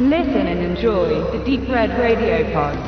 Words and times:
Listen 0.00 0.46
and 0.46 0.60
enjoy 0.60 1.08
the 1.32 1.44
Deep 1.44 1.68
Red 1.68 1.90
Radio 1.98 2.44
Pod. 2.52 2.78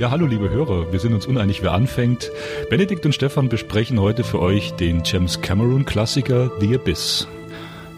Ja, 0.00 0.10
hallo 0.10 0.26
liebe 0.26 0.50
Hörer, 0.50 0.90
wir 0.90 0.98
sind 0.98 1.14
uns 1.14 1.26
uneinig, 1.26 1.62
wer 1.62 1.70
anfängt. 1.70 2.32
Benedikt 2.68 3.06
und 3.06 3.12
Stefan 3.12 3.48
besprechen 3.48 4.00
heute 4.00 4.24
für 4.24 4.40
euch 4.40 4.72
den 4.72 5.02
James 5.04 5.40
Cameron 5.40 5.84
Klassiker 5.84 6.50
The 6.58 6.74
Abyss 6.74 7.28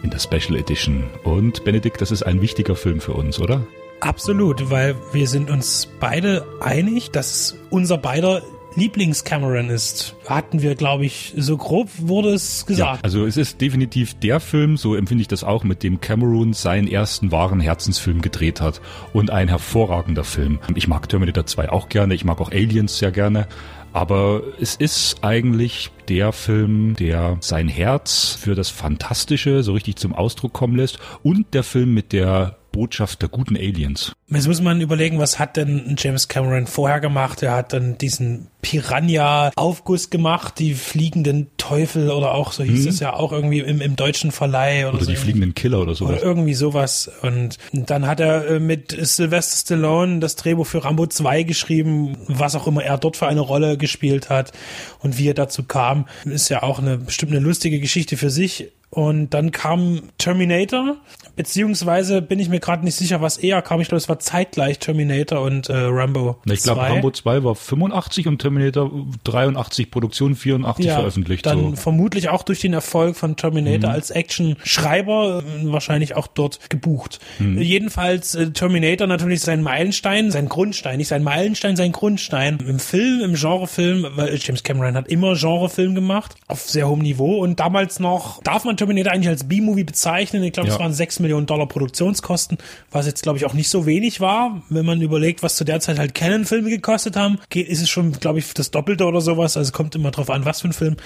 in 0.02 0.10
der 0.10 0.18
Special 0.18 0.56
Edition. 0.58 1.04
Und 1.24 1.64
Benedikt, 1.64 2.00
das 2.00 2.10
ist 2.10 2.22
ein 2.22 2.40
wichtiger 2.40 2.76
Film 2.76 3.00
für 3.00 3.12
uns, 3.12 3.40
oder? 3.40 3.66
Absolut, 4.00 4.70
weil 4.70 4.94
wir 5.12 5.26
sind 5.26 5.50
uns 5.50 5.88
beide 5.98 6.46
einig, 6.60 7.10
dass 7.10 7.56
unser 7.70 7.98
beider 7.98 8.42
Lieblings-Cameron 8.76 9.70
ist. 9.70 10.14
Hatten 10.28 10.62
wir, 10.62 10.76
glaube 10.76 11.04
ich, 11.04 11.34
so 11.36 11.56
grob 11.56 11.88
wurde 11.98 12.30
es 12.30 12.64
gesagt. 12.64 12.98
Ja, 12.98 13.02
also 13.02 13.26
es 13.26 13.36
ist 13.36 13.60
definitiv 13.60 14.14
der 14.14 14.38
Film, 14.40 14.76
so 14.76 14.94
empfinde 14.94 15.22
ich 15.22 15.28
das 15.28 15.42
auch, 15.42 15.64
mit 15.64 15.82
dem 15.82 16.00
Cameron 16.00 16.52
seinen 16.52 16.86
ersten 16.86 17.32
wahren 17.32 17.60
Herzensfilm 17.60 18.20
gedreht 18.22 18.60
hat. 18.60 18.80
Und 19.12 19.30
ein 19.30 19.48
hervorragender 19.48 20.24
Film. 20.24 20.60
Ich 20.76 20.86
mag 20.86 21.08
Terminator 21.08 21.44
2 21.44 21.70
auch 21.70 21.88
gerne, 21.88 22.14
ich 22.14 22.24
mag 22.24 22.40
auch 22.40 22.52
Aliens 22.52 22.98
sehr 22.98 23.10
gerne. 23.10 23.48
Aber 23.92 24.42
es 24.60 24.76
ist 24.76 25.22
eigentlich 25.22 25.90
der 26.08 26.32
Film, 26.32 26.94
der 26.94 27.38
sein 27.40 27.68
Herz 27.68 28.36
für 28.38 28.54
das 28.54 28.70
Fantastische 28.70 29.62
so 29.62 29.72
richtig 29.72 29.96
zum 29.96 30.14
Ausdruck 30.14 30.52
kommen 30.52 30.76
lässt. 30.76 30.98
Und 31.22 31.54
der 31.54 31.62
Film 31.62 31.94
mit 31.94 32.12
der 32.12 32.57
Botschaft 32.78 33.22
der 33.22 33.28
guten 33.28 33.56
Aliens. 33.56 34.12
Jetzt 34.28 34.46
muss 34.46 34.60
man 34.60 34.80
überlegen, 34.80 35.18
was 35.18 35.40
hat 35.40 35.56
denn 35.56 35.96
James 35.98 36.28
Cameron 36.28 36.68
vorher 36.68 37.00
gemacht? 37.00 37.42
Er 37.42 37.52
hat 37.52 37.72
dann 37.72 37.98
diesen 37.98 38.46
Piranha-Aufguss 38.62 40.10
gemacht, 40.10 40.60
die 40.60 40.74
fliegenden 40.74 41.48
Teufel 41.56 42.10
oder 42.10 42.34
auch, 42.34 42.52
so 42.52 42.62
hieß 42.62 42.84
hm. 42.84 42.88
es 42.88 43.00
ja 43.00 43.14
auch 43.14 43.32
irgendwie 43.32 43.58
im, 43.58 43.80
im 43.80 43.96
deutschen 43.96 44.30
Verleih. 44.30 44.86
Oder, 44.86 44.94
oder 44.94 45.06
so 45.06 45.10
die 45.10 45.16
fliegenden 45.16 45.54
Killer 45.54 45.80
oder 45.80 45.96
sowas. 45.96 46.18
Oder 46.18 46.22
irgendwie 46.22 46.54
sowas. 46.54 47.10
Und 47.22 47.58
dann 47.72 48.06
hat 48.06 48.20
er 48.20 48.46
äh, 48.46 48.60
mit 48.60 48.96
Sylvester 48.96 49.56
Stallone 49.56 50.20
das 50.20 50.36
Drehbuch 50.36 50.66
für 50.66 50.84
Rambo 50.84 51.08
2 51.08 51.42
geschrieben, 51.42 52.16
was 52.28 52.54
auch 52.54 52.68
immer 52.68 52.84
er 52.84 52.96
dort 52.96 53.16
für 53.16 53.26
eine 53.26 53.40
Rolle 53.40 53.76
gespielt 53.76 54.30
hat 54.30 54.52
und 55.00 55.18
wie 55.18 55.28
er 55.28 55.34
dazu 55.34 55.64
kam. 55.64 56.06
Ist 56.24 56.48
ja 56.48 56.62
auch 56.62 56.78
eine 56.78 56.96
bestimmt 56.96 57.32
eine 57.32 57.40
lustige 57.40 57.80
Geschichte 57.80 58.16
für 58.16 58.30
sich. 58.30 58.70
Und 58.90 59.34
dann 59.34 59.50
kam 59.50 60.04
Terminator, 60.16 60.96
beziehungsweise 61.38 62.20
bin 62.20 62.40
ich 62.40 62.48
mir 62.48 62.58
gerade 62.58 62.84
nicht 62.84 62.96
sicher, 62.96 63.22
was 63.22 63.38
eher 63.38 63.62
kam. 63.62 63.80
Ich 63.80 63.86
glaube, 63.86 63.98
es 63.98 64.08
war 64.08 64.18
zeitgleich 64.18 64.80
Terminator 64.80 65.40
und 65.40 65.68
äh, 65.68 65.76
Rambo. 65.76 66.36
Ich 66.46 66.64
glaube, 66.64 66.80
Rambo 66.80 67.12
2 67.12 67.44
war 67.44 67.54
85 67.54 68.26
und 68.26 68.42
Terminator 68.42 68.90
83 69.22 69.88
Produktion, 69.88 70.34
84 70.34 70.84
ja, 70.84 70.96
veröffentlicht. 70.96 71.46
Dann 71.46 71.70
so. 71.70 71.76
vermutlich 71.76 72.28
auch 72.28 72.42
durch 72.42 72.60
den 72.60 72.72
Erfolg 72.72 73.14
von 73.14 73.36
Terminator 73.36 73.90
mhm. 73.90 73.94
als 73.94 74.10
Action-Schreiber 74.10 75.44
äh, 75.44 75.72
wahrscheinlich 75.72 76.16
auch 76.16 76.26
dort 76.26 76.70
gebucht. 76.70 77.20
Mhm. 77.38 77.62
Jedenfalls 77.62 78.34
äh, 78.34 78.50
Terminator 78.50 79.06
natürlich 79.06 79.40
sein 79.40 79.62
Meilenstein, 79.62 80.32
sein 80.32 80.48
Grundstein, 80.48 80.98
nicht 80.98 81.08
sein 81.08 81.22
Meilenstein, 81.22 81.76
sein 81.76 81.92
Grundstein. 81.92 82.58
Im 82.66 82.80
Film, 82.80 83.20
im 83.20 83.34
Genrefilm, 83.34 84.08
weil 84.16 84.36
James 84.42 84.64
Cameron 84.64 84.96
hat 84.96 85.06
immer 85.06 85.36
Genrefilm 85.36 85.94
gemacht, 85.94 86.34
auf 86.48 86.62
sehr 86.62 86.88
hohem 86.88 87.02
Niveau 87.02 87.38
und 87.38 87.60
damals 87.60 88.00
noch, 88.00 88.42
darf 88.42 88.64
man 88.64 88.76
Terminator 88.76 89.12
eigentlich 89.12 89.28
als 89.28 89.46
B-Movie 89.46 89.84
bezeichnen. 89.84 90.42
Ich 90.42 90.52
glaube, 90.52 90.70
es 90.70 90.80
waren 90.80 90.92
6 90.92 91.20
Millionen 91.20 91.27
Dollar 91.46 91.66
Produktionskosten, 91.66 92.58
was 92.90 93.06
jetzt, 93.06 93.22
glaube 93.22 93.38
ich, 93.38 93.46
auch 93.46 93.54
nicht 93.54 93.68
so 93.68 93.86
wenig 93.86 94.20
war. 94.20 94.62
Wenn 94.68 94.86
man 94.86 95.00
überlegt, 95.00 95.42
was 95.42 95.56
zu 95.56 95.64
der 95.64 95.80
Zeit 95.80 95.98
halt 95.98 96.14
Canon-Filme 96.14 96.70
gekostet 96.70 97.16
haben, 97.16 97.38
geht, 97.50 97.68
ist 97.68 97.82
es 97.82 97.88
schon, 97.88 98.12
glaube 98.12 98.38
ich, 98.38 98.54
das 98.54 98.70
Doppelte 98.70 99.04
oder 99.06 99.20
sowas. 99.20 99.56
Also 99.56 99.72
kommt 99.72 99.94
immer 99.94 100.10
drauf 100.10 100.30
an, 100.30 100.44
was 100.44 100.60
für 100.60 100.68
ein 100.68 100.72
Film. 100.72 100.96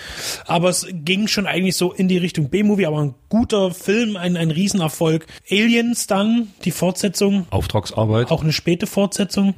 Aber 0.47 0.69
es 0.69 0.87
ging 0.91 1.29
schon 1.29 1.47
eigentlich 1.47 1.77
so 1.77 1.93
in 1.93 2.09
die 2.09 2.19
Richtung 2.19 2.49
B-Movie, 2.49 2.87
aber 2.87 3.01
ein 3.01 3.15
guter 3.29 3.73
Film, 3.73 4.17
ein, 4.17 4.37
ein 4.37 4.51
Riesenerfolg. 4.51 5.27
Aliens 5.51 6.07
dann, 6.07 6.49
die 6.65 6.71
Fortsetzung. 6.71 7.47
Auftragsarbeit. 7.51 8.31
Auch 8.31 8.43
eine 8.43 8.53
späte 8.53 8.87
Fortsetzung 8.87 9.55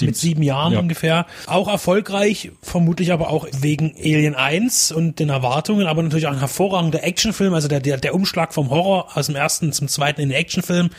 mit 0.00 0.16
sieben 0.16 0.42
Jahren 0.42 0.72
ja. 0.72 0.78
ungefähr. 0.78 1.26
Auch 1.46 1.68
erfolgreich, 1.68 2.52
vermutlich 2.62 3.12
aber 3.12 3.30
auch 3.30 3.46
wegen 3.60 3.94
Alien 3.96 4.34
1 4.34 4.92
und 4.92 5.18
den 5.18 5.28
Erwartungen, 5.28 5.86
aber 5.86 6.02
natürlich 6.02 6.26
auch 6.26 6.32
ein 6.32 6.38
hervorragender 6.38 7.04
Actionfilm, 7.04 7.54
also 7.54 7.68
der, 7.68 7.80
der, 7.80 7.98
der 7.98 8.14
Umschlag 8.14 8.54
vom 8.54 8.70
Horror 8.70 9.16
aus 9.16 9.26
dem 9.26 9.36
ersten 9.36 9.72
zum 9.72 9.88
zweiten 9.88 10.20
in 10.20 10.30
den 10.30 10.38
Actionfilm. 10.38 10.90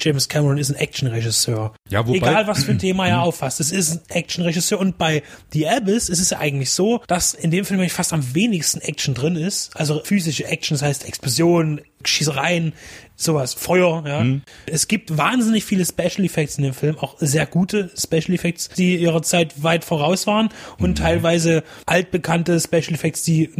James 0.00 0.28
Cameron 0.28 0.58
ist 0.58 0.70
ein 0.70 0.76
Actionregisseur. 0.76 1.74
Ja, 1.88 2.06
wobei, 2.06 2.16
Egal, 2.16 2.46
was 2.46 2.64
für 2.64 2.72
ein 2.72 2.78
Thema 2.78 3.06
er 3.06 3.22
auffasst, 3.22 3.60
es 3.60 3.70
ist 3.70 3.92
ein 3.92 4.00
Actionregisseur 4.16 4.78
und 4.78 4.98
bei 4.98 5.22
The 5.52 5.68
Abyss 5.68 6.08
ist 6.08 6.20
es 6.20 6.30
ja 6.30 6.38
eigentlich 6.38 6.70
so, 6.70 7.00
dass 7.06 7.34
in 7.34 7.50
dem 7.50 7.64
Film 7.64 7.80
eigentlich 7.80 7.92
fast 7.92 8.12
am 8.12 8.34
wenigsten 8.34 8.80
Action 8.80 9.14
drin 9.14 9.36
ist, 9.36 9.76
also 9.76 10.02
physische 10.04 10.46
Action, 10.46 10.74
das 10.76 10.82
heißt 10.82 11.06
Explosionen, 11.06 11.80
Schießereien, 12.04 12.72
sowas, 13.16 13.54
Feuer, 13.54 14.04
ja. 14.06 14.24
Mhm. 14.24 14.42
Es 14.66 14.88
gibt 14.88 15.16
wahnsinnig 15.16 15.64
viele 15.64 15.84
Special 15.84 16.24
Effects 16.24 16.58
in 16.58 16.64
dem 16.64 16.74
Film, 16.74 16.98
auch 16.98 17.16
sehr 17.18 17.46
gute 17.46 17.90
Special 17.96 18.34
Effects, 18.34 18.68
die 18.70 18.96
ihrer 18.96 19.22
Zeit 19.22 19.62
weit 19.62 19.84
voraus 19.84 20.26
waren 20.26 20.48
und 20.78 20.90
mhm. 20.90 20.94
teilweise 20.94 21.62
altbekannte 21.86 22.58
Special 22.60 22.94
Effects, 22.94 23.22
die 23.22 23.50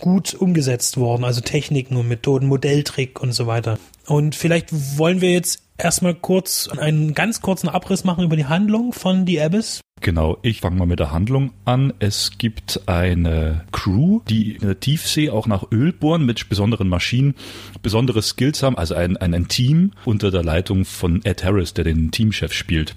gut 0.00 0.34
umgesetzt 0.34 0.96
wurden, 0.96 1.24
also 1.24 1.40
Techniken 1.40 1.96
und 1.96 2.08
Methoden, 2.08 2.46
Modelltrick 2.46 3.20
und 3.20 3.32
so 3.32 3.46
weiter. 3.46 3.78
Und 4.06 4.34
vielleicht 4.34 4.68
wollen 4.98 5.20
wir 5.20 5.32
jetzt 5.32 5.62
erstmal 5.78 6.14
kurz 6.14 6.68
einen 6.68 7.14
ganz 7.14 7.40
kurzen 7.40 7.68
Abriss 7.68 8.04
machen 8.04 8.24
über 8.24 8.36
die 8.36 8.46
Handlung 8.46 8.92
von 8.92 9.26
The 9.26 9.40
Abyss. 9.40 9.80
Genau, 10.00 10.38
ich 10.42 10.60
fange 10.60 10.76
mal 10.76 10.86
mit 10.86 11.00
der 11.00 11.10
Handlung 11.10 11.52
an. 11.64 11.92
Es 11.98 12.38
gibt 12.38 12.82
eine 12.86 13.64
Crew, 13.72 14.20
die 14.28 14.52
in 14.52 14.66
der 14.66 14.78
Tiefsee 14.78 15.30
auch 15.30 15.46
nach 15.46 15.64
Öl 15.72 15.92
bohren 15.92 16.24
mit 16.24 16.48
besonderen 16.48 16.88
Maschinen, 16.88 17.34
besondere 17.82 18.22
Skills 18.22 18.62
haben, 18.62 18.76
also 18.78 18.94
ein, 18.94 19.16
ein, 19.16 19.34
ein 19.34 19.48
Team 19.48 19.92
unter 20.04 20.30
der 20.30 20.44
Leitung 20.44 20.84
von 20.84 21.24
Ed 21.24 21.42
Harris, 21.44 21.74
der 21.74 21.84
den 21.84 22.10
Teamchef 22.10 22.52
spielt. 22.52 22.94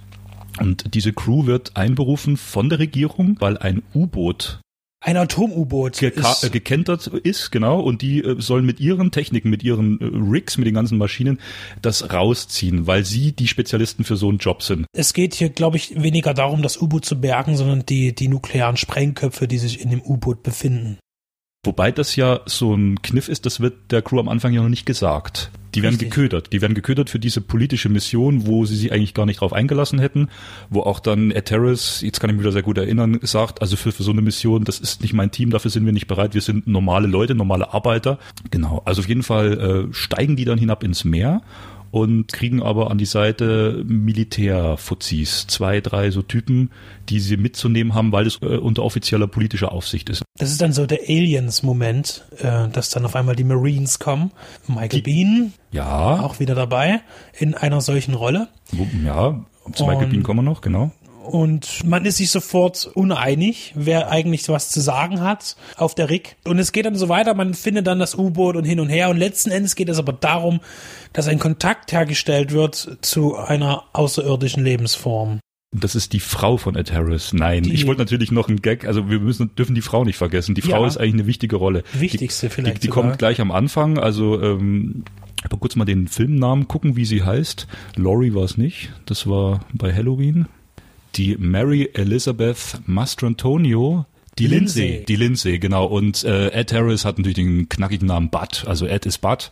Und 0.60 0.94
diese 0.94 1.14
Crew 1.14 1.46
wird 1.46 1.78
einberufen 1.78 2.38
von 2.38 2.70
der 2.70 2.80
Regierung, 2.80 3.38
weil 3.40 3.58
ein 3.58 3.82
U-Boot 3.96 4.60
ein 5.02 5.18
Atom-U-Boot 5.18 6.02
ist. 6.02 6.52
gekentert 6.52 7.08
ist, 7.08 7.52
genau, 7.52 7.80
und 7.80 8.02
die 8.02 8.24
äh, 8.24 8.40
sollen 8.40 8.66
mit 8.66 8.80
ihren 8.80 9.12
Techniken, 9.12 9.50
mit 9.50 9.64
ihren 9.64 10.00
äh, 10.02 10.06
Rigs, 10.32 10.58
mit 10.58 10.68
den 10.68 10.74
ganzen 10.74 10.98
Maschinen 10.98 11.40
das 11.82 12.12
rausziehen, 12.12 12.86
weil 12.88 13.06
sie 13.06 13.32
die 13.32 13.48
Spezialisten 13.48 14.04
für 14.04 14.18
so 14.18 14.30
einen 14.30 14.40
Job 14.40 14.62
sind. 14.62 14.86
Es 14.94 15.14
geht 15.14 15.36
hier, 15.36 15.50
glaube 15.50 15.78
ich, 15.78 16.02
weniger 16.02 16.34
darum, 16.34 16.62
das 16.62 16.82
U-Boot 16.82 17.06
zu 17.06 17.20
bergen, 17.20 17.56
sondern 17.56 17.86
die, 17.86 18.14
die 18.14 18.28
nuklearen 18.28 18.78
Sprengköpfe, 18.78 19.48
die 19.48 19.58
sich 19.58 19.82
in 19.82 19.90
dem 19.90 20.02
U-Boot 20.02 20.44
befinden. 20.44 20.98
Wobei 21.66 21.92
das 21.92 22.16
ja 22.16 22.40
so 22.46 22.74
ein 22.74 23.02
Kniff 23.02 23.28
ist, 23.28 23.46
das 23.46 23.60
wird 23.60 23.92
der 23.92 24.02
Crew 24.02 24.20
am 24.20 24.30
Anfang 24.30 24.54
ja 24.54 24.62
noch 24.62 24.70
nicht 24.70 24.86
gesagt. 24.86 25.52
Die 25.76 25.84
werden 25.84 25.96
Richtig. 25.96 26.12
geködert. 26.12 26.54
Die 26.54 26.62
werden 26.62 26.74
geködert 26.74 27.10
für 27.10 27.20
diese 27.20 27.42
politische 27.42 27.90
Mission, 27.90 28.48
wo 28.48 28.66
sie 28.66 28.78
sich 28.78 28.94
eigentlich 28.94 29.14
gar 29.14 29.26
nicht 29.26 29.42
drauf 29.42 29.52
eingelassen 29.52 30.00
hätten, 30.00 30.30
wo 30.70 30.82
auch 30.82 31.02
dann 31.02 31.32
Ed 31.32 31.52
Harris, 31.52 32.00
jetzt 32.02 32.22
kann 32.22 32.30
ich 32.30 32.38
mich 32.38 32.44
wieder 32.44 32.54
sehr 32.54 32.64
gut 32.64 32.78
erinnern, 32.78 33.20
sagt, 33.24 33.62
also 33.62 33.76
für, 33.76 33.92
für 33.92 34.04
so 34.04 34.12
eine 34.12 34.22
Mission, 34.22 34.64
das 34.64 34.80
ist 34.80 35.02
nicht 35.02 35.14
mein 35.14 35.32
Team, 35.32 35.50
dafür 35.50 35.70
sind 35.70 35.86
wir 35.86 35.92
nicht 35.92 36.08
bereit, 36.08 36.34
wir 36.34 36.42
sind 36.42 36.66
normale 36.66 37.08
Leute, 37.08 37.36
normale 37.36 37.74
Arbeiter. 37.74 38.20
Genau, 38.52 38.82
also 38.86 39.02
auf 39.02 39.10
jeden 39.10 39.24
Fall 39.24 39.90
äh, 39.90 39.94
steigen 39.94 40.38
die 40.38 40.46
dann 40.46 40.58
hinab 40.58 40.82
ins 40.82 41.04
Meer 41.04 41.42
und 41.92 42.32
kriegen 42.32 42.62
aber 42.62 42.92
an 42.92 42.98
die 42.98 43.06
Seite 43.06 43.84
Militärfuzis, 43.86 45.48
zwei, 45.48 45.82
drei 45.82 46.12
so 46.12 46.22
Typen, 46.22 46.72
die 47.10 47.20
sie 47.20 47.38
mitzunehmen 47.38 47.94
haben, 47.94 48.12
weil 48.12 48.28
es 48.28 48.40
äh, 48.42 48.58
unter 48.58 48.84
offizieller 48.84 49.28
politischer 49.28 49.72
Aufsicht 49.72 50.10
ist. 50.10 50.24
Das 50.38 50.52
ist 50.52 50.62
dann 50.62 50.74
so 50.74 50.86
der 50.86 51.00
Aliens-Moment, 51.08 52.26
äh, 52.38 52.68
dass 52.70 52.90
dann 52.90 53.06
auf 53.06 53.16
einmal 53.16 53.36
die 53.36 53.44
Marines 53.44 54.00
kommen. 54.00 54.32
Michael 54.68 55.02
die, 55.02 55.02
Bean, 55.02 55.54
ja, 55.72 56.22
auch 56.22 56.40
wieder 56.40 56.56
dabei 56.56 57.02
in 57.38 57.56
einer 57.56 57.82
solchen 57.82 58.14
Rolle. 58.14 58.48
Ja, 59.04 59.44
zu 59.74 59.86
Michael 59.86 60.08
Bean 60.08 60.24
kommen 60.24 60.40
wir 60.40 60.50
noch, 60.50 60.62
genau 60.62 60.92
und 61.26 61.86
man 61.86 62.06
ist 62.06 62.18
sich 62.18 62.32
sofort 62.32 62.90
uneinig, 62.94 63.74
wer 63.76 64.10
eigentlich 64.10 64.48
was 64.50 64.70
zu 64.70 64.82
sagen 64.82 65.22
hat 65.22 65.56
auf 65.76 65.96
der 65.96 66.10
Rig. 66.10 66.38
Und 66.46 66.60
es 66.60 66.72
geht 66.72 66.86
dann 66.86 66.96
so 66.96 67.10
weiter, 67.10 67.34
man 67.34 67.54
findet 67.54 67.88
dann 67.88 68.00
das 68.00 68.16
U-Boot 68.16 68.56
und 68.56 68.64
hin 68.64 68.80
und 68.80 68.90
her 68.90 69.10
und 69.10 69.18
letzten 69.18 69.52
Endes 69.52 69.76
geht 69.76 69.90
es 69.90 70.00
aber 70.00 70.14
darum, 70.14 70.60
dass 71.14 71.28
ein 71.28 71.40
Kontakt 71.40 71.92
hergestellt 71.92 72.52
wird 72.52 72.98
zu 73.02 73.36
einer 73.36 73.84
außerirdischen 73.94 74.64
Lebensform. 74.64 75.40
Das 75.72 75.94
ist 75.94 76.14
die 76.14 76.20
Frau 76.20 76.58
von 76.58 76.76
Ed 76.76 76.92
Harris. 76.92 77.32
Nein, 77.32 77.62
die, 77.62 77.74
ich 77.74 77.86
wollte 77.86 78.02
natürlich 78.02 78.32
noch 78.32 78.48
einen 78.48 78.62
Gag, 78.62 78.86
also 78.86 79.10
wir 79.10 79.20
müssen 79.20 79.54
dürfen 79.56 79.76
die 79.76 79.82
Frau 79.82 80.04
nicht 80.04 80.18
vergessen. 80.18 80.56
Die 80.56 80.64
Frau 80.64 80.82
ja, 80.82 80.88
ist 80.88 80.98
eigentlich 80.98 81.14
eine 81.14 81.28
wichtige 81.28 81.58
Rolle. 81.58 81.84
Wichtigste 81.94 82.48
die, 82.48 82.54
vielleicht. 82.54 82.78
Die, 82.78 82.82
die 82.82 82.88
kommt 82.88 83.20
gleich 83.20 83.40
am 83.40 83.52
Anfang, 83.52 84.00
also 84.00 84.42
ähm, 84.42 85.04
aber 85.44 85.58
kurz 85.58 85.76
mal 85.76 85.86
den 85.86 86.08
Filmnamen 86.08 86.68
gucken, 86.68 86.96
wie 86.96 87.06
sie 87.06 87.24
heißt. 87.24 87.68
Laurie 87.96 88.34
war 88.34 88.44
es 88.44 88.58
nicht, 88.58 88.92
das 89.06 89.28
war 89.28 89.66
bei 89.74 89.94
Halloween 89.94 90.48
die 91.16 91.36
Mary 91.38 91.90
Elizabeth 91.94 92.80
Mastrantonio, 92.86 94.06
Die 94.38 94.48
Lindsay. 94.48 95.04
Die 95.08 95.16
Lindsay, 95.16 95.60
genau. 95.60 95.86
Und 95.86 96.24
äh, 96.24 96.48
Ed 96.50 96.72
Harris 96.74 97.04
hat 97.06 97.18
natürlich 97.18 97.36
den 97.36 97.68
knackigen 97.68 98.08
Namen 98.08 98.30
Bud, 98.30 98.64
also 98.68 98.86
Ed 98.86 99.06
ist 99.06 99.20
Bud. 99.20 99.52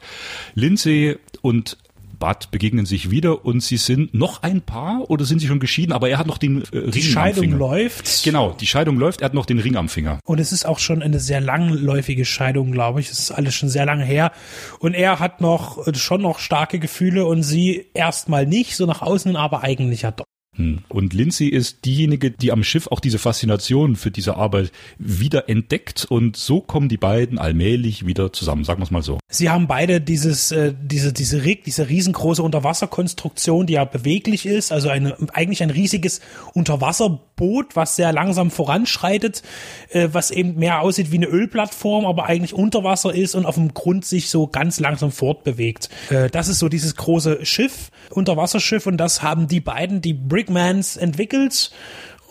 Lindsay 0.55 1.17
und 1.41 1.77
Bud 2.19 2.49
begegnen 2.49 2.85
sich 2.87 3.11
wieder 3.11 3.45
und 3.45 3.61
sie 3.61 3.77
sind 3.77 4.13
noch 4.15 4.41
ein 4.41 4.61
Paar 4.61 5.07
oder 5.11 5.23
sind 5.23 5.37
sie 5.39 5.45
schon 5.45 5.59
geschieden? 5.59 5.91
Aber 5.91 6.09
er 6.09 6.17
hat 6.17 6.25
noch 6.25 6.39
den 6.39 6.63
äh, 6.71 6.77
Ring 6.77 6.91
Die 6.91 7.01
Scheidung 7.03 7.43
am 7.43 7.49
Finger. 7.51 7.57
läuft. 7.57 8.23
Genau, 8.23 8.55
die 8.59 8.65
Scheidung 8.65 8.97
läuft, 8.97 9.21
er 9.21 9.25
hat 9.25 9.33
noch 9.35 9.45
den 9.45 9.59
Ring 9.59 9.75
am 9.75 9.87
Finger. 9.87 10.19
Und 10.25 10.39
es 10.39 10.51
ist 10.51 10.65
auch 10.65 10.79
schon 10.79 11.03
eine 11.03 11.19
sehr 11.19 11.41
langläufige 11.41 12.25
Scheidung, 12.25 12.71
glaube 12.71 13.01
ich. 13.01 13.09
Es 13.11 13.19
ist 13.19 13.31
alles 13.31 13.53
schon 13.53 13.69
sehr 13.69 13.85
lange 13.85 14.03
her. 14.03 14.31
Und 14.79 14.95
er 14.95 15.19
hat 15.19 15.41
noch 15.41 15.85
äh, 15.85 15.93
schon 15.93 16.21
noch 16.23 16.39
starke 16.39 16.79
Gefühle 16.79 17.25
und 17.25 17.43
sie 17.43 17.85
erstmal 17.93 18.47
nicht, 18.47 18.75
so 18.75 18.85
nach 18.87 19.01
außen, 19.03 19.35
aber 19.35 19.63
eigentlich 19.63 20.01
ja 20.03 20.11
doch. 20.11 20.25
Hm. 20.57 20.79
Und 20.89 21.13
Lindsay 21.13 21.47
ist 21.47 21.85
diejenige, 21.85 22.31
die 22.31 22.51
am 22.51 22.63
Schiff 22.63 22.87
auch 22.87 22.99
diese 22.99 23.19
Faszination 23.19 23.95
für 23.95 24.11
diese 24.11 24.35
Arbeit 24.35 24.71
wieder 24.97 25.49
entdeckt 25.49 26.05
und 26.09 26.35
so 26.35 26.61
kommen 26.61 26.89
die 26.89 26.97
beiden 26.97 27.37
allmählich 27.37 28.05
wieder 28.05 28.33
zusammen, 28.33 28.63
sagen 28.63 28.79
wir 28.79 28.85
es 28.85 28.91
mal 28.91 29.03
so. 29.03 29.19
Sie 29.29 29.49
haben 29.49 29.67
beide 29.67 30.01
dieses, 30.01 30.51
äh, 30.51 30.73
diese, 30.81 31.13
diese 31.13 31.43
Rig, 31.43 31.63
diese 31.63 31.89
riesengroße 31.89 32.41
Unterwasserkonstruktion, 32.41 33.67
die 33.67 33.73
ja 33.73 33.85
beweglich 33.85 34.45
ist, 34.45 34.71
also 34.71 34.89
eine, 34.89 35.15
eigentlich 35.33 35.61
ein 35.61 35.69
riesiges 35.69 36.21
Unterwasserboot, 36.53 37.75
was 37.75 37.95
sehr 37.95 38.11
langsam 38.11 38.49
voranschreitet, 38.49 39.43
äh, 39.89 40.09
was 40.11 40.31
eben 40.31 40.55
mehr 40.55 40.81
aussieht 40.81 41.11
wie 41.11 41.17
eine 41.17 41.27
Ölplattform, 41.27 42.05
aber 42.05 42.25
eigentlich 42.25 42.53
unter 42.53 42.83
Wasser 42.83 43.13
ist 43.13 43.35
und 43.35 43.45
auf 43.45 43.55
dem 43.55 43.73
Grund 43.73 44.05
sich 44.05 44.29
so 44.29 44.47
ganz 44.47 44.79
langsam 44.79 45.11
fortbewegt. 45.11 45.89
Äh, 46.09 46.29
das 46.31 46.47
ist 46.47 46.57
so 46.59 46.67
dieses 46.67 46.95
große 46.95 47.45
Schiff, 47.45 47.91
Unterwasserschiff 48.09 48.87
und 48.87 48.97
das 48.97 49.21
haben 49.21 49.47
die 49.47 49.59
beiden, 49.59 50.01
die 50.01 50.13
Brickmans 50.47 50.97
entwickelt. 50.97 51.71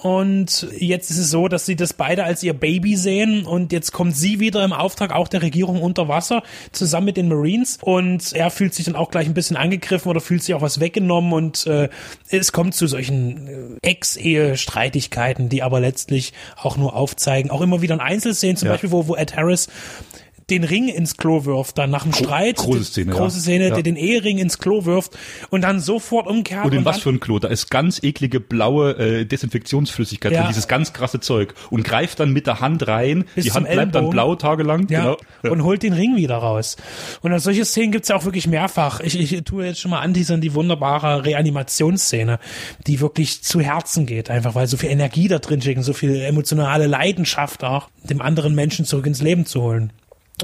Und 0.03 0.69
jetzt 0.79 1.11
ist 1.11 1.17
es 1.19 1.31
so, 1.31 1.49
dass 1.49 1.65
sie 1.65 1.75
das 1.75 1.95
beide 1.95 2.25
als 2.25 2.43
ihr 2.43 2.53
Baby 2.53 2.97
sehen 2.97 3.47
und 3.47 3.73
jetzt 3.73 3.93
kommt 3.93 4.15
sie 4.15 4.41
wieder 4.41 4.63
im 4.63 4.75
Auftrag 4.75 5.11
auch 5.11 5.27
der 5.27 5.41
Regierung 5.41 5.81
unter 5.83 6.07
Wasser 6.07 6.43
zusammen 6.71 7.07
mit 7.07 7.17
den 7.17 7.29
Marines 7.29 7.79
und 7.81 8.33
er 8.35 8.51
fühlt 8.51 8.75
sich 8.75 8.85
dann 8.85 8.95
auch 8.95 9.11
gleich 9.11 9.27
ein 9.27 9.33
bisschen 9.35 9.57
angegriffen 9.57 10.09
oder 10.11 10.21
fühlt 10.21 10.43
sich 10.43 10.55
auch 10.55 10.61
was 10.61 10.81
weggenommen 10.81 11.33
und 11.33 11.67
äh, 11.67 11.89
es 12.29 12.53
kommt 12.53 12.75
zu 12.75 12.87
solchen 12.87 13.49
äh, 13.83 13.89
Ex-Ehe-Streitigkeiten, 13.89 15.49
die 15.49 15.63
aber 15.63 15.81
letztlich 15.81 16.35
auch 16.57 16.77
nur 16.77 16.95
aufzeigen, 16.95 17.51
auch 17.51 17.63
immer 17.63 17.81
wieder 17.81 17.95
in 17.95 18.01
Einzelszenen, 18.01 18.57
zum 18.59 18.67
Ja. 18.67 18.73
Beispiel, 18.75 18.91
wo, 18.93 19.09
wo 19.09 19.17
Ed 19.17 19.35
Harris 19.35 19.69
den 20.49 20.63
Ring 20.63 20.89
ins 20.89 21.17
Klo 21.17 21.45
wirft, 21.45 21.77
dann 21.77 21.91
nach 21.91 22.05
dem 22.05 22.13
Streit, 22.13 22.57
große 22.57 22.85
Szene, 22.85 23.13
große 23.13 23.37
ja. 23.39 23.43
Szene, 23.43 23.69
Ja. 23.69 23.75
der 23.75 23.83
den 23.83 23.97
Ehering 23.97 24.39
ins 24.39 24.59
Klo 24.59 24.85
wirft 24.85 25.19
und 25.51 25.63
dann 25.63 25.81
sofort 25.81 26.29
umkehrt. 26.29 26.65
Und 26.65 26.73
in 26.73 26.85
was 26.85 26.97
dann, 26.97 27.03
für 27.03 27.09
ein 27.11 27.21
Klo? 27.21 27.41
Da 27.41 27.49
ist 27.49 27.69
ganz 27.69 28.01
eklige 28.03 28.39
blaue 28.39 28.93
äh, 28.97 29.25
Desinfektionsflüssigkeit 29.25 30.31
Ja. 30.33 30.41
drin, 30.43 30.49
dieses 30.51 30.69
ganz 30.69 30.93
krasse 30.93 31.19
Zeug. 31.19 31.55
Und 31.71 31.83
greift 31.83 32.21
dann 32.21 32.33
mit 32.33 32.47
der 32.47 32.61
Hand 32.61 32.87
rein. 32.87 33.25
Bis 33.35 33.47
die 33.47 33.53
Hand 33.53 33.67
bleibt 33.67 33.95
dann 33.97 34.05
Ellenbogen. 34.05 34.11
blau 34.11 34.35
tagelang. 34.37 34.87
Ja, 34.89 35.17
Genau. 35.43 35.53
und 35.53 35.65
holt 35.65 35.83
den 35.83 35.93
Ring 35.93 36.15
wieder 36.17 36.37
raus. 36.37 36.77
Und 37.23 37.37
solche 37.41 37.65
Szenen 37.65 37.91
gibt's 37.91 38.09
ja 38.09 38.15
auch 38.17 38.25
wirklich 38.25 38.47
mehrfach. 38.47 39.01
Ich, 39.01 39.19
ich 39.19 39.43
tue 39.43 39.67
jetzt 39.67 39.81
schon 39.81 39.91
mal 39.91 40.01
anteasern 40.01 40.41
die 40.41 40.55
wunderbare 40.55 41.25
Reanimationsszene, 41.25 42.39
die 42.87 43.01
wirklich 43.01 43.43
zu 43.43 43.61
Herzen 43.61 44.07
geht, 44.07 44.31
einfach 44.31 44.55
weil 44.55 44.69
so 44.69 44.77
viel 44.77 44.91
Energie 44.91 45.27
da 45.29 45.39
drin 45.41 45.61
steckt 45.61 45.79
und 45.79 45.83
so 45.85 45.93
viel 45.93 46.21
emotionale 46.21 46.87
Leidenschaft 46.87 47.65
auch, 47.65 47.89
dem 48.09 48.21
anderen 48.21 48.55
Menschen 48.55 48.85
zurück 48.85 49.07
ins 49.07 49.21
Leben 49.23 49.45
zu 49.47 49.63
holen. 49.63 49.93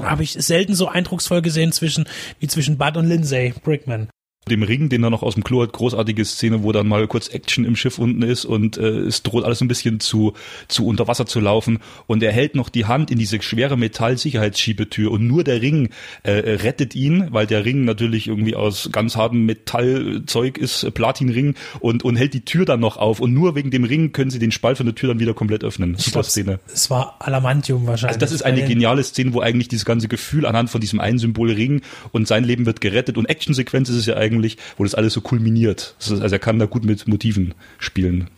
Habe 0.01 0.23
ich 0.23 0.33
selten 0.33 0.75
so 0.75 0.87
eindrucksvoll 0.87 1.41
gesehen 1.41 1.71
zwischen, 1.71 2.07
wie 2.39 2.47
zwischen 2.47 2.77
Bud 2.77 2.97
und 2.97 3.07
Lindsay 3.07 3.53
Brickman. 3.63 4.09
Dem 4.49 4.63
Ring, 4.63 4.89
den 4.89 5.03
er 5.03 5.09
noch 5.09 5.23
aus 5.23 5.35
dem 5.35 5.43
Klo 5.43 5.61
hat, 5.61 5.73
großartige 5.73 6.25
Szene, 6.25 6.63
wo 6.63 6.71
dann 6.71 6.87
mal 6.87 7.07
kurz 7.07 7.29
Action 7.29 7.65
im 7.65 7.75
Schiff 7.75 7.97
unten 7.97 8.21
ist 8.21 8.45
und 8.45 8.77
äh, 8.77 8.99
es 8.99 9.23
droht 9.23 9.43
alles 9.43 9.61
ein 9.61 9.67
bisschen 9.67 9.99
zu, 9.99 10.33
zu 10.67 10.85
unter 10.85 11.07
Wasser 11.07 11.25
zu 11.25 11.39
laufen 11.39 11.79
und 12.07 12.21
er 12.23 12.31
hält 12.31 12.55
noch 12.55 12.69
die 12.69 12.85
Hand 12.85 13.11
in 13.11 13.17
diese 13.17 13.41
schwere 13.41 13.77
Metall-Sicherheitsschiebetür 13.77 15.11
und 15.11 15.27
nur 15.27 15.43
der 15.43 15.61
Ring 15.61 15.89
äh, 16.23 16.31
rettet 16.31 16.95
ihn, 16.95 17.27
weil 17.31 17.47
der 17.47 17.65
Ring 17.65 17.85
natürlich 17.85 18.27
irgendwie 18.27 18.55
aus 18.55 18.89
ganz 18.91 19.15
hartem 19.15 19.45
Metallzeug 19.45 20.57
ist, 20.57 20.83
äh, 20.83 20.91
Platinring 20.91 21.55
und, 21.79 22.03
und 22.03 22.15
hält 22.15 22.33
die 22.33 22.45
Tür 22.45 22.65
dann 22.65 22.79
noch 22.79 22.97
auf 22.97 23.19
und 23.19 23.33
nur 23.33 23.55
wegen 23.55 23.71
dem 23.71 23.83
Ring 23.83 24.11
können 24.11 24.31
sie 24.31 24.39
den 24.39 24.51
Spalt 24.51 24.77
von 24.77 24.85
der 24.85 24.95
Tür 24.95 25.09
dann 25.09 25.19
wieder 25.19 25.33
komplett 25.33 25.63
öffnen. 25.63 25.95
Super 25.95 26.11
glaub, 26.11 26.25
Szene. 26.25 26.59
Es 26.71 26.89
war 26.89 27.15
Alamantium 27.19 27.87
wahrscheinlich. 27.87 28.15
Also 28.15 28.19
das 28.19 28.31
ist 28.31 28.43
eine 28.43 28.63
geniale 28.63 29.03
Szene, 29.03 29.33
wo 29.33 29.41
eigentlich 29.41 29.67
dieses 29.67 29.85
ganze 29.85 30.07
Gefühl 30.07 30.45
anhand 30.45 30.69
von 30.69 30.81
diesem 30.81 30.99
einen 30.99 31.17
Symbol 31.17 31.51
Ring 31.51 31.81
und 32.11 32.27
sein 32.27 32.43
Leben 32.43 32.65
wird 32.65 32.81
gerettet 32.81 33.17
und 33.17 33.25
Actionsequenz 33.25 33.89
ist 33.89 33.95
es 33.95 34.05
ja 34.05 34.15
eigentlich, 34.15 34.32
wo 34.77 34.83
das 34.83 34.95
alles 34.95 35.13
so 35.13 35.21
kulminiert. 35.21 35.95
Also 35.99 36.17
er 36.23 36.39
kann 36.39 36.59
da 36.59 36.65
gut 36.65 36.85
mit 36.85 37.07
Motiven 37.07 37.53
spielen. 37.79 38.29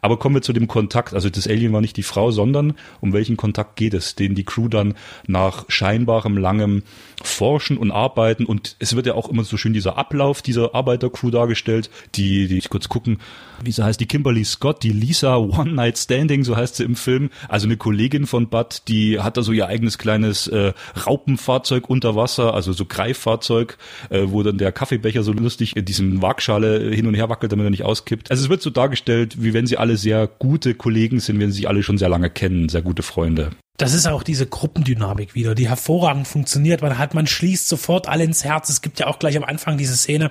Aber 0.00 0.18
kommen 0.18 0.34
wir 0.34 0.42
zu 0.42 0.52
dem 0.52 0.68
Kontakt. 0.68 1.14
Also 1.14 1.30
das 1.30 1.46
Alien 1.46 1.72
war 1.72 1.80
nicht 1.80 1.96
die 1.96 2.02
Frau, 2.02 2.30
sondern 2.30 2.74
um 3.00 3.12
welchen 3.12 3.36
Kontakt 3.36 3.76
geht 3.76 3.94
es, 3.94 4.14
den 4.14 4.34
die 4.34 4.44
Crew 4.44 4.68
dann 4.68 4.94
nach 5.26 5.64
scheinbarem 5.68 6.36
langem 6.36 6.82
Forschen 7.22 7.76
und 7.76 7.90
Arbeiten 7.90 8.44
und 8.44 8.76
es 8.78 8.96
wird 8.96 9.06
ja 9.06 9.14
auch 9.14 9.28
immer 9.28 9.44
so 9.44 9.56
schön 9.56 9.72
dieser 9.72 9.96
Ablauf 9.96 10.42
dieser 10.42 10.74
Arbeitercrew 10.74 11.30
dargestellt, 11.30 11.90
die, 12.14 12.48
die 12.48 12.58
ich 12.58 12.68
kurz 12.68 12.88
gucken, 12.88 13.18
wie 13.62 13.70
sie 13.70 13.84
heißt, 13.84 14.00
die 14.00 14.06
Kimberly 14.06 14.44
Scott, 14.44 14.82
die 14.82 14.90
Lisa 14.90 15.36
One 15.36 15.72
Night 15.72 15.98
Standing, 15.98 16.44
so 16.44 16.56
heißt 16.56 16.76
sie 16.76 16.84
im 16.84 16.96
Film, 16.96 17.30
also 17.48 17.66
eine 17.66 17.76
Kollegin 17.76 18.26
von 18.26 18.48
Bud, 18.48 18.82
die 18.88 19.20
hat 19.20 19.36
da 19.36 19.42
so 19.42 19.52
ihr 19.52 19.66
eigenes 19.66 19.98
kleines 19.98 20.48
äh, 20.48 20.72
Raupenfahrzeug 21.06 21.88
unter 21.88 22.16
Wasser, 22.16 22.54
also 22.54 22.72
so 22.72 22.84
Greiffahrzeug, 22.84 23.78
äh, 24.10 24.22
wo 24.26 24.42
dann 24.42 24.58
der 24.58 24.72
Kaffeebecher 24.72 25.22
so 25.22 25.32
lustig 25.32 25.76
in 25.76 25.84
diesem 25.84 26.22
Waagschale 26.22 26.90
hin 26.90 27.06
und 27.06 27.14
her 27.14 27.28
wackelt, 27.28 27.52
damit 27.52 27.66
er 27.66 27.70
nicht 27.70 27.84
auskippt. 27.84 28.30
Also 28.30 28.44
es 28.44 28.50
wird 28.50 28.62
so 28.62 28.70
dargestellt, 28.70 29.42
wie 29.42 29.51
wenn 29.52 29.66
sie 29.66 29.76
alle 29.76 29.96
sehr 29.96 30.26
gute 30.26 30.74
Kollegen 30.74 31.20
sind, 31.20 31.38
wenn 31.40 31.52
sie 31.52 31.66
alle 31.66 31.82
schon 31.82 31.98
sehr 31.98 32.08
lange 32.08 32.30
kennen, 32.30 32.68
sehr 32.68 32.82
gute 32.82 33.02
Freunde. 33.02 33.50
Das 33.78 33.94
ist 33.94 34.06
auch 34.06 34.22
diese 34.22 34.46
Gruppendynamik 34.46 35.34
wieder, 35.34 35.54
die 35.54 35.68
hervorragend 35.68 36.28
funktioniert. 36.28 36.82
Man 36.82 36.98
hat, 36.98 37.14
man 37.14 37.26
schließt 37.26 37.66
sofort 37.66 38.06
alle 38.06 38.22
ins 38.22 38.44
Herz. 38.44 38.68
Es 38.68 38.82
gibt 38.82 39.00
ja 39.00 39.06
auch 39.06 39.18
gleich 39.18 39.34
am 39.36 39.44
Anfang 39.44 39.78
diese 39.78 39.96
Szene, 39.96 40.30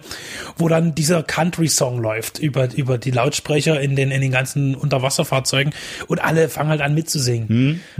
wo 0.57 0.69
dann 0.69 0.93
dieser 0.93 1.23
Country-Song 1.23 1.99
läuft 1.99 2.37
über, 2.37 2.71
über 2.75 2.99
die 2.99 3.09
Lautsprecher 3.09 3.81
in 3.81 3.95
den, 3.95 4.11
in 4.11 4.21
den 4.21 4.31
ganzen 4.31 4.75
Unterwasserfahrzeugen 4.75 5.73
und 6.07 6.23
alle 6.23 6.49
fangen 6.49 6.69
halt 6.69 6.81
an 6.81 6.93
mitzusingen. 6.93 7.49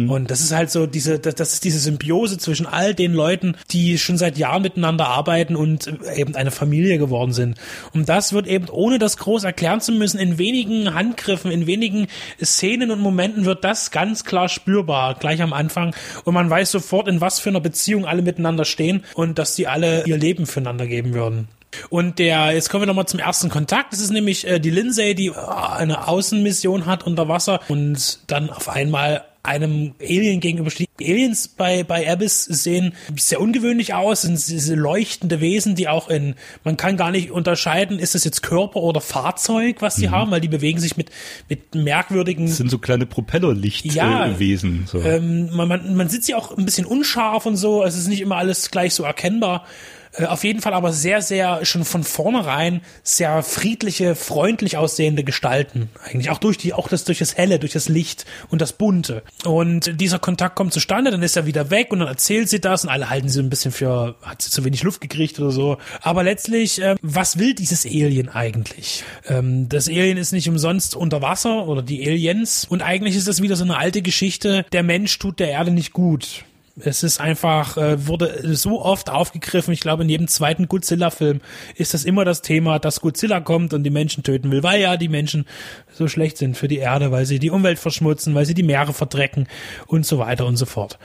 Und 0.10 0.30
das 0.30 0.42
ist 0.42 0.54
halt 0.54 0.70
so 0.70 0.86
diese, 0.86 1.18
das, 1.18 1.34
das 1.34 1.54
ist 1.54 1.64
diese 1.64 1.80
Symbiose 1.80 2.38
zwischen 2.38 2.68
all 2.68 2.94
den 2.94 3.12
Leuten, 3.12 3.56
die 3.72 3.98
schon 3.98 4.20
seit 4.20 4.38
Jahren 4.38 4.62
miteinander 4.62 5.08
arbeiten 5.08 5.56
und 5.56 5.92
eben 6.16 6.36
eine 6.36 6.52
Familie 6.52 7.00
geworden 7.00 7.34
sind. 7.34 7.58
Und 7.94 8.10
das 8.10 8.32
wird 8.32 8.46
eben, 8.46 8.70
ohne 8.70 9.00
das 9.00 9.18
groß 9.18 9.44
erklären 9.44 9.82
zu 9.82 9.92
müssen, 9.92 10.20
in 10.20 10.38
wenigen 10.38 10.94
Handgriffen, 10.94 11.50
in 11.50 11.66
wenigen 11.66 12.08
Szenen 12.42 12.92
und 12.92 13.00
Momenten 13.00 13.46
wird 13.46 13.64
das 13.64 13.90
ganz 13.90 14.24
klar 14.24 14.48
spürbar, 14.48 15.16
gleich 15.16 15.31
am 15.40 15.54
Anfang. 15.54 15.96
Und 16.24 16.34
man 16.34 16.50
weiß 16.50 16.72
sofort, 16.72 17.08
in 17.08 17.22
was 17.22 17.40
für 17.40 17.50
einer 17.50 17.62
Beziehung 17.62 18.06
alle 18.06 18.22
miteinander 18.24 18.66
stehen 18.66 19.06
und 19.14 19.38
dass 19.38 19.56
die 19.56 19.68
alle 19.68 20.04
ihr 20.06 20.18
Leben 20.18 20.48
füreinander 20.48 20.88
geben 20.88 21.14
würden. 21.14 21.48
Und 21.90 22.20
der, 22.20 22.52
jetzt 22.52 22.70
kommen 22.70 22.84
wir 22.84 22.88
nochmal 22.88 23.08
zum 23.08 23.20
ersten 23.20 23.50
Kontakt. 23.50 23.94
Das 23.94 24.00
ist 24.00 24.12
nämlich 24.12 24.46
äh, 24.48 24.60
die 24.60 24.70
Lindsay, 24.70 25.16
die 25.16 25.28
äh, 25.28 25.34
eine 25.34 26.08
Außenmission 26.08 26.86
hat 26.86 27.06
unter 27.06 27.28
Wasser 27.28 27.62
und 27.70 28.20
dann 28.28 28.50
auf 28.50 28.68
einmal 28.68 29.24
einem 29.44 29.96
Alien 30.00 30.40
gegenübersteht. 30.40 30.90
Aliens 31.00 31.48
bei, 31.48 31.84
bei 31.84 32.10
Abyss 32.12 32.44
sehen 32.46 32.94
sehr 33.16 33.42
ungewöhnlich 33.42 33.96
aus, 33.96 34.22
sind 34.22 34.34
diese 34.48 34.76
leuchtende 34.76 35.42
Wesen, 35.42 35.76
die 35.76 35.88
auch 35.88 36.10
in, 36.10 36.36
man 36.64 36.78
kann 36.78 36.96
gar 36.96 37.10
nicht 37.10 37.32
unterscheiden, 37.32 37.98
ist 37.98 38.14
das 38.14 38.24
jetzt 38.24 38.44
Körper 38.44 38.82
oder 38.82 39.02
Fahrzeug, 39.02 39.78
was 39.82 39.96
die 39.96 40.10
haben, 40.10 40.30
weil 40.30 40.42
die 40.42 40.48
bewegen 40.48 40.80
sich 40.80 40.96
mit, 40.98 41.10
mit 41.50 41.74
merkwürdigen 41.74 42.46
Das 42.46 42.58
sind 42.58 42.70
so 42.70 42.78
kleine 42.78 43.06
Ja. 43.06 43.08
Propellerlichtwesen. 43.08 44.84
so. 44.86 45.02
ähm, 45.02 45.50
man, 45.56 45.68
man, 45.68 45.96
man 45.96 46.10
sieht 46.10 46.24
sie 46.24 46.36
auch 46.36 46.56
ein 46.56 46.66
bisschen 46.66 46.86
unscharf 46.86 47.46
und 47.48 47.58
so. 47.58 47.84
Es 47.84 47.98
ist 47.98 48.08
nicht 48.08 48.22
immer 48.22 48.38
alles 48.38 48.70
gleich 48.70 48.94
so 48.94 49.04
erkennbar. 49.04 49.66
Äh, 50.14 50.26
auf 50.26 50.44
jeden 50.44 50.62
Fall 50.62 50.74
aber 50.74 50.94
sehr, 50.94 51.22
sehr 51.22 51.66
schon 51.66 51.86
von 51.86 52.04
vornherein 52.04 52.82
sehr 53.04 53.44
friedliche, 53.44 54.16
freundlich 54.16 54.78
aussehende 54.78 55.24
Gestalten. 55.24 55.90
Eigentlich 56.04 56.30
auch 56.30 56.38
durch 56.38 56.58
die, 56.58 56.74
auch 56.74 56.88
das 56.88 57.04
durch 57.04 57.20
das 57.20 57.38
Helle, 57.38 57.60
durch 57.60 57.74
das 57.74 57.90
Licht 57.90 58.26
und 58.50 58.62
das 58.62 58.74
Bunte. 58.74 59.24
Und 59.46 60.00
dieser 60.00 60.20
Kontakt 60.20 60.56
kommt 60.56 60.74
zustande, 60.74 61.12
dann 61.12 61.24
ist 61.24 61.36
er 61.36 61.46
wieder 61.46 61.70
weg 61.70 61.92
und 61.92 62.00
dann 62.00 62.08
erzählt 62.08 62.50
sie 62.50 62.60
das 62.60 62.84
und 62.84 62.90
alle 62.90 63.10
halten 63.10 63.30
sie 63.30 63.40
ein 63.40 63.50
bisschen 63.50 63.72
für, 63.72 64.16
hat 64.22 64.42
sie 64.42 64.50
zu 64.50 64.66
wenig 64.66 64.84
Luft 64.84 65.02
gekriegt 65.02 65.40
oder 65.40 65.52
so. 65.52 65.78
Aber 66.02 66.24
letztlich, 66.24 66.82
äh, 66.82 66.96
was 67.02 67.38
will 67.38 67.54
dieses 67.54 67.86
Alien 67.86 68.30
eigentlich? 68.30 69.04
Ähm, 69.28 69.70
das 69.70 69.88
Alien 69.88 70.18
ist 70.18 70.32
nicht 70.32 70.50
umsonst 70.50 70.96
unter 70.96 71.22
Wasser 71.22 71.68
oder 71.68 71.82
die 71.82 72.08
Aliens 72.08 72.66
und 72.66 72.82
eigentlich 72.82 73.16
ist 73.16 73.28
das 73.28 73.42
wieder 73.42 73.56
so 73.56 73.64
eine 73.64 73.78
alte 73.78 74.02
Geschichte, 74.02 74.66
der 74.72 74.84
Mensch 74.84 75.18
tut 75.20 75.40
der 75.40 75.50
Erde 75.50 75.72
nicht 75.72 75.94
gut. 75.94 76.44
Es 76.80 77.04
ist 77.04 77.20
einfach, 77.20 77.78
äh, 77.78 78.08
wurde 78.08 78.56
so 78.56 78.82
oft 78.82 79.10
aufgegriffen. 79.10 79.74
Ich 79.74 79.82
glaube, 79.82 80.04
in 80.04 80.10
jedem 80.10 80.28
zweiten 80.28 80.68
Godzilla-Film 80.68 81.42
ist 81.76 81.94
das 81.94 82.06
immer 82.06 82.26
das 82.26 82.42
Thema, 82.42 82.80
dass 82.80 83.02
Godzilla 83.02 83.42
kommt 83.42 83.74
und 83.74 83.84
die 83.84 83.90
Menschen 83.90 84.24
töten 84.24 84.52
will, 84.52 84.64
weil 84.64 84.82
ja 84.82 84.98
die 84.98 85.10
Menschen 85.10 85.46
so 85.92 86.08
schlecht 86.08 86.38
sind 86.38 86.58
für 86.58 86.68
die 86.68 86.78
Erde, 86.78 87.12
weil 87.12 87.26
sie 87.26 87.40
die 87.40 87.50
Umwelt 87.50 87.80
verschmutzen, 87.80 88.36
weil 88.36 88.46
sie 88.46 88.54
die 88.54 88.64
Meere 88.64 88.94
verdrecken 88.94 89.48
und 89.88 90.06
so 90.06 90.18
weiter 90.18 90.46
und 90.46 90.56
so 90.56 90.66
fort. 90.66 90.98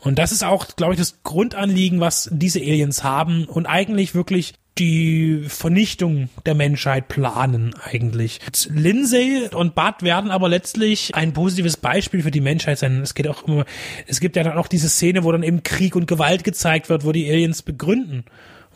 Und 0.00 0.18
das 0.18 0.32
ist 0.32 0.42
auch, 0.42 0.66
glaube 0.76 0.94
ich, 0.94 0.98
das 0.98 1.22
Grundanliegen, 1.22 2.00
was 2.00 2.28
diese 2.32 2.60
Aliens 2.60 3.04
haben 3.04 3.44
und 3.44 3.66
eigentlich 3.66 4.14
wirklich 4.14 4.54
die 4.80 5.44
Vernichtung 5.46 6.30
der 6.46 6.54
Menschheit 6.54 7.08
planen 7.08 7.74
eigentlich. 7.84 8.40
Lindsay 8.70 9.48
und 9.54 9.74
Bud 9.74 10.02
werden 10.02 10.30
aber 10.30 10.48
letztlich 10.48 11.14
ein 11.14 11.34
positives 11.34 11.76
Beispiel 11.76 12.22
für 12.22 12.30
die 12.30 12.40
Menschheit 12.40 12.78
sein. 12.78 13.00
Es 13.02 13.14
geht 13.14 13.28
auch 13.28 13.46
immer, 13.46 13.66
es 14.06 14.20
gibt 14.20 14.36
ja 14.36 14.42
dann 14.42 14.56
auch 14.56 14.68
diese 14.68 14.88
Szene, 14.88 15.22
wo 15.22 15.32
dann 15.32 15.42
eben 15.42 15.62
Krieg 15.62 15.94
und 15.94 16.06
Gewalt 16.06 16.44
gezeigt 16.44 16.88
wird, 16.88 17.04
wo 17.04 17.12
die 17.12 17.28
Aliens 17.30 17.62
begründen 17.62 18.24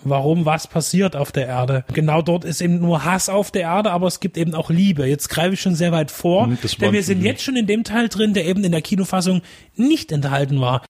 warum 0.07 0.45
was 0.45 0.67
passiert 0.67 1.17
auf 1.17 1.33
der 1.33 1.47
Erde. 1.47 1.85
Genau 1.95 2.21
dort 2.21 2.45
ist 2.45 2.61
eben 2.61 2.79
nur 2.79 3.07
Hass 3.07 3.31
auf 3.31 3.51
der 3.51 3.63
Erde, 3.63 3.91
aber 3.91 4.07
es 4.07 4.21
gibt 4.21 4.37
eben 4.37 4.55
auch 4.55 4.69
Liebe. 4.69 5.07
Jetzt 5.07 5.29
greife 5.29 5.55
ich 5.55 5.63
schon 5.63 5.75
sehr 5.77 5.93
weit 5.93 6.11
vor, 6.11 6.47
hm, 6.47 6.59
denn 6.79 6.93
wir 6.93 7.03
sind 7.03 7.23
jetzt 7.23 7.43
schon 7.43 7.57
in 7.57 7.67
dem 7.67 7.85
Teil 7.85 8.11
drin, 8.11 8.35
der 8.35 8.45
eben 8.45 8.63
in 8.65 8.73
der 8.73 8.83
Kinofassung 8.83 9.41
nicht 9.77 10.13
enthalten 10.13 10.61
war. 10.61 10.85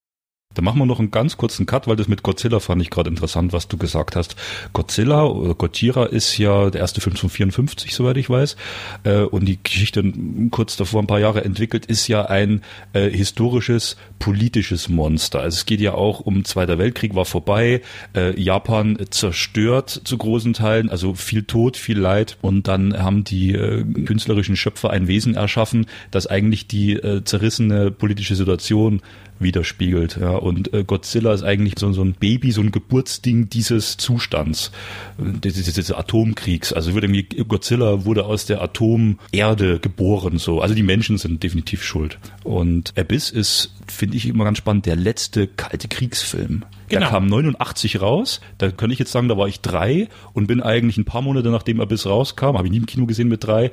Da 0.54 0.62
machen 0.62 0.78
wir 0.78 0.86
noch 0.86 1.00
einen 1.00 1.10
ganz 1.10 1.36
kurzen 1.36 1.66
Cut, 1.66 1.86
weil 1.86 1.96
das 1.96 2.08
mit 2.08 2.22
Godzilla 2.22 2.60
fand 2.60 2.80
ich 2.80 2.90
gerade 2.90 3.10
interessant, 3.10 3.52
was 3.52 3.68
du 3.68 3.76
gesagt 3.76 4.16
hast. 4.16 4.36
Godzilla 4.72 5.24
oder 5.24 5.54
Godzilla 5.54 6.04
ist 6.04 6.38
ja 6.38 6.70
der 6.70 6.80
erste 6.80 7.00
Film 7.00 7.16
von 7.16 7.28
54, 7.28 7.94
soweit 7.94 8.16
ich 8.16 8.30
weiß. 8.30 8.56
Äh, 9.02 9.22
und 9.22 9.46
die 9.46 9.58
Geschichte 9.62 10.04
kurz 10.50 10.76
davor, 10.76 11.02
ein 11.02 11.06
paar 11.06 11.20
Jahre 11.20 11.44
entwickelt, 11.44 11.86
ist 11.86 12.08
ja 12.08 12.26
ein 12.26 12.62
äh, 12.92 13.10
historisches, 13.10 13.96
politisches 14.18 14.88
Monster. 14.88 15.40
Also 15.40 15.56
es 15.56 15.66
geht 15.66 15.80
ja 15.80 15.94
auch 15.94 16.20
um 16.20 16.44
Zweiter 16.44 16.78
Weltkrieg 16.78 17.14
war 17.14 17.24
vorbei, 17.24 17.82
äh, 18.14 18.40
Japan 18.40 18.98
zerstört 19.10 20.02
zu 20.04 20.16
großen 20.16 20.52
Teilen, 20.52 20.88
also 20.88 21.14
viel 21.14 21.42
Tod, 21.42 21.76
viel 21.76 21.98
Leid. 21.98 22.38
Und 22.42 22.68
dann 22.68 22.96
haben 23.02 23.24
die 23.24 23.54
äh, 23.54 23.84
künstlerischen 24.04 24.56
Schöpfer 24.56 24.90
ein 24.90 25.08
Wesen 25.08 25.34
erschaffen, 25.34 25.86
das 26.10 26.26
eigentlich 26.26 26.66
die 26.66 26.92
äh, 26.92 27.24
zerrissene 27.24 27.90
politische 27.90 28.36
Situation 28.36 29.02
widerspiegelt. 29.38 30.18
Ja. 30.20 30.30
Und 30.30 30.72
äh, 30.72 30.84
Godzilla 30.84 31.32
ist 31.32 31.42
eigentlich 31.42 31.74
so, 31.78 31.92
so 31.92 32.02
ein 32.02 32.14
Baby, 32.14 32.52
so 32.52 32.60
ein 32.60 32.70
Geburtsding 32.70 33.48
dieses 33.48 33.96
Zustands, 33.96 34.70
äh, 35.18 35.38
dieses, 35.38 35.64
dieses 35.64 35.92
Atomkriegs. 35.92 36.72
Also 36.72 36.94
würde 36.94 37.06
irgendwie, 37.06 37.44
Godzilla 37.44 38.04
wurde 38.04 38.24
aus 38.24 38.46
der 38.46 38.62
Atomerde 38.62 39.78
geboren. 39.80 40.38
So. 40.38 40.60
Also 40.60 40.74
die 40.74 40.82
Menschen 40.82 41.18
sind 41.18 41.42
definitiv 41.42 41.82
schuld. 41.82 42.18
Und 42.42 42.92
Abyss 42.96 43.30
ist, 43.30 43.74
finde 43.86 44.16
ich 44.16 44.26
immer 44.26 44.44
ganz 44.44 44.58
spannend, 44.58 44.86
der 44.86 44.96
letzte 44.96 45.46
kalte 45.46 45.88
Kriegsfilm. 45.88 46.64
Genau. 46.88 47.00
Der 47.00 47.10
kam 47.10 47.26
89 47.26 48.00
raus. 48.00 48.40
Da 48.58 48.70
könnte 48.70 48.92
ich 48.92 48.98
jetzt 48.98 49.12
sagen, 49.12 49.28
da 49.28 49.36
war 49.36 49.48
ich 49.48 49.60
drei 49.60 50.08
und 50.32 50.46
bin 50.46 50.60
eigentlich 50.60 50.96
ein 50.98 51.04
paar 51.04 51.22
Monate 51.22 51.50
nachdem 51.50 51.80
Abyss 51.80 52.06
rauskam, 52.06 52.56
habe 52.56 52.66
ich 52.66 52.70
nie 52.70 52.78
im 52.78 52.86
Kino 52.86 53.06
gesehen 53.06 53.28
mit 53.28 53.44
drei, 53.44 53.70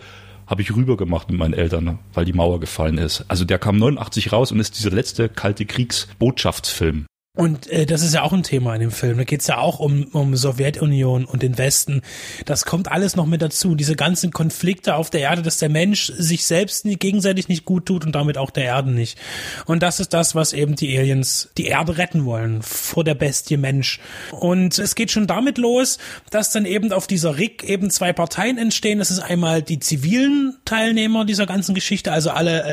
habe 0.52 0.62
ich 0.62 0.76
rüber 0.76 0.98
gemacht 0.98 1.32
mit 1.32 1.40
meinen 1.40 1.54
Eltern, 1.54 2.00
weil 2.14 2.26
die 2.26 2.34
Mauer 2.34 2.60
gefallen 2.60 2.98
ist. 2.98 3.24
Also 3.30 3.46
der 3.46 3.58
kam 3.58 3.78
89 3.78 4.34
raus 4.34 4.52
und 4.52 4.60
ist 4.60 4.78
dieser 4.78 4.92
letzte 4.92 5.30
kalte 5.30 5.66
Kriegsbotschaftsfilm. 5.66 7.06
Und 7.38 7.68
äh, 7.68 7.86
das 7.86 8.02
ist 8.02 8.14
ja 8.14 8.24
auch 8.24 8.34
ein 8.34 8.44
Thema 8.44 8.76
in 8.76 8.82
dem 8.82 8.92
Film. 8.92 9.18
Da 9.18 9.24
geht's 9.24 9.48
ja 9.48 9.58
auch 9.58 9.80
um, 9.80 10.04
um 10.12 10.36
Sowjetunion 10.36 11.24
und 11.24 11.42
den 11.42 11.58
Westen. 11.58 12.02
Das 12.44 12.66
kommt 12.66 12.92
alles 12.92 13.16
noch 13.16 13.26
mit 13.26 13.42
dazu. 13.42 13.74
Diese 13.74 13.96
ganzen 13.96 14.32
Konflikte 14.32 14.96
auf 14.96 15.10
der 15.10 15.22
Erde, 15.22 15.42
dass 15.42 15.58
der 15.58 15.70
Mensch 15.70 16.12
sich 16.14 16.46
selbst 16.46 16.84
gegenseitig 16.84 17.48
nicht 17.48 17.64
gut 17.64 17.86
tut 17.86 18.06
und 18.06 18.14
damit 18.16 18.38
auch 18.38 18.50
der 18.50 18.66
Erde 18.66 18.92
nicht. 18.92 19.18
Und 19.66 19.82
das 19.82 20.02
ist 20.02 20.14
das, 20.14 20.36
was 20.36 20.52
eben 20.52 20.76
die 20.76 20.98
Aliens 20.98 21.52
die 21.58 21.68
Erde 21.68 21.98
retten 21.98 22.26
wollen 22.26 22.62
vor 22.64 23.06
der 23.06 23.16
Bestie 23.16 23.56
Mensch. 23.56 24.02
Und 24.32 24.78
es 24.78 24.96
geht 24.96 25.10
schon 25.10 25.26
damit 25.26 25.58
los, 25.58 26.00
dass 26.32 26.52
dann 26.52 26.66
eben 26.66 26.92
auf 26.92 27.08
dieser 27.08 27.38
Rig 27.38 27.64
eben 27.64 27.92
zwei 27.92 28.12
Parteien 28.12 28.58
entstehen. 28.58 29.00
Das 29.00 29.10
ist 29.10 29.20
einmal 29.20 29.62
die 29.62 29.80
zivilen 29.80 30.58
Teilnehmer 30.66 31.24
dieser 31.24 31.46
ganzen 31.46 31.76
Geschichte, 31.76 32.12
also 32.12 32.32
alle 32.32 32.64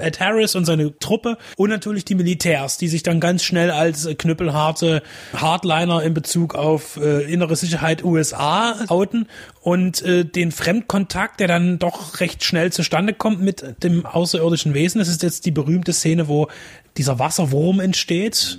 äh, 0.00 0.04
Ed 0.04 0.18
Harris 0.18 0.56
und 0.56 0.64
seine 0.64 0.98
Truppe 0.98 1.38
und 1.56 1.70
natürlich 1.70 2.04
die 2.04 2.16
Militärs, 2.16 2.76
die 2.76 2.88
sich 2.88 3.04
dann 3.04 3.20
ganz 3.20 3.44
schnell 3.44 3.70
als 3.70 3.99
als 4.06 4.18
knüppelharte 4.18 5.02
Hardliner 5.34 6.02
in 6.02 6.14
Bezug 6.14 6.54
auf 6.54 6.96
äh, 6.96 7.22
innere 7.32 7.56
Sicherheit 7.56 8.04
USA 8.04 8.76
outen 8.88 9.26
und 9.60 10.02
äh, 10.02 10.24
den 10.24 10.52
Fremdkontakt, 10.52 11.40
der 11.40 11.48
dann 11.48 11.78
doch 11.78 12.20
recht 12.20 12.44
schnell 12.44 12.72
zustande 12.72 13.14
kommt 13.14 13.40
mit 13.40 13.82
dem 13.82 14.06
außerirdischen 14.06 14.74
Wesen. 14.74 14.98
Das 14.98 15.08
ist 15.08 15.22
jetzt 15.22 15.46
die 15.46 15.50
berühmte 15.50 15.92
Szene, 15.92 16.28
wo 16.28 16.48
dieser 16.96 17.18
Wasserwurm 17.18 17.80
entsteht. 17.80 18.58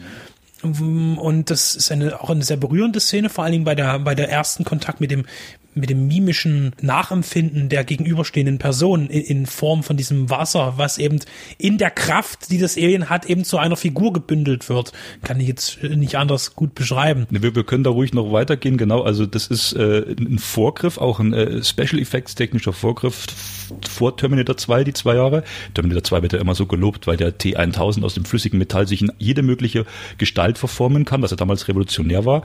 Und 0.64 1.46
das 1.50 1.76
ist 1.76 1.92
eine, 1.92 2.22
auch 2.22 2.30
eine 2.30 2.44
sehr 2.44 2.58
berührende 2.58 3.00
Szene, 3.00 3.30
vor 3.30 3.44
allen 3.44 3.54
Dingen 3.54 3.64
bei 3.64 3.74
der, 3.74 3.98
bei 3.98 4.14
der 4.14 4.30
ersten 4.30 4.64
Kontakt 4.64 5.02
mit 5.02 5.10
dem, 5.10 5.26
mit 5.74 5.90
dem 5.90 6.08
mimischen 6.08 6.74
Nachempfinden 6.82 7.70
der 7.70 7.84
gegenüberstehenden 7.84 8.58
Person 8.58 9.08
in, 9.08 9.22
in, 9.22 9.46
Form 9.46 9.84
von 9.84 9.98
diesem 9.98 10.30
Wasser, 10.30 10.74
was 10.78 10.98
eben 10.98 11.20
in 11.58 11.78
der 11.78 11.92
Kraft, 11.92 12.52
die 12.52 12.58
das 12.58 12.78
Alien 12.78 13.10
hat, 13.10 13.26
eben 13.26 13.44
zu 13.44 13.58
einer 13.58 13.76
Figur 13.76 14.14
gebündelt 14.14 14.70
wird. 14.70 14.92
Kann 15.24 15.40
ich 15.40 15.48
jetzt 15.48 15.82
nicht 15.84 16.16
anders 16.16 16.56
gut 16.56 16.76
beschreiben. 16.76 17.28
Wir, 17.30 17.56
wir 17.56 17.64
können 17.64 17.84
da 17.84 17.90
ruhig 17.90 18.14
noch 18.14 18.32
weitergehen, 18.32 18.78
genau. 18.78 19.02
Also 19.02 19.26
das 19.26 19.48
ist 19.48 19.74
äh, 19.74 20.16
ein 20.20 20.40
Vorgriff, 20.40 20.98
auch 20.98 21.20
ein 21.20 21.34
äh, 21.34 21.64
Special 21.64 22.00
Effects 22.00 22.36
technischer 22.36 22.74
Vorgriff 22.74 23.28
vor 23.88 24.18
Terminator 24.18 24.58
2, 24.58 24.84
die 24.84 24.94
zwei 24.94 25.16
Jahre. 25.16 25.44
Terminator 25.74 26.04
2 26.04 26.22
wird 26.22 26.34
ja 26.34 26.40
immer 26.40 26.56
so 26.56 26.66
gelobt, 26.66 27.08
weil 27.08 27.18
der 27.18 27.38
T1000 27.38 28.04
aus 28.04 28.14
dem 28.14 28.26
flüssigen 28.26 28.60
Metall 28.60 28.88
sich 28.88 29.02
in 29.02 29.12
jede 29.18 29.42
mögliche 29.44 29.86
Gestalt 30.18 30.58
verformen 30.58 31.06
kann, 31.06 31.22
was 31.22 31.32
ja 31.32 31.38
damals 31.38 31.68
revolutionär 31.68 32.26
war. 32.26 32.44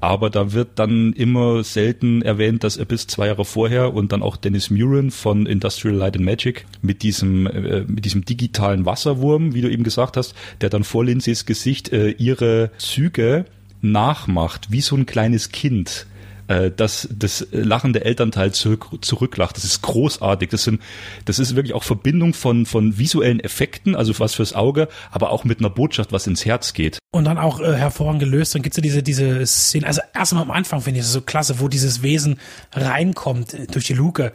Aber 0.00 0.30
da 0.30 0.52
wird 0.52 0.70
dann 0.76 1.12
immer 1.12 1.64
selten 1.64 2.22
erwähnt, 2.22 2.64
er 2.76 2.84
bis 2.84 3.06
zwei 3.06 3.26
Jahre 3.28 3.44
vorher 3.44 3.94
und 3.94 4.12
dann 4.12 4.22
auch 4.22 4.36
Dennis 4.36 4.70
Muren 4.70 5.10
von 5.10 5.46
Industrial 5.46 5.96
Light 5.96 6.16
and 6.16 6.24
Magic 6.24 6.66
mit 6.82 7.02
diesem, 7.02 7.46
äh, 7.46 7.84
mit 7.86 8.04
diesem 8.04 8.24
digitalen 8.24 8.84
Wasserwurm, 8.84 9.54
wie 9.54 9.60
du 9.60 9.70
eben 9.70 9.84
gesagt 9.84 10.16
hast, 10.16 10.34
der 10.60 10.70
dann 10.70 10.84
vor 10.84 11.04
Lindsays 11.04 11.46
Gesicht 11.46 11.92
äh, 11.92 12.10
ihre 12.10 12.70
Züge 12.78 13.46
nachmacht, 13.80 14.70
wie 14.70 14.80
so 14.80 14.96
ein 14.96 15.06
kleines 15.06 15.50
Kind 15.50 16.06
äh, 16.48 16.70
dass 16.70 17.08
das 17.12 17.46
lachende 17.52 18.04
Elternteil 18.04 18.52
zurück, 18.52 18.88
zurücklacht. 19.00 19.56
Das 19.56 19.64
ist 19.64 19.82
großartig. 19.82 20.48
Das 20.48 20.64
sind, 20.64 20.80
das 21.24 21.38
ist 21.38 21.54
wirklich 21.54 21.74
auch 21.74 21.84
Verbindung 21.84 22.34
von, 22.34 22.66
von 22.66 22.98
visuellen 22.98 23.40
Effekten, 23.40 23.94
also 23.94 24.18
was 24.18 24.34
fürs 24.34 24.54
Auge, 24.54 24.88
aber 25.10 25.30
auch 25.30 25.44
mit 25.44 25.60
einer 25.60 25.70
Botschaft, 25.70 26.12
was 26.12 26.26
ins 26.26 26.44
Herz 26.44 26.72
geht. 26.72 26.98
Und 27.12 27.24
dann 27.24 27.38
auch 27.38 27.60
äh, 27.60 27.74
hervorragend 27.74 28.20
gelöst. 28.20 28.54
Dann 28.54 28.62
gibt's 28.62 28.76
ja 28.76 28.82
diese, 28.82 29.02
diese 29.02 29.46
Szene, 29.46 29.86
also 29.86 30.00
erstmal 30.14 30.42
am 30.42 30.50
Anfang 30.50 30.80
finde 30.80 31.00
ich 31.00 31.06
es 31.06 31.12
so 31.12 31.20
klasse, 31.20 31.60
wo 31.60 31.68
dieses 31.68 32.02
Wesen 32.02 32.38
reinkommt 32.72 33.54
äh, 33.54 33.66
durch 33.66 33.86
die 33.86 33.94
Luke 33.94 34.32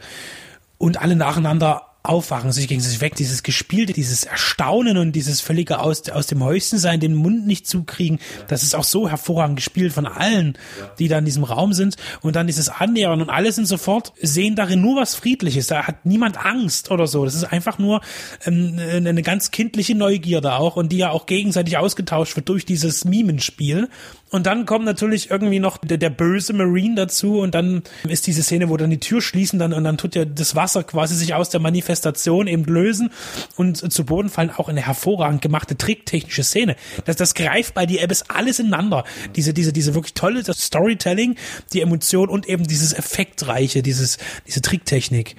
und 0.78 1.00
alle 1.00 1.16
nacheinander 1.16 1.93
aufwachen, 2.04 2.52
sich 2.52 2.68
gegen 2.68 2.82
sich 2.82 3.00
weg, 3.00 3.14
dieses 3.14 3.42
Gespielte, 3.42 3.94
dieses 3.94 4.24
Erstaunen 4.24 4.98
und 4.98 5.12
dieses 5.12 5.40
völlige 5.40 5.80
aus, 5.80 6.06
aus 6.10 6.26
dem 6.26 6.44
Häuschen 6.44 6.78
sein, 6.78 7.00
den 7.00 7.14
Mund 7.14 7.46
nicht 7.46 7.66
zukriegen, 7.66 8.18
das 8.46 8.62
ist 8.62 8.74
auch 8.74 8.84
so 8.84 9.08
hervorragend 9.08 9.56
gespielt 9.56 9.94
von 9.94 10.06
allen, 10.06 10.58
die 10.98 11.08
da 11.08 11.18
in 11.18 11.24
diesem 11.24 11.44
Raum 11.44 11.72
sind. 11.72 11.96
Und 12.20 12.36
dann 12.36 12.46
dieses 12.46 12.68
Annähern 12.68 13.22
und 13.22 13.30
alle 13.30 13.50
sind 13.52 13.64
sofort, 13.64 14.12
sehen 14.20 14.54
darin 14.54 14.82
nur 14.82 15.00
was 15.00 15.14
Friedliches, 15.14 15.68
da 15.68 15.86
hat 15.86 16.04
niemand 16.04 16.44
Angst 16.44 16.90
oder 16.90 17.06
so, 17.06 17.24
das 17.24 17.34
ist 17.34 17.44
einfach 17.44 17.78
nur 17.78 18.02
ähm, 18.44 18.78
eine 18.78 19.22
ganz 19.22 19.50
kindliche 19.50 19.94
Neugierde 19.94 20.56
auch 20.56 20.76
und 20.76 20.92
die 20.92 20.98
ja 20.98 21.10
auch 21.10 21.24
gegenseitig 21.24 21.78
ausgetauscht 21.78 22.36
wird 22.36 22.50
durch 22.50 22.66
dieses 22.66 23.06
Mimenspiel 23.06 23.88
und 24.34 24.46
dann 24.46 24.66
kommt 24.66 24.84
natürlich 24.84 25.30
irgendwie 25.30 25.60
noch 25.60 25.78
der, 25.78 25.96
der, 25.96 26.10
böse 26.10 26.54
Marine 26.54 26.96
dazu 26.96 27.38
und 27.38 27.54
dann 27.54 27.84
ist 28.08 28.26
diese 28.26 28.42
Szene, 28.42 28.68
wo 28.68 28.76
dann 28.76 28.90
die 28.90 28.98
Tür 28.98 29.22
schließen 29.22 29.60
dann 29.60 29.72
und 29.72 29.84
dann 29.84 29.96
tut 29.96 30.16
ja 30.16 30.24
das 30.24 30.56
Wasser 30.56 30.82
quasi 30.82 31.14
sich 31.14 31.34
aus 31.34 31.50
der 31.50 31.60
Manifestation 31.60 32.48
eben 32.48 32.64
lösen 32.64 33.10
und 33.54 33.92
zu 33.92 34.04
Boden 34.04 34.30
fallen. 34.30 34.50
Auch 34.50 34.68
eine 34.68 34.84
hervorragend 34.84 35.40
gemachte 35.40 35.78
tricktechnische 35.78 36.42
Szene. 36.42 36.74
Das, 37.04 37.14
das 37.14 37.34
greift 37.34 37.74
bei 37.74 37.86
die 37.86 38.02
Abyss 38.02 38.24
alles 38.26 38.58
ineinander. 38.58 39.04
Diese, 39.36 39.54
diese, 39.54 39.72
diese 39.72 39.94
wirklich 39.94 40.14
tolle 40.14 40.42
Storytelling, 40.42 41.36
die 41.72 41.80
Emotion 41.80 42.28
und 42.28 42.48
eben 42.48 42.66
dieses 42.66 42.92
Effektreiche, 42.92 43.84
dieses, 43.84 44.18
diese 44.48 44.62
Tricktechnik 44.62 45.36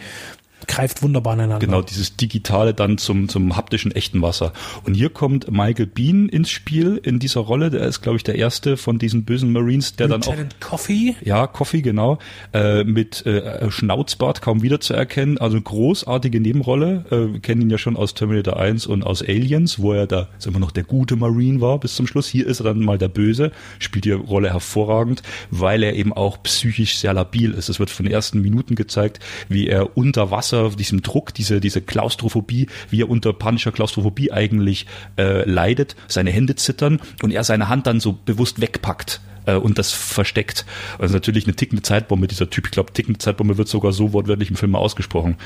greift 0.68 1.04
wunderbar 1.04 1.34
ineinander. 1.34 1.66
Genau, 1.66 1.82
dieses 1.82 2.16
Digitale 2.16 2.74
dann 2.74 2.98
zum, 2.98 3.30
zum 3.30 3.56
haptischen 3.56 3.92
echten 3.92 4.22
Wasser. 4.22 4.54
Und 4.84 4.94
hier 4.94 5.10
kommt 5.10 5.52
Michael 5.52 5.86
Bean 5.86 6.30
ins 6.30 6.50
Spiel 6.50 7.00
in 7.04 7.20
dieser 7.20 7.42
Rolle. 7.42 7.70
Der 7.70 7.82
ist, 7.82 8.02
glaube 8.02 8.18
ich, 8.18 8.24
der 8.24 8.36
erste 8.36 8.78
von 8.78 8.98
diesen 8.98 9.26
bösen 9.26 9.52
Marines, 9.52 9.96
der 9.96 10.08
Lieutenant 10.08 10.40
dann 10.40 10.48
auch. 10.48 10.70
Coffee? 10.70 11.16
Ja, 11.24 11.48
Coffee, 11.48 11.82
genau. 11.82 12.20
Äh, 12.54 12.84
mit 12.84 13.26
äh, 13.26 13.70
Schnauzbart 13.70 14.42
kaum 14.42 14.62
wiederzuerkennen. 14.62 15.38
Also 15.38 15.60
großartige 15.60 16.40
Nebenrolle. 16.40 17.06
Äh, 17.10 17.34
wir 17.34 17.40
kennen 17.40 17.62
ihn 17.62 17.70
ja 17.70 17.78
schon 17.78 17.96
aus 17.96 18.14
Terminator 18.14 18.58
1 18.58 18.88
und 18.88 19.04
aus 19.04 19.22
Aliens, 19.22 19.80
wo 19.80 19.94
er 19.94 20.08
da 20.08 20.30
ist 20.38 20.48
immer 20.48 20.60
noch 20.60 20.72
der 20.72 20.84
gute 20.84 21.16
Marine 21.16 21.62
war 21.62 21.80
bis 21.80 21.96
zum 21.96 22.08
Schluss. 22.08 22.28
Hier 22.28 22.48
ist 22.48 22.60
er 22.60 22.66
dann 22.66 22.80
mal 22.80 22.98
der 22.98 23.10
Böse, 23.10 23.52
spielt 23.80 24.06
die 24.06 24.12
Rolle 24.12 24.52
hervorragend, 24.52 25.22
weil 25.52 25.84
er 25.84 25.96
eben 25.96 26.14
auch 26.14 26.42
psychisch 26.44 26.98
sehr 26.98 27.14
labil 27.14 27.52
ist. 27.52 27.70
Es 27.70 27.80
wird 27.80 27.90
von 27.90 28.06
den 28.06 28.14
ersten 28.14 28.42
Minuten 28.42 28.76
gezeigt, 28.76 29.20
wie 29.50 29.68
er 29.68 29.98
unter 29.98 30.32
Wasser 30.32 30.45
Wasser, 30.46 30.70
diesem 30.70 31.02
Druck, 31.02 31.34
diese, 31.34 31.60
diese 31.60 31.82
Klaustrophobie, 31.82 32.68
wie 32.90 33.02
er 33.02 33.10
unter 33.10 33.34
panischer 33.34 33.72
Klaustrophobie 33.72 34.32
eigentlich 34.32 34.86
äh, 35.18 35.50
leidet, 35.50 35.96
seine 36.08 36.32
Hände 36.32 36.56
zittern 36.56 37.00
und 37.24 37.32
er 37.32 37.44
seine 37.44 37.68
Hand 37.68 37.88
dann 37.88 38.00
so 38.00 38.14
bewusst 38.14 38.62
wegpackt 38.62 39.22
äh, 39.48 39.56
und 39.56 39.80
das 39.80 39.92
versteckt. 39.92 40.66
Also 41.00 41.16
natürlich 41.16 41.46
eine 41.46 41.56
tickende 41.56 41.82
Zeitbombe, 41.82 42.28
dieser 42.28 42.50
Typ. 42.52 42.66
Ich 42.66 42.72
glaube, 42.72 42.94
tickende 42.94 43.18
Zeitbombe 43.18 43.58
wird 43.58 43.68
sogar 43.68 43.92
so 43.92 44.14
wortwörtlich 44.14 44.52
im 44.52 44.56
Film 44.56 44.76
ausgesprochen. 44.76 45.38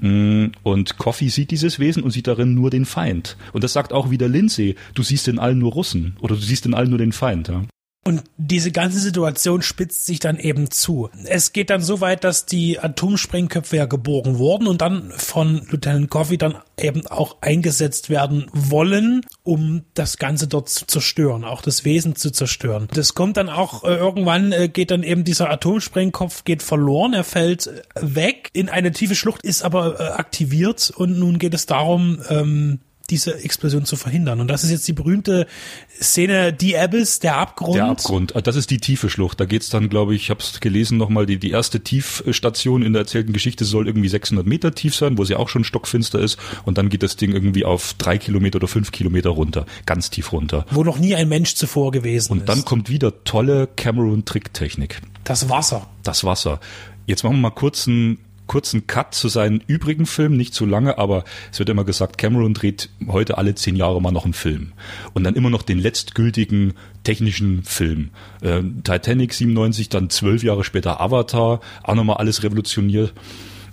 Mm, 0.00 0.46
und 0.62 0.96
Coffee 0.96 1.28
sieht 1.28 1.50
dieses 1.50 1.78
Wesen 1.78 2.02
und 2.02 2.10
sieht 2.10 2.26
darin 2.26 2.54
nur 2.54 2.70
den 2.70 2.86
Feind. 2.86 3.36
Und 3.52 3.64
das 3.64 3.74
sagt 3.74 3.92
auch 3.92 4.10
wieder 4.10 4.28
Lindsay, 4.28 4.76
du 4.94 5.02
siehst 5.02 5.28
in 5.28 5.38
allen 5.38 5.58
nur 5.58 5.72
Russen 5.72 6.16
oder 6.20 6.34
du 6.36 6.40
siehst 6.40 6.64
in 6.64 6.72
allen 6.72 6.88
nur 6.88 6.98
den 6.98 7.12
Feind. 7.12 7.48
Ja? 7.48 7.64
Und 8.04 8.24
diese 8.38 8.72
ganze 8.72 9.00
Situation 9.00 9.60
spitzt 9.60 10.06
sich 10.06 10.18
dann 10.18 10.38
eben 10.38 10.70
zu. 10.70 11.10
Es 11.24 11.52
geht 11.52 11.68
dann 11.68 11.82
so 11.82 12.00
weit, 12.00 12.24
dass 12.24 12.46
die 12.46 12.78
Atomsprengköpfe 12.78 13.76
ja 13.76 13.84
geboren 13.84 14.38
wurden 14.38 14.66
und 14.66 14.80
dann 14.80 15.12
von 15.14 15.66
Lieutenant 15.68 16.08
Coffey 16.08 16.38
dann 16.38 16.56
eben 16.78 17.06
auch 17.08 17.36
eingesetzt 17.42 18.08
werden 18.08 18.46
wollen, 18.54 19.20
um 19.42 19.84
das 19.92 20.16
Ganze 20.16 20.46
dort 20.48 20.70
zu 20.70 20.86
zerstören, 20.86 21.44
auch 21.44 21.60
das 21.60 21.84
Wesen 21.84 22.16
zu 22.16 22.30
zerstören. 22.30 22.88
Das 22.94 23.12
kommt 23.14 23.36
dann 23.36 23.50
auch 23.50 23.84
äh, 23.84 23.96
irgendwann 23.96 24.52
äh, 24.52 24.68
geht 24.68 24.90
dann 24.90 25.02
eben 25.02 25.24
dieser 25.24 25.50
Atomsprengkopf 25.50 26.44
geht 26.44 26.62
verloren, 26.62 27.12
er 27.12 27.24
fällt 27.24 27.70
weg 28.00 28.48
in 28.54 28.70
eine 28.70 28.92
tiefe 28.92 29.16
Schlucht, 29.16 29.42
ist 29.42 29.62
aber 29.62 30.00
äh, 30.00 30.04
aktiviert 30.04 30.90
und 30.96 31.18
nun 31.18 31.38
geht 31.38 31.52
es 31.52 31.66
darum, 31.66 32.20
ähm, 32.30 32.80
diese 33.10 33.42
Explosion 33.42 33.84
zu 33.84 33.96
verhindern. 33.96 34.40
Und 34.40 34.48
das 34.48 34.64
ist 34.64 34.70
jetzt 34.70 34.86
die 34.86 34.92
berühmte 34.92 35.46
Szene, 36.00 36.52
die 36.52 36.76
Abyss, 36.76 37.20
der 37.20 37.36
Abgrund. 37.36 37.76
Der 37.76 37.86
Abgrund, 37.86 38.34
das 38.44 38.56
ist 38.56 38.70
die 38.70 38.78
tiefe 38.78 39.08
Schlucht. 39.10 39.40
Da 39.40 39.44
geht's 39.44 39.70
dann, 39.70 39.88
glaube 39.88 40.14
ich, 40.14 40.22
ich 40.22 40.30
habe 40.30 40.40
es 40.40 40.60
gelesen 40.60 40.98
nochmal, 40.98 41.26
die, 41.26 41.38
die 41.38 41.50
erste 41.50 41.80
Tiefstation 41.80 42.82
in 42.82 42.92
der 42.92 43.02
erzählten 43.02 43.32
Geschichte 43.32 43.64
soll 43.64 43.86
irgendwie 43.86 44.08
600 44.08 44.46
Meter 44.46 44.74
tief 44.74 44.94
sein, 44.94 45.18
wo 45.18 45.24
sie 45.24 45.36
auch 45.36 45.48
schon 45.48 45.64
stockfinster 45.64 46.18
ist. 46.18 46.38
Und 46.64 46.78
dann 46.78 46.88
geht 46.88 47.02
das 47.02 47.16
Ding 47.16 47.32
irgendwie 47.32 47.64
auf 47.64 47.94
drei 47.94 48.18
Kilometer 48.18 48.56
oder 48.56 48.68
fünf 48.68 48.92
Kilometer 48.92 49.30
runter, 49.30 49.66
ganz 49.86 50.10
tief 50.10 50.32
runter. 50.32 50.66
Wo 50.70 50.84
noch 50.84 50.98
nie 50.98 51.14
ein 51.14 51.28
Mensch 51.28 51.54
zuvor 51.54 51.92
gewesen 51.92 52.32
Und 52.32 52.38
ist. 52.38 52.42
Und 52.42 52.48
dann 52.48 52.64
kommt 52.64 52.88
wieder 52.90 53.24
tolle 53.24 53.68
Cameron-Tricktechnik. 53.76 55.00
Das 55.24 55.48
Wasser. 55.48 55.86
Das 56.02 56.24
Wasser. 56.24 56.60
Jetzt 57.06 57.24
machen 57.24 57.36
wir 57.36 57.42
mal 57.42 57.50
kurz 57.50 57.88
einen 57.88 58.18
kurzen 58.48 58.88
Cut 58.88 59.14
zu 59.14 59.28
seinen 59.28 59.62
übrigen 59.66 60.06
Filmen, 60.06 60.36
nicht 60.36 60.54
zu 60.54 60.66
lange, 60.66 60.98
aber 60.98 61.22
es 61.52 61.60
wird 61.60 61.68
immer 61.68 61.84
gesagt, 61.84 62.18
Cameron 62.18 62.54
dreht 62.54 62.90
heute 63.06 63.38
alle 63.38 63.54
zehn 63.54 63.76
Jahre 63.76 64.02
mal 64.02 64.10
noch 64.10 64.24
einen 64.24 64.34
Film. 64.34 64.72
Und 65.14 65.22
dann 65.22 65.36
immer 65.36 65.50
noch 65.50 65.62
den 65.62 65.78
letztgültigen 65.78 66.74
technischen 67.04 67.62
Film. 67.62 68.10
Äh, 68.40 68.62
Titanic 68.82 69.32
97, 69.32 69.88
dann 69.88 70.10
zwölf 70.10 70.42
Jahre 70.42 70.64
später 70.64 71.00
Avatar, 71.00 71.60
auch 71.84 71.94
nochmal 71.94 72.16
alles 72.16 72.42
revolutioniert. 72.42 73.12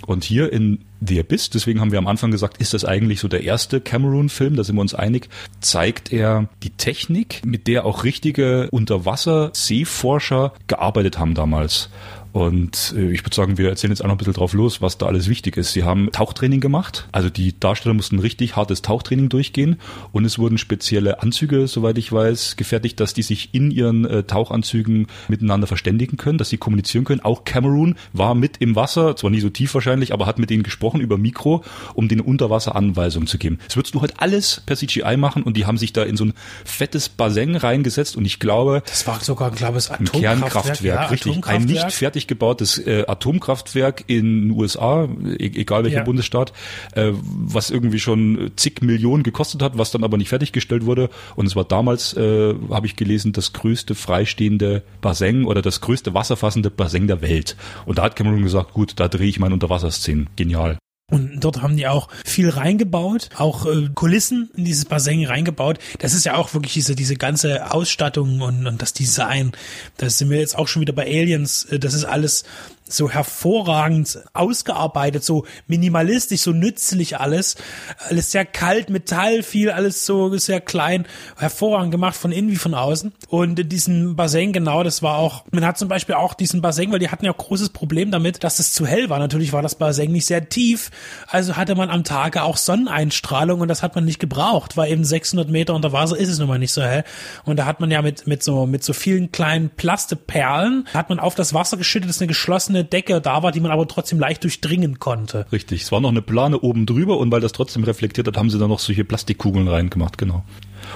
Und 0.05 0.23
hier 0.23 0.53
in 0.53 0.79
The 1.01 1.19
Abyss, 1.19 1.49
deswegen 1.49 1.81
haben 1.81 1.91
wir 1.91 1.99
am 1.99 2.07
Anfang 2.07 2.31
gesagt, 2.31 2.57
ist 2.57 2.73
das 2.73 2.85
eigentlich 2.85 3.19
so 3.19 3.27
der 3.27 3.43
erste 3.43 3.81
Cameron-Film, 3.81 4.55
da 4.55 4.63
sind 4.63 4.75
wir 4.75 4.81
uns 4.81 4.93
einig, 4.93 5.29
zeigt 5.61 6.13
er 6.13 6.47
die 6.63 6.69
Technik, 6.71 7.41
mit 7.45 7.67
der 7.67 7.85
auch 7.85 8.03
richtige 8.03 8.69
Unterwasser-Seeforscher 8.71 10.53
gearbeitet 10.67 11.17
haben 11.17 11.33
damals. 11.33 11.89
Und 12.35 12.93
äh, 12.97 13.13
ich 13.13 13.23
würde 13.23 13.33
sagen, 13.33 13.57
wir 13.57 13.69
erzählen 13.69 13.91
jetzt 13.91 14.01
auch 14.01 14.07
noch 14.07 14.15
ein 14.15 14.17
bisschen 14.17 14.33
drauf 14.33 14.51
los, 14.51 14.81
was 14.81 14.97
da 14.97 15.05
alles 15.05 15.29
wichtig 15.29 15.55
ist. 15.55 15.71
Sie 15.71 15.85
haben 15.85 16.11
Tauchtraining 16.11 16.59
gemacht. 16.59 17.07
Also 17.13 17.29
die 17.29 17.57
Darsteller 17.57 17.93
mussten 17.93 18.19
richtig 18.19 18.57
hartes 18.57 18.81
Tauchtraining 18.81 19.29
durchgehen. 19.29 19.77
Und 20.11 20.25
es 20.25 20.37
wurden 20.37 20.57
spezielle 20.57 21.23
Anzüge, 21.23 21.65
soweit 21.67 21.97
ich 21.97 22.11
weiß, 22.11 22.57
gefertigt, 22.57 22.99
dass 22.99 23.13
die 23.13 23.21
sich 23.21 23.53
in 23.53 23.71
ihren 23.71 24.03
äh, 24.03 24.23
Tauchanzügen 24.23 25.07
miteinander 25.29 25.65
verständigen 25.65 26.17
können, 26.17 26.37
dass 26.37 26.49
sie 26.49 26.57
kommunizieren 26.57 27.05
können. 27.05 27.21
Auch 27.21 27.45
Cameron 27.45 27.95
war 28.11 28.35
mit 28.35 28.57
im 28.57 28.75
Wasser, 28.75 29.15
zwar 29.15 29.29
nie 29.29 29.39
so 29.39 29.49
tief 29.49 29.73
wahrscheinlich, 29.73 30.11
aber 30.11 30.25
hat 30.25 30.37
mit 30.37 30.49
denen 30.49 30.63
gesprochen 30.63 30.99
über 30.99 31.17
Mikro, 31.17 31.63
um 31.93 32.09
denen 32.09 32.19
Unterwasseranweisungen 32.19 33.27
zu 33.27 33.37
geben. 33.37 33.59
Das 33.65 33.77
würdest 33.77 33.95
du 33.95 34.01
halt 34.01 34.15
alles 34.17 34.61
per 34.65 34.75
CGI 34.75 35.15
machen 35.15 35.43
und 35.43 35.55
die 35.55 35.65
haben 35.65 35.77
sich 35.77 35.93
da 35.93 36.03
in 36.03 36.17
so 36.17 36.25
ein 36.25 36.33
fettes 36.65 37.07
Bassin 37.07 37.55
reingesetzt 37.55 38.17
und 38.17 38.25
ich 38.25 38.41
glaube... 38.41 38.83
Das 38.85 39.07
war 39.07 39.21
sogar, 39.21 39.51
glaube 39.51 39.77
ich, 39.77 39.89
ein 39.89 40.03
Kernkraftwerk, 40.03 40.83
ja, 40.83 41.05
richtig. 41.05 41.31
Atomkraftwerk. 41.31 41.61
Ein 41.61 41.85
nicht 41.85 41.93
fertig 41.93 42.24
fertig 42.25 42.27
gebautes 42.27 42.77
äh, 42.79 43.05
Atomkraftwerk 43.07 44.03
in 44.07 44.49
den 44.49 44.51
USA, 44.51 45.07
e 45.37 45.51
egal 45.55 45.83
welcher 45.83 45.99
ja. 45.99 46.03
Bundesstaat, 46.03 46.51
äh, 46.93 47.11
was 47.13 47.69
irgendwie 47.69 47.99
schon 47.99 48.51
zig 48.55 48.81
Millionen 48.81 49.23
gekostet 49.23 49.61
hat, 49.61 49.77
was 49.77 49.91
dann 49.91 50.03
aber 50.03 50.17
nicht 50.17 50.29
fertiggestellt 50.29 50.85
wurde. 50.85 51.09
Und 51.35 51.45
es 51.45 51.55
war 51.55 51.63
damals, 51.63 52.13
äh, 52.15 52.55
habe 52.69 52.87
ich 52.87 52.95
gelesen, 52.95 53.31
das 53.31 53.53
größte 53.53 53.95
freistehende 53.95 54.83
Bassin 55.01 55.45
oder 55.45 55.61
das 55.61 55.81
größte 55.81 56.13
wasserfassende 56.13 56.69
Bassin 56.69 57.07
der 57.07 57.21
Welt. 57.21 57.55
Und 57.85 57.97
da 57.97 58.03
hat 58.03 58.15
Cameron 58.15 58.43
gesagt, 58.43 58.73
gut, 58.73 58.93
da 58.97 59.07
drehe 59.07 59.29
ich 59.29 59.39
meine 59.39 59.53
Unterwasserszenen. 59.53 60.29
Genial. 60.35 60.77
Und 61.11 61.41
dort 61.41 61.61
haben 61.61 61.77
die 61.77 61.87
auch 61.87 62.07
viel 62.25 62.49
reingebaut, 62.49 63.29
auch 63.37 63.67
äh, 63.67 63.89
Kulissen 63.93 64.49
in 64.55 64.65
dieses 64.65 64.85
Bassin 64.85 65.23
reingebaut. 65.23 65.77
Das 65.99 66.15
ist 66.15 66.25
ja 66.25 66.35
auch 66.35 66.55
wirklich 66.55 66.73
diese, 66.73 66.95
diese 66.95 67.15
ganze 67.15 67.71
Ausstattung 67.71 68.41
und, 68.41 68.65
und 68.65 68.81
das 68.81 68.93
Design. 68.93 69.51
Da 69.97 70.09
sind 70.09 70.31
wir 70.31 70.39
jetzt 70.39 70.57
auch 70.57 70.67
schon 70.67 70.81
wieder 70.81 70.93
bei 70.93 71.05
Aliens. 71.05 71.65
Äh, 71.65 71.77
das 71.77 71.93
ist 71.93 72.05
alles 72.05 72.43
so 72.87 73.09
hervorragend 73.09 74.19
ausgearbeitet, 74.33 75.23
so 75.23 75.45
minimalistisch, 75.67 76.41
so 76.41 76.51
nützlich 76.51 77.19
alles. 77.19 77.55
Alles 77.97 78.31
sehr 78.31 78.45
kalt, 78.45 78.89
Metall, 78.89 79.41
viel, 79.41 79.71
alles 79.71 80.05
so 80.05 80.35
sehr 80.37 80.61
klein, 80.61 81.07
hervorragend 81.37 81.91
gemacht 81.91 82.15
von 82.15 82.31
innen 82.31 82.51
wie 82.51 82.57
von 82.57 82.75
außen. 82.75 83.13
Und 83.27 83.71
diesen 83.71 84.15
Bassin, 84.15 84.53
genau, 84.53 84.83
das 84.83 85.01
war 85.01 85.17
auch, 85.17 85.45
man 85.51 85.65
hat 85.65 85.79
zum 85.79 85.87
Beispiel 85.87 86.15
auch 86.15 86.35
diesen 86.35 86.61
Bassin, 86.61 86.91
weil 86.91 86.99
die 86.99 87.09
hatten 87.09 87.25
ja 87.25 87.31
auch 87.31 87.37
großes 87.37 87.69
Problem 87.69 88.11
damit, 88.11 88.43
dass 88.43 88.59
es 88.59 88.73
zu 88.73 88.85
hell 88.85 89.09
war. 89.09 89.17
Natürlich 89.17 89.51
war 89.51 89.63
das 89.63 89.75
Bassin 89.75 90.11
nicht 90.11 90.27
sehr 90.27 90.47
tief, 90.47 90.91
also 91.27 91.55
hatte 91.55 91.73
man 91.73 91.89
am 91.89 92.03
Tage 92.03 92.43
auch 92.43 92.57
Sonneneinstrahlung 92.57 93.61
und 93.61 93.67
das 93.67 93.81
hat 93.81 93.95
man 93.95 94.05
nicht 94.05 94.19
gebraucht, 94.19 94.77
weil 94.77 94.91
eben 94.91 95.03
600 95.03 95.49
Meter 95.49 95.73
unter 95.73 95.91
Wasser 95.91 96.17
ist 96.17 96.29
es 96.29 96.37
nun 96.37 96.47
mal 96.47 96.59
nicht 96.59 96.73
so 96.73 96.83
hell. 96.83 97.03
Und 97.45 97.57
da 97.57 97.65
hat 97.65 97.79
man 97.79 97.89
ja 97.89 98.03
mit, 98.03 98.27
mit 98.27 98.43
so, 98.43 98.67
mit 98.67 98.83
so 98.83 98.93
vielen 98.93 99.31
kleinen 99.31 99.71
Plasteperlen, 99.71 100.87
hat 100.93 101.09
man 101.09 101.19
auf 101.19 101.33
das 101.33 101.55
Wasser 101.55 101.77
geschüttet, 101.77 102.09
das 102.09 102.17
ist 102.17 102.21
eine 102.21 102.27
geschlossene 102.27 102.74
eine 102.75 102.85
Decke 102.85 103.21
da 103.21 103.43
war, 103.43 103.51
die 103.51 103.59
man 103.59 103.71
aber 103.71 103.87
trotzdem 103.87 104.19
leicht 104.19 104.43
durchdringen 104.43 104.99
konnte. 104.99 105.45
Richtig, 105.51 105.83
es 105.83 105.91
war 105.91 106.01
noch 106.01 106.09
eine 106.09 106.21
Plane 106.21 106.59
oben 106.59 106.85
drüber 106.85 107.17
und 107.17 107.31
weil 107.31 107.41
das 107.41 107.51
trotzdem 107.51 107.83
reflektiert 107.83 108.27
hat, 108.27 108.37
haben 108.37 108.49
sie 108.49 108.59
da 108.59 108.67
noch 108.67 108.79
solche 108.79 109.03
Plastikkugeln 109.03 109.67
reingemacht, 109.67 110.17
genau. 110.17 110.43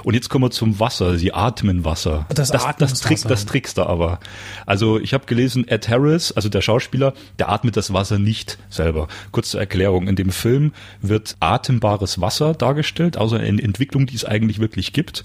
Und 0.04 0.14
jetzt 0.14 0.28
kommen 0.28 0.44
wir 0.44 0.50
zum 0.50 0.78
Wasser. 0.80 1.16
Sie 1.18 1.32
atmen 1.32 1.84
Wasser. 1.84 2.26
Das, 2.28 2.50
das, 2.50 2.64
das, 2.78 3.00
Trick, 3.00 3.20
das 3.26 3.46
trickst 3.46 3.78
du 3.78 3.82
aber. 3.82 4.20
Also 4.66 5.00
ich 5.00 5.14
habe 5.14 5.26
gelesen, 5.26 5.66
Ed 5.66 5.88
Harris, 5.88 6.32
also 6.32 6.48
der 6.48 6.60
Schauspieler, 6.60 7.12
der 7.38 7.48
atmet 7.48 7.76
das 7.76 7.92
Wasser 7.92 8.18
nicht 8.18 8.58
selber. 8.68 9.08
Kurze 9.32 9.58
Erklärung. 9.58 10.08
In 10.08 10.16
dem 10.16 10.30
Film 10.30 10.72
wird 11.02 11.36
atembares 11.40 12.20
Wasser 12.20 12.54
dargestellt, 12.54 13.16
außer 13.16 13.36
also 13.36 13.48
eine 13.48 13.62
Entwicklung, 13.62 14.06
die 14.06 14.16
es 14.16 14.24
eigentlich 14.24 14.58
wirklich 14.58 14.92
gibt, 14.92 15.24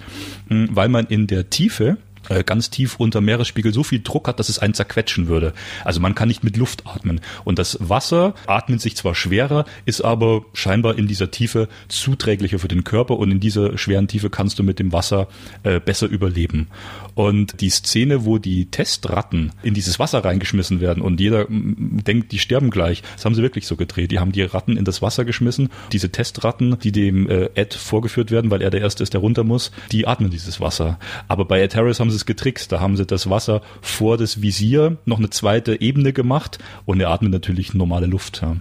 weil 0.50 0.90
man 0.90 1.06
in 1.08 1.28
der 1.28 1.50
Tiefe 1.50 1.98
äh, 2.30 2.44
ganz 2.44 2.70
tief 2.70 2.96
unter 2.98 3.22
Meeresspiegel 3.22 3.74
so 3.74 3.84
viel 3.84 4.02
Druck 4.02 4.28
hat, 4.28 4.40
dass 4.40 4.50
es 4.50 4.60
einen 4.60 4.74
zerquetschen 4.74 5.28
würde. 5.28 5.54
Also 5.84 6.00
man 6.00 6.16
kann 6.16 6.28
nicht 6.28 6.44
mit 6.44 6.58
Luft 6.58 6.86
atmen. 6.86 7.22
Und 7.44 7.60
das 7.60 7.78
Wasser 7.82 8.34
atmet 8.48 8.82
sich 8.82 8.96
zwar 8.96 9.16
schwerer, 9.16 9.66
ist 9.86 10.02
aber 10.02 10.46
scheinbar 10.54 10.98
in 10.98 11.08
dieser 11.08 11.32
Tiefe 11.32 11.68
zuträglicher 11.88 12.60
für 12.60 12.68
den 12.68 12.84
Körper 12.84 13.18
und 13.18 13.32
in 13.32 13.40
dieser 13.40 13.78
schweren 13.78 14.08
Tiefe 14.08 14.30
kannst 14.30 14.60
du 14.60 14.64
mit 14.64 14.80
dem 14.80 14.92
Wasser 14.92 15.28
äh, 15.64 15.80
besser 15.80 16.08
überleben. 16.08 16.68
Und 17.16 17.62
die 17.62 17.70
Szene, 17.70 18.26
wo 18.26 18.38
die 18.38 18.70
Testratten 18.70 19.54
in 19.64 19.74
dieses 19.74 20.00
Wasser 20.00 20.24
reingeschmissen 20.24 20.82
werden 20.82 21.02
und 21.02 21.20
jeder 21.20 21.48
denkt, 21.50 22.32
die 22.32 22.40
sterben 22.40 22.70
gleich, 22.70 23.02
das 23.16 23.26
haben 23.26 23.36
sie 23.36 23.42
wirklich 23.42 23.68
so 23.68 23.76
gedreht. 23.76 24.12
Die 24.12 24.20
haben 24.20 24.34
die 24.34 24.42
Ratten 24.44 24.78
in 24.78 24.86
das 24.86 25.02
Wasser 25.02 25.26
geschmissen. 25.26 25.70
Diese 25.92 26.12
Testratten, 26.12 26.78
die 26.80 26.92
dem 26.92 27.30
äh, 27.30 27.50
Ed 27.56 27.74
vorgeführt 27.74 28.32
werden, 28.32 28.52
weil 28.52 28.62
er 28.62 28.70
der 28.70 28.82
Erste 28.82 29.04
ist, 29.04 29.14
der 29.14 29.22
runter 29.22 29.44
muss, 29.44 29.72
die 29.92 30.08
atmen 30.08 30.30
dieses 30.30 30.60
Wasser. 30.60 31.00
Aber 31.28 31.46
bei 31.46 31.62
Ed 31.62 31.76
Harris 31.76 32.00
haben 32.00 32.10
sie 32.10 32.18
es 32.18 32.26
getrickst. 32.26 32.72
Da 32.72 32.80
haben 32.82 32.98
sie 32.98 33.06
das 33.06 33.30
Wasser 33.30 33.62
vor 33.82 34.18
das 34.18 34.42
Visier 34.42 34.98
noch 35.06 35.20
eine 35.20 35.30
zweite 35.30 35.80
Ebene 35.82 36.14
gemacht 36.14 36.60
und 36.86 37.00
er 37.00 37.10
atmet 37.10 37.32
natürlich 37.32 37.74
normale 37.74 38.08
Luft. 38.08 38.42
Ja. 38.42 38.58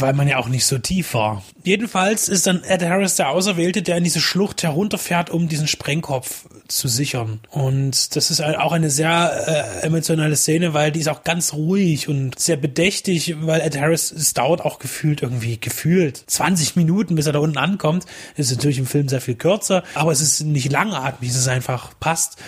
Weil 0.00 0.14
man 0.14 0.28
ja 0.28 0.38
auch 0.38 0.48
nicht 0.48 0.66
so 0.66 0.78
tief 0.78 1.14
war. 1.14 1.42
Jedenfalls 1.64 2.28
ist 2.28 2.46
dann 2.46 2.62
Ed 2.64 2.82
Harris 2.82 3.16
der 3.16 3.30
Auserwählte, 3.30 3.82
der 3.82 3.96
in 3.96 4.04
diese 4.04 4.20
Schlucht 4.20 4.62
herunterfährt, 4.62 5.30
um 5.30 5.48
diesen 5.48 5.68
Sprengkopf 5.68 6.46
zu 6.68 6.88
sichern. 6.88 7.40
Und 7.50 8.16
das 8.16 8.30
ist 8.30 8.42
auch 8.42 8.72
eine 8.72 8.90
sehr 8.90 9.80
äh, 9.82 9.86
emotionale 9.86 10.36
Szene, 10.36 10.74
weil 10.74 10.90
die 10.90 11.00
ist 11.00 11.08
auch 11.08 11.24
ganz 11.24 11.52
ruhig 11.52 12.08
und 12.08 12.38
sehr 12.38 12.56
bedächtig, 12.56 13.36
weil 13.42 13.60
Ed 13.60 13.78
Harris, 13.78 14.10
es 14.10 14.34
dauert 14.34 14.62
auch 14.62 14.78
gefühlt 14.78 15.22
irgendwie, 15.22 15.58
gefühlt 15.60 16.24
20 16.26 16.76
Minuten, 16.76 17.14
bis 17.14 17.26
er 17.26 17.32
da 17.32 17.38
unten 17.40 17.58
ankommt. 17.58 18.06
Ist 18.36 18.50
natürlich 18.50 18.78
im 18.78 18.86
Film 18.86 19.08
sehr 19.08 19.20
viel 19.20 19.34
kürzer, 19.34 19.82
aber 19.94 20.12
es 20.12 20.20
ist 20.20 20.40
nicht 20.40 20.72
langatmig, 20.72 21.30
es 21.30 21.36
ist 21.36 21.48
einfach 21.48 21.92
passt. 22.00 22.38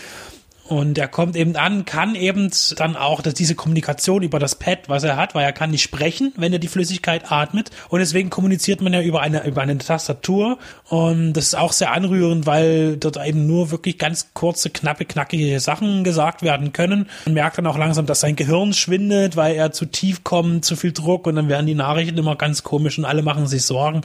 Und 0.67 0.97
er 0.97 1.09
kommt 1.09 1.37
eben 1.37 1.57
an, 1.57 1.85
kann 1.85 2.15
eben 2.15 2.51
dann 2.77 2.97
auch 2.97 3.21
dass 3.21 3.35
diese 3.35 3.55
Kommunikation 3.55 4.23
über 4.23 4.39
das 4.39 4.55
Pad, 4.55 4.89
was 4.89 5.05
er 5.05 5.17
hat, 5.17 5.35
weil 5.35 5.45
er 5.45 5.53
kann 5.53 5.71
nicht 5.71 5.83
sprechen, 5.83 6.33
wenn 6.37 6.53
er 6.53 6.59
die 6.59 6.69
Flüssigkeit 6.69 7.31
atmet. 7.31 7.71
Und 7.91 8.01
deswegen 8.01 8.31
kommuniziert 8.31 8.81
man 8.81 8.95
ja 8.95 9.03
über 9.03 9.21
eine, 9.21 9.47
über 9.47 9.61
eine 9.61 9.77
Tastatur. 9.77 10.59
Und 10.89 11.35
das 11.35 11.49
ist 11.49 11.55
auch 11.55 11.73
sehr 11.73 11.93
anrührend, 11.93 12.47
weil 12.47 12.97
dort 12.97 13.19
eben 13.25 13.47
nur 13.47 13.71
wirklich 13.71 13.99
ganz 13.99 14.33
kurze, 14.33 14.71
knappe, 14.71 15.05
knackige 15.05 15.61
Sachen 15.61 16.03
gesagt 16.03 16.43
werden 16.43 16.73
können. 16.73 17.11
Man 17.27 17.35
merkt 17.35 17.59
dann 17.59 17.67
auch 17.67 17.79
langsam, 17.79 18.07
dass 18.07 18.21
sein 18.21 18.37
Gehirn 18.37 18.73
schwindet, 18.73 19.37
weil 19.37 19.55
er 19.57 19.73
zu 19.73 19.85
tief 19.85 20.25
kommt, 20.25 20.65
zu 20.65 20.77
viel 20.77 20.93
Druck 20.93 21.27
und 21.27 21.37
dann 21.37 21.51
werden 21.51 21.67
die 21.67 21.75
Nachrichten 21.75 22.17
immer 22.17 22.37
ganz 22.37 22.63
komisch 22.63 22.99
und 22.99 23.05
alle 23.05 23.23
machen 23.23 23.47
sich 23.47 23.65
Sorgen. 23.65 24.01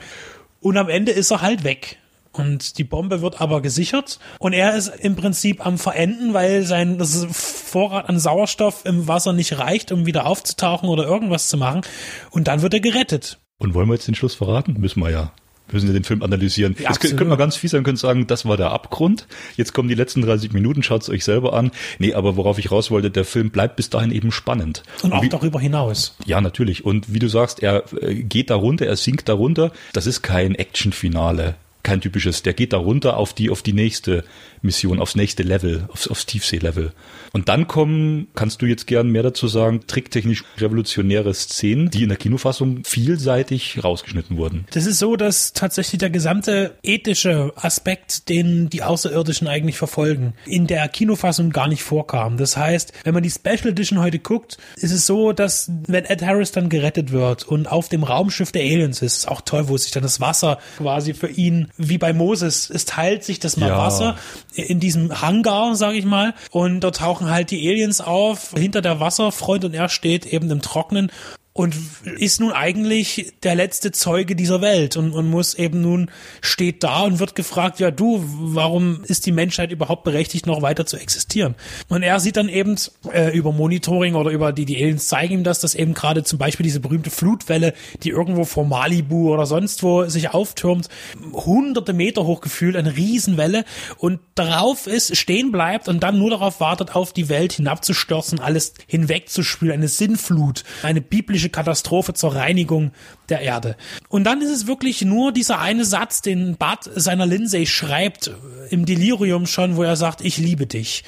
Und 0.60 0.76
am 0.76 0.90
Ende 0.90 1.12
ist 1.12 1.30
er 1.30 1.40
halt 1.40 1.64
weg. 1.64 1.96
Und 2.32 2.78
die 2.78 2.84
Bombe 2.84 3.22
wird 3.22 3.40
aber 3.40 3.60
gesichert 3.60 4.20
und 4.38 4.52
er 4.52 4.76
ist 4.76 4.88
im 4.88 5.16
Prinzip 5.16 5.66
am 5.66 5.78
Verenden, 5.78 6.32
weil 6.32 6.62
sein 6.62 6.96
das 6.96 7.26
Vorrat 7.32 8.08
an 8.08 8.20
Sauerstoff 8.20 8.84
im 8.84 9.08
Wasser 9.08 9.32
nicht 9.32 9.58
reicht, 9.58 9.90
um 9.90 10.06
wieder 10.06 10.26
aufzutauchen 10.26 10.88
oder 10.88 11.04
irgendwas 11.04 11.48
zu 11.48 11.56
machen. 11.56 11.82
Und 12.30 12.46
dann 12.46 12.62
wird 12.62 12.74
er 12.74 12.80
gerettet. 12.80 13.38
Und 13.58 13.74
wollen 13.74 13.88
wir 13.88 13.94
jetzt 13.94 14.06
den 14.06 14.14
Schluss 14.14 14.34
verraten? 14.34 14.76
Müssen 14.78 15.00
wir 15.00 15.10
ja. 15.10 15.32
müssen 15.72 15.88
Sie 15.88 15.92
den 15.92 16.04
Film 16.04 16.22
analysieren. 16.22 16.76
Ja, 16.78 16.90
Jetzt 16.90 17.00
können, 17.00 17.16
können 17.16 17.30
wir 17.30 17.36
ganz 17.36 17.56
fies 17.56 17.72
sein, 17.72 17.82
können 17.82 17.96
sagen, 17.96 18.28
das 18.28 18.46
war 18.46 18.56
der 18.56 18.70
Abgrund. 18.70 19.26
Jetzt 19.56 19.74
kommen 19.74 19.88
die 19.88 19.96
letzten 19.96 20.22
30 20.22 20.52
Minuten, 20.52 20.84
schaut 20.84 21.02
es 21.02 21.10
euch 21.10 21.24
selber 21.24 21.52
an. 21.52 21.72
Nee, 21.98 22.14
aber 22.14 22.36
worauf 22.36 22.58
ich 22.58 22.70
raus 22.70 22.92
wollte, 22.92 23.10
der 23.10 23.24
Film 23.24 23.50
bleibt 23.50 23.74
bis 23.74 23.90
dahin 23.90 24.12
eben 24.12 24.30
spannend. 24.30 24.84
Und 25.02 25.12
auch 25.12 25.22
wie, 25.22 25.28
darüber 25.28 25.58
hinaus. 25.58 26.16
Ja, 26.24 26.40
natürlich. 26.40 26.84
Und 26.84 27.12
wie 27.12 27.18
du 27.18 27.26
sagst, 27.26 27.60
er 27.60 27.84
äh, 28.00 28.14
geht 28.14 28.50
da 28.50 28.54
runter, 28.54 28.86
er 28.86 28.96
sinkt 28.96 29.28
da 29.28 29.34
runter. 29.34 29.72
Das 29.92 30.06
ist 30.06 30.22
kein 30.22 30.54
Action-Finale 30.54 31.56
kein 31.90 32.00
typisches, 32.00 32.44
der 32.44 32.52
geht 32.52 32.72
da 32.72 32.76
runter 32.76 33.16
auf 33.16 33.34
die, 33.34 33.50
auf 33.50 33.62
die 33.62 33.72
nächste 33.72 34.22
Mission, 34.62 35.00
aufs 35.00 35.16
nächste 35.16 35.42
Level, 35.42 35.88
aufs, 35.88 36.06
aufs 36.06 36.24
Tiefseelevel. 36.24 36.92
Und 37.32 37.48
dann 37.48 37.66
kommen, 37.66 38.28
kannst 38.36 38.62
du 38.62 38.66
jetzt 38.66 38.86
gern 38.86 39.08
mehr 39.10 39.24
dazu 39.24 39.48
sagen, 39.48 39.80
tricktechnisch 39.88 40.44
revolutionäre 40.58 41.34
Szenen, 41.34 41.90
die 41.90 42.04
in 42.04 42.08
der 42.08 42.18
Kinofassung 42.18 42.84
vielseitig 42.84 43.82
rausgeschnitten 43.82 44.36
wurden. 44.36 44.66
Das 44.72 44.86
ist 44.86 45.00
so, 45.00 45.16
dass 45.16 45.52
tatsächlich 45.52 45.98
der 45.98 46.10
gesamte 46.10 46.76
ethische 46.84 47.52
Aspekt, 47.56 48.28
den 48.28 48.70
die 48.70 48.84
Außerirdischen 48.84 49.48
eigentlich 49.48 49.76
verfolgen, 49.76 50.34
in 50.46 50.68
der 50.68 50.86
Kinofassung 50.86 51.50
gar 51.50 51.66
nicht 51.66 51.82
vorkam. 51.82 52.36
Das 52.36 52.56
heißt, 52.56 52.92
wenn 53.02 53.14
man 53.14 53.24
die 53.24 53.30
Special 53.30 53.68
Edition 53.68 53.98
heute 53.98 54.20
guckt, 54.20 54.58
ist 54.76 54.92
es 54.92 55.06
so, 55.06 55.32
dass 55.32 55.72
wenn 55.88 56.04
Ed 56.04 56.22
Harris 56.22 56.52
dann 56.52 56.68
gerettet 56.68 57.10
wird 57.10 57.48
und 57.48 57.66
auf 57.66 57.88
dem 57.88 58.04
Raumschiff 58.04 58.52
der 58.52 58.62
Aliens 58.62 59.02
ist, 59.02 59.16
ist 59.18 59.28
auch 59.28 59.40
toll, 59.40 59.68
wo 59.68 59.76
sich 59.76 59.90
dann 59.90 60.04
das 60.04 60.20
Wasser 60.20 60.58
quasi 60.78 61.14
für 61.14 61.28
ihn, 61.28 61.68
wie 61.88 61.98
bei 61.98 62.12
Moses, 62.12 62.68
es 62.70 62.84
teilt 62.84 63.24
sich 63.24 63.40
das 63.40 63.56
mal 63.56 63.70
Ja. 63.70 63.78
Wasser 63.78 64.16
in 64.54 64.80
diesem 64.80 65.22
Hangar, 65.22 65.74
sage 65.76 65.96
ich 65.96 66.04
mal, 66.04 66.34
und 66.50 66.80
dort 66.80 66.96
tauchen 66.96 67.30
halt 67.30 67.50
die 67.50 67.68
Aliens 67.68 68.00
auf, 68.00 68.52
hinter 68.56 68.82
der 68.82 69.00
Wasserfront 69.00 69.64
und 69.64 69.74
er 69.74 69.88
steht 69.88 70.26
eben 70.26 70.50
im 70.50 70.60
Trocknen 70.60 71.10
und 71.52 71.74
ist 72.04 72.38
nun 72.38 72.52
eigentlich 72.52 73.32
der 73.42 73.56
letzte 73.56 73.90
Zeuge 73.90 74.36
dieser 74.36 74.60
Welt 74.60 74.96
und, 74.96 75.10
und 75.10 75.28
muss 75.28 75.54
eben 75.54 75.80
nun 75.80 76.10
steht 76.40 76.84
da 76.84 77.02
und 77.02 77.18
wird 77.18 77.34
gefragt, 77.34 77.80
ja 77.80 77.90
du, 77.90 78.24
warum 78.24 79.02
ist 79.04 79.26
die 79.26 79.32
Menschheit 79.32 79.72
überhaupt 79.72 80.04
berechtigt, 80.04 80.46
noch 80.46 80.62
weiter 80.62 80.86
zu 80.86 80.96
existieren? 80.96 81.56
Und 81.88 82.04
er 82.04 82.20
sieht 82.20 82.36
dann 82.36 82.48
eben 82.48 82.76
äh, 83.12 83.36
über 83.36 83.50
Monitoring 83.50 84.14
oder 84.14 84.30
über 84.30 84.52
die, 84.52 84.64
die 84.64 84.76
Aliens 84.76 85.08
zeigen 85.08 85.34
ihm 85.34 85.44
das, 85.44 85.58
dass 85.58 85.74
eben 85.74 85.92
gerade 85.92 86.22
zum 86.22 86.38
Beispiel 86.38 86.62
diese 86.64 86.78
berühmte 86.78 87.10
Flutwelle, 87.10 87.74
die 88.04 88.10
irgendwo 88.10 88.44
vor 88.44 88.64
Malibu 88.64 89.32
oder 89.32 89.44
sonst 89.44 89.82
wo 89.82 90.04
sich 90.04 90.32
auftürmt, 90.32 90.88
hunderte 91.32 91.92
Meter 91.92 92.26
hoch 92.26 92.42
gefühlt, 92.42 92.76
eine 92.76 92.96
Riesenwelle 92.96 93.64
und 93.98 94.20
darauf 94.36 94.86
ist, 94.86 95.16
stehen 95.16 95.50
bleibt 95.50 95.88
und 95.88 96.00
dann 96.00 96.18
nur 96.18 96.30
darauf 96.30 96.60
wartet, 96.60 96.94
auf 96.94 97.12
die 97.12 97.28
Welt 97.28 97.54
hinabzustürzen, 97.54 98.38
alles 98.38 98.74
hinwegzuspülen, 98.86 99.74
eine 99.74 99.88
Sinnflut, 99.88 100.62
eine 100.84 101.00
biblische 101.00 101.39
Katastrophe 101.48 102.14
zur 102.14 102.34
Reinigung 102.34 102.92
der 103.28 103.40
Erde. 103.40 103.76
Und 104.08 104.24
dann 104.24 104.42
ist 104.42 104.50
es 104.50 104.66
wirklich 104.66 105.02
nur 105.02 105.32
dieser 105.32 105.60
eine 105.60 105.84
Satz, 105.84 106.22
den 106.22 106.56
Bart 106.56 106.90
seiner 106.94 107.26
Lindsay 107.26 107.66
schreibt, 107.66 108.30
im 108.70 108.86
Delirium 108.86 109.46
schon, 109.46 109.76
wo 109.76 109.82
er 109.82 109.96
sagt, 109.96 110.20
ich 110.20 110.38
liebe 110.38 110.66
dich. 110.66 111.04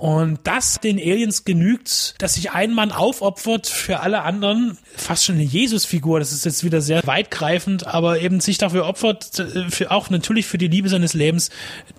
Und 0.00 0.40
das 0.44 0.78
den 0.78 0.98
Aliens 0.98 1.44
genügt, 1.44 2.16
dass 2.18 2.34
sich 2.34 2.50
ein 2.50 2.74
Mann 2.74 2.92
aufopfert 2.92 3.66
für 3.66 4.00
alle 4.00 4.22
anderen. 4.22 4.76
Fast 4.94 5.24
schon 5.24 5.36
eine 5.36 5.44
Jesusfigur. 5.44 6.18
Das 6.18 6.32
ist 6.32 6.44
jetzt 6.44 6.64
wieder 6.64 6.82
sehr 6.82 7.00
weitgreifend, 7.06 7.86
aber 7.86 8.20
eben 8.20 8.40
sich 8.40 8.58
dafür 8.58 8.86
opfert, 8.86 9.38
äh, 9.38 9.70
für 9.70 9.90
auch 9.90 10.10
natürlich 10.10 10.46
für 10.46 10.58
die 10.58 10.68
Liebe 10.68 10.90
seines 10.90 11.14
Lebens, 11.14 11.50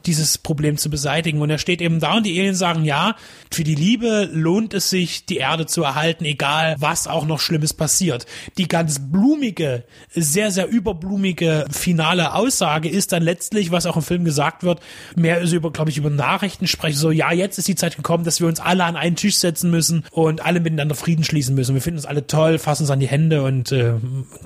dieses 0.05 0.37
Problem 0.37 0.77
zu 0.77 0.91
beseitigen. 0.91 1.41
Und 1.41 1.49
er 1.49 1.57
steht 1.57 1.81
eben 1.81 1.99
da 1.99 2.17
und 2.17 2.25
die 2.25 2.39
Aliens 2.39 2.59
sagen, 2.59 2.85
ja, 2.85 3.15
für 3.51 3.63
die 3.63 3.75
Liebe 3.75 4.29
lohnt 4.31 4.75
es 4.75 4.89
sich, 4.91 5.25
die 5.25 5.37
Erde 5.37 5.65
zu 5.65 5.83
erhalten, 5.83 6.25
egal 6.25 6.75
was 6.77 7.07
auch 7.07 7.25
noch 7.25 7.39
Schlimmes 7.39 7.73
passiert. 7.73 8.25
Die 8.57 8.67
ganz 8.67 8.99
blumige, 9.11 9.85
sehr, 10.13 10.51
sehr 10.51 10.67
überblumige 10.67 11.65
finale 11.71 12.35
Aussage 12.35 12.89
ist 12.89 13.11
dann 13.11 13.23
letztlich, 13.23 13.71
was 13.71 13.85
auch 13.85 13.95
im 13.95 14.03
Film 14.03 14.23
gesagt 14.23 14.63
wird, 14.63 14.81
mehr 15.15 15.45
so 15.47 15.55
über, 15.55 15.71
glaube 15.71 15.89
ich, 15.89 15.97
über 15.97 16.09
Nachrichten 16.09 16.67
sprechen, 16.67 16.97
so, 16.97 17.11
ja, 17.11 17.31
jetzt 17.31 17.57
ist 17.57 17.67
die 17.67 17.75
Zeit 17.75 17.86
gekommen, 17.95 18.23
dass 18.23 18.39
wir 18.39 18.47
uns 18.47 18.59
alle 18.59 18.83
an 18.83 18.95
einen 18.95 19.15
Tisch 19.15 19.37
setzen 19.37 19.71
müssen 19.71 20.03
und 20.11 20.45
alle 20.45 20.59
miteinander 20.59 20.95
Frieden 20.95 21.23
schließen 21.23 21.55
müssen. 21.55 21.73
Wir 21.73 21.81
finden 21.81 21.99
uns 21.99 22.05
alle 22.05 22.27
toll, 22.27 22.59
fassen 22.59 22.83
uns 22.83 22.91
an 22.91 22.99
die 22.99 23.07
Hände 23.07 23.43
und 23.43 23.71
äh, 23.71 23.93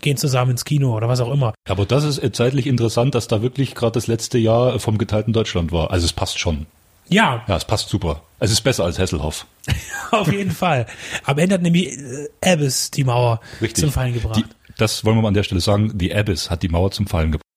gehen 0.02 0.18
zusammen 0.18 0.52
ins 0.52 0.66
Kino 0.66 0.96
oder 0.96 1.08
was 1.08 1.20
auch 1.20 1.32
immer. 1.32 1.54
Aber 1.68 1.86
das 1.86 2.04
ist 2.04 2.20
äh, 2.20 2.32
zeitlich 2.32 2.68
interessant, 2.68 3.16
dass 3.16 3.28
da 3.28 3.42
wirklich 3.42 3.76
gerade 3.76 3.94
das 3.94 4.08
letzte 4.08 4.38
Jahr 4.38 4.80
vom 4.80 4.98
geteilten 4.98 5.34
Deutschland 5.34 5.72
war. 5.72 5.92
Also 5.92 6.06
es 6.06 6.14
passt 6.14 6.40
schon. 6.40 6.68
Ja, 7.10 7.44
Ja, 7.48 7.58
es 7.58 7.66
passt 7.66 7.90
super. 7.90 8.24
Es 8.40 8.52
ist 8.52 8.62
besser 8.62 8.86
als 8.86 8.98
Hesselhoff. 8.98 9.46
auf 10.12 10.32
jeden 10.32 10.52
Fall. 10.52 10.86
Am 11.26 11.38
Ende 11.38 11.56
hat 11.56 11.62
nämlich 11.62 11.98
äh, 11.98 12.30
Abyss 12.54 12.92
die 12.92 13.04
Mauer 13.04 13.42
Richtig. 13.62 13.84
zum 13.84 13.92
Fallen 13.92 14.14
gebracht. 14.14 14.38
Die, 14.38 14.46
das 14.78 15.04
wollen 15.04 15.18
wir 15.18 15.22
mal 15.22 15.28
an 15.28 15.34
der 15.34 15.44
Stelle 15.44 15.62
sagen. 15.62 15.94
The 16.00 16.16
Abyss 16.16 16.50
hat 16.50 16.64
die 16.64 16.70
Mauer 16.70 16.92
zum 16.92 17.08
Fallen 17.08 17.34
gebracht. 17.34 17.51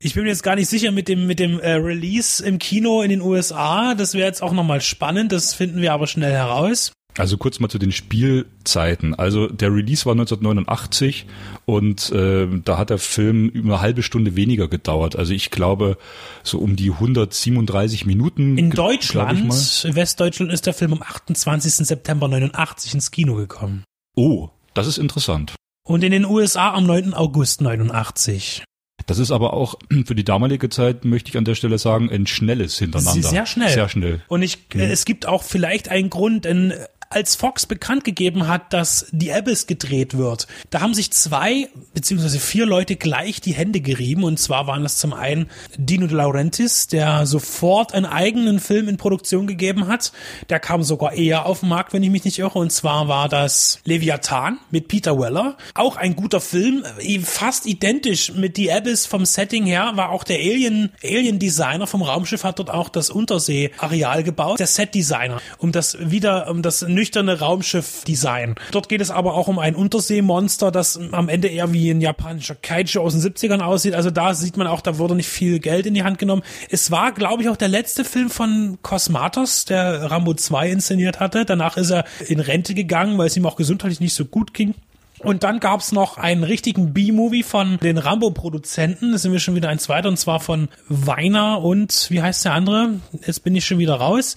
Ich 0.00 0.14
bin 0.14 0.22
mir 0.22 0.28
jetzt 0.28 0.44
gar 0.44 0.54
nicht 0.54 0.68
sicher 0.68 0.92
mit 0.92 1.08
dem 1.08 1.26
mit 1.26 1.40
dem 1.40 1.58
äh, 1.58 1.72
Release 1.72 2.44
im 2.44 2.58
Kino 2.58 3.02
in 3.02 3.10
den 3.10 3.20
USA. 3.20 3.96
Das 3.96 4.14
wäre 4.14 4.28
jetzt 4.28 4.42
auch 4.42 4.52
nochmal 4.52 4.80
spannend. 4.80 5.32
Das 5.32 5.54
finden 5.54 5.82
wir 5.82 5.92
aber 5.92 6.06
schnell 6.06 6.32
heraus. 6.32 6.92
Also 7.16 7.36
kurz 7.36 7.58
mal 7.58 7.68
zu 7.68 7.78
den 7.78 7.90
Spielzeiten. 7.90 9.16
Also 9.16 9.48
der 9.48 9.74
Release 9.74 10.06
war 10.06 10.12
1989 10.12 11.26
und 11.66 12.12
äh, 12.12 12.46
da 12.64 12.78
hat 12.78 12.90
der 12.90 12.98
Film 12.98 13.48
über 13.48 13.74
eine 13.74 13.82
halbe 13.82 14.04
Stunde 14.04 14.36
weniger 14.36 14.68
gedauert. 14.68 15.16
Also 15.16 15.32
ich 15.32 15.50
glaube 15.50 15.98
so 16.44 16.58
um 16.60 16.76
die 16.76 16.92
137 16.92 18.06
Minuten. 18.06 18.56
In 18.56 18.70
Deutschland, 18.70 19.48
mal. 19.48 19.96
Westdeutschland, 19.96 20.52
ist 20.52 20.66
der 20.66 20.74
Film 20.74 20.92
am 20.92 21.02
28. 21.02 21.74
September 21.74 22.28
89 22.28 22.94
ins 22.94 23.10
Kino 23.10 23.34
gekommen. 23.34 23.82
Oh, 24.14 24.50
das 24.74 24.86
ist 24.86 24.98
interessant. 24.98 25.56
Und 25.82 26.04
in 26.04 26.12
den 26.12 26.24
USA 26.24 26.72
am 26.72 26.86
9. 26.86 27.14
August 27.14 27.62
89. 27.62 28.62
Das 29.08 29.18
ist 29.18 29.30
aber 29.30 29.54
auch 29.54 29.74
für 30.06 30.14
die 30.14 30.24
damalige 30.24 30.68
Zeit, 30.68 31.04
möchte 31.04 31.30
ich 31.30 31.36
an 31.36 31.44
der 31.44 31.56
Stelle 31.56 31.78
sagen, 31.78 32.10
ein 32.10 32.26
schnelles 32.28 32.78
Hintereinander. 32.78 33.28
Sehr 33.28 33.46
schnell. 33.46 33.70
Sehr 33.70 33.88
schnell. 33.88 34.22
Und 34.28 34.42
ich, 34.42 34.58
äh, 34.74 34.84
es 34.84 35.04
gibt 35.04 35.26
auch 35.26 35.42
vielleicht 35.42 35.88
einen 35.88 36.10
Grund, 36.10 36.44
denn 36.44 36.74
als 37.10 37.36
Fox 37.36 37.66
bekannt 37.66 38.04
gegeben 38.04 38.48
hat, 38.48 38.72
dass 38.72 39.06
The 39.18 39.32
Abyss 39.32 39.66
gedreht 39.66 40.16
wird, 40.16 40.46
da 40.70 40.80
haben 40.80 40.94
sich 40.94 41.10
zwei 41.10 41.68
beziehungsweise 41.94 42.38
vier 42.38 42.66
Leute 42.66 42.96
gleich 42.96 43.40
die 43.40 43.52
Hände 43.52 43.80
gerieben. 43.80 44.24
Und 44.24 44.38
zwar 44.38 44.66
waren 44.66 44.82
das 44.82 44.98
zum 44.98 45.12
einen 45.12 45.48
Dino 45.76 46.06
De 46.06 46.16
Laurentiis, 46.16 46.86
der 46.86 47.26
sofort 47.26 47.94
einen 47.94 48.06
eigenen 48.06 48.60
Film 48.60 48.88
in 48.88 48.96
Produktion 48.96 49.46
gegeben 49.46 49.88
hat. 49.88 50.12
Der 50.50 50.60
kam 50.60 50.82
sogar 50.82 51.12
eher 51.12 51.46
auf 51.46 51.60
den 51.60 51.68
Markt, 51.68 51.92
wenn 51.92 52.02
ich 52.02 52.10
mich 52.10 52.24
nicht 52.24 52.38
irre. 52.38 52.58
Und 52.58 52.72
zwar 52.72 53.08
war 53.08 53.28
das 53.28 53.80
Leviathan 53.84 54.58
mit 54.70 54.88
Peter 54.88 55.18
Weller. 55.18 55.56
Auch 55.74 55.96
ein 55.96 56.14
guter 56.16 56.40
Film, 56.40 56.84
äh, 56.98 57.20
fast 57.20 57.66
identisch 57.66 58.32
mit 58.34 58.56
The 58.56 58.72
Abyss 58.72 59.06
vom 59.06 59.24
Setting 59.24 59.66
her, 59.66 59.92
war 59.94 60.10
auch 60.10 60.24
der 60.24 60.38
Alien, 60.38 60.92
Alien 61.02 61.38
Designer 61.38 61.86
vom 61.86 62.02
Raumschiff 62.02 62.44
hat 62.44 62.58
dort 62.58 62.70
auch 62.70 62.88
das 62.88 63.10
Unterseeareal 63.10 64.22
gebaut, 64.22 64.60
der 64.60 64.66
Set 64.66 64.94
Designer, 64.94 65.40
um 65.58 65.72
das 65.72 65.96
wieder, 66.00 66.50
um 66.50 66.62
das 66.62 66.82
nüchterne 66.98 67.38
Raumschiff-Design. 67.38 68.56
Dort 68.72 68.88
geht 68.88 69.00
es 69.00 69.12
aber 69.12 69.34
auch 69.34 69.46
um 69.46 69.60
ein 69.60 69.76
Unterseemonster, 69.76 70.72
das 70.72 70.98
am 71.12 71.28
Ende 71.28 71.46
eher 71.46 71.72
wie 71.72 71.90
ein 71.90 72.00
japanischer 72.00 72.56
Kaiju 72.56 73.00
aus 73.00 73.12
den 73.12 73.22
70ern 73.22 73.60
aussieht. 73.60 73.94
Also 73.94 74.10
da 74.10 74.34
sieht 74.34 74.56
man 74.56 74.66
auch, 74.66 74.80
da 74.80 74.98
wurde 74.98 75.14
nicht 75.14 75.28
viel 75.28 75.60
Geld 75.60 75.86
in 75.86 75.94
die 75.94 76.02
Hand 76.02 76.18
genommen. 76.18 76.42
Es 76.70 76.90
war, 76.90 77.12
glaube 77.12 77.42
ich, 77.42 77.48
auch 77.48 77.56
der 77.56 77.68
letzte 77.68 78.04
Film 78.04 78.30
von 78.30 78.78
Cosmatos, 78.82 79.64
der 79.64 80.10
Rambo 80.10 80.34
2 80.34 80.70
inszeniert 80.70 81.20
hatte. 81.20 81.44
Danach 81.44 81.76
ist 81.76 81.90
er 81.90 82.04
in 82.26 82.40
Rente 82.40 82.74
gegangen, 82.74 83.16
weil 83.16 83.28
es 83.28 83.36
ihm 83.36 83.46
auch 83.46 83.56
gesundheitlich 83.56 84.00
nicht 84.00 84.14
so 84.14 84.24
gut 84.24 84.52
ging. 84.52 84.74
Und 85.20 85.44
dann 85.44 85.60
gab's 85.60 85.92
noch 85.92 86.16
einen 86.18 86.42
richtigen 86.42 86.92
B-Movie 86.92 87.44
von 87.44 87.78
den 87.78 87.98
Rambo-Produzenten. 87.98 89.12
Das 89.12 89.22
sind 89.22 89.32
wir 89.32 89.40
schon 89.40 89.54
wieder 89.54 89.68
ein 89.68 89.78
zweiter, 89.78 90.08
und 90.08 90.16
zwar 90.16 90.40
von 90.40 90.68
Weiner 90.88 91.62
und 91.62 92.08
wie 92.10 92.22
heißt 92.22 92.44
der 92.44 92.54
andere? 92.54 93.00
Jetzt 93.24 93.44
bin 93.44 93.54
ich 93.54 93.64
schon 93.64 93.78
wieder 93.78 93.94
raus. 93.94 94.36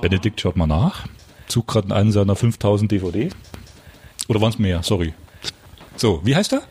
Benedikt 0.00 0.40
schaut 0.40 0.56
mal 0.56 0.66
nach. 0.66 1.06
Zug 1.52 1.68
gerade 1.68 1.88
in 1.88 1.92
einen 1.92 2.12
seiner 2.12 2.34
5000 2.34 2.90
DVD. 2.90 3.28
Oder 4.28 4.40
waren 4.40 4.50
es 4.50 4.58
mehr? 4.58 4.82
Sorry. 4.82 5.12
So, 5.96 6.20
wie 6.24 6.34
heißt 6.34 6.52
er? 6.54 6.62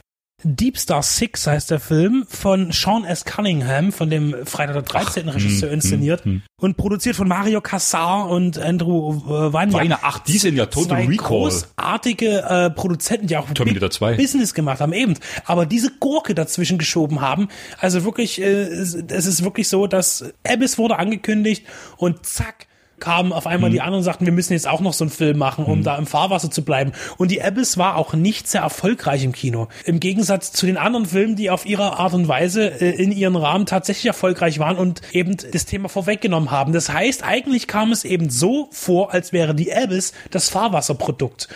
Deep 0.43 0.77
Star 0.77 1.03
Six 1.03 1.45
heißt 1.45 1.69
der 1.69 1.79
Film 1.79 2.25
von 2.27 2.71
Sean 2.71 3.05
S. 3.05 3.25
Cunningham, 3.25 3.91
von 3.91 4.09
dem 4.09 4.35
Freitag 4.45 4.73
der 4.73 4.81
13. 4.81 5.29
Regisseur 5.29 5.69
hm, 5.69 5.75
inszeniert 5.75 6.25
hm, 6.25 6.31
hm. 6.31 6.41
und 6.59 6.77
produziert 6.77 7.15
von 7.15 7.27
Mario 7.27 7.61
Cassar 7.61 8.27
und 8.27 8.57
Andrew 8.57 9.13
äh. 9.27 9.53
Weiner, 9.53 9.99
ach, 10.01 10.19
die 10.19 10.39
sind 10.39 10.55
ja 10.55 10.65
Total 10.65 11.03
zwei 11.03 11.11
Recall. 11.11 11.27
großartige 11.27 12.41
äh, 12.41 12.69
Produzenten, 12.71 13.27
die 13.27 13.37
auch 13.37 13.47
Terminator 13.51 13.89
Big 13.89 13.93
2. 13.93 14.15
Business 14.15 14.55
gemacht 14.55 14.81
haben, 14.81 14.93
eben. 14.93 15.13
Aber 15.45 15.67
diese 15.67 15.91
Gurke 15.99 16.33
dazwischen 16.33 16.79
geschoben 16.79 17.21
haben, 17.21 17.49
also 17.79 18.03
wirklich, 18.03 18.41
äh, 18.41 18.45
es 18.45 18.95
es 18.95 19.27
ist 19.27 19.43
wirklich 19.43 19.69
so, 19.69 19.85
dass 19.85 20.25
Abyss 20.43 20.79
wurde 20.79 20.97
angekündigt 20.97 21.67
und 21.97 22.25
zack, 22.25 22.65
kamen 23.01 23.33
auf 23.33 23.47
einmal 23.47 23.69
Hm. 23.69 23.73
die 23.73 23.81
anderen 23.81 23.97
und 23.97 24.03
sagten, 24.03 24.25
wir 24.25 24.31
müssen 24.31 24.53
jetzt 24.53 24.67
auch 24.67 24.79
noch 24.79 24.93
so 24.93 25.03
einen 25.03 25.11
Film 25.11 25.37
machen, 25.37 25.65
um 25.65 25.83
da 25.83 25.97
im 25.97 26.05
Fahrwasser 26.05 26.49
zu 26.49 26.63
bleiben. 26.63 26.93
Und 27.17 27.31
die 27.31 27.43
Abyss 27.43 27.77
war 27.77 27.97
auch 27.97 28.13
nicht 28.13 28.47
sehr 28.47 28.61
erfolgreich 28.61 29.23
im 29.25 29.33
Kino. 29.33 29.67
Im 29.83 29.99
Gegensatz 29.99 30.53
zu 30.53 30.65
den 30.65 30.77
anderen 30.77 31.05
Filmen, 31.05 31.35
die 31.35 31.49
auf 31.49 31.65
ihre 31.65 31.99
Art 31.99 32.13
und 32.13 32.29
Weise 32.29 32.81
äh, 32.81 32.91
in 32.91 33.11
ihren 33.11 33.35
Rahmen 33.35 33.65
tatsächlich 33.65 34.05
erfolgreich 34.05 34.59
waren 34.59 34.77
und 34.77 35.01
eben 35.11 35.35
das 35.51 35.65
Thema 35.65 35.89
vorweggenommen 35.89 36.51
haben. 36.51 36.71
Das 36.71 36.93
heißt, 36.93 37.23
eigentlich 37.23 37.67
kam 37.67 37.91
es 37.91 38.05
eben 38.05 38.29
so 38.29 38.69
vor, 38.71 39.11
als 39.13 39.33
wäre 39.33 39.53
die 39.53 39.73
Abyss 39.73 40.13
das 40.29 40.49
Fahrwasserprodukt. 40.49 41.49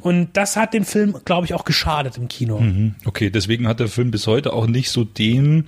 Und 0.00 0.30
das 0.34 0.56
hat 0.56 0.74
dem 0.74 0.84
Film, 0.84 1.16
glaube 1.24 1.46
ich, 1.46 1.54
auch 1.54 1.64
geschadet 1.64 2.16
im 2.16 2.28
Kino. 2.28 2.60
Mhm. 2.60 2.94
Okay, 3.04 3.30
deswegen 3.30 3.68
hat 3.68 3.80
der 3.80 3.88
Film 3.88 4.10
bis 4.10 4.26
heute 4.26 4.52
auch 4.52 4.66
nicht 4.66 4.90
so 4.90 5.04
den 5.04 5.64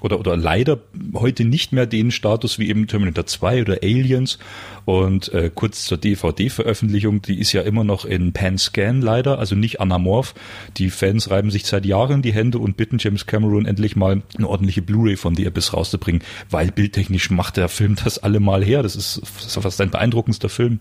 oder, 0.00 0.20
oder 0.20 0.36
leider 0.36 0.78
heute 1.14 1.44
nicht 1.44 1.72
mehr 1.72 1.86
den 1.86 2.10
Status 2.10 2.58
wie 2.58 2.68
eben 2.68 2.86
Terminator 2.86 3.26
2 3.26 3.62
oder 3.62 3.78
Aliens. 3.82 4.38
Und 4.84 5.30
äh, 5.34 5.50
kurz 5.54 5.84
zur 5.84 5.98
DVD-Veröffentlichung, 5.98 7.20
die 7.20 7.38
ist 7.38 7.52
ja 7.52 7.60
immer 7.60 7.84
noch 7.84 8.06
in 8.06 8.32
Pan-Scan 8.32 9.00
leider, 9.02 9.38
also 9.38 9.54
nicht 9.54 9.80
anamorph. 9.80 10.34
Die 10.78 10.88
Fans 10.88 11.30
reiben 11.30 11.50
sich 11.50 11.66
seit 11.66 11.84
Jahren 11.84 12.22
die 12.22 12.32
Hände 12.32 12.58
und 12.58 12.78
bitten 12.78 12.96
James 12.98 13.26
Cameron 13.26 13.66
endlich 13.66 13.96
mal 13.96 14.22
eine 14.36 14.48
ordentliche 14.48 14.80
Blu-ray 14.80 15.16
von 15.16 15.34
The 15.34 15.46
Abyss 15.46 15.74
rauszubringen, 15.74 16.22
weil 16.48 16.70
bildtechnisch 16.70 17.30
macht 17.30 17.58
der 17.58 17.68
Film 17.68 17.96
das 18.02 18.18
allemal 18.18 18.64
her. 18.64 18.82
Das 18.82 18.96
ist, 18.96 19.20
das 19.22 19.56
ist 19.56 19.62
fast 19.62 19.80
ein 19.82 19.90
beeindruckendster 19.90 20.48
Film. 20.48 20.80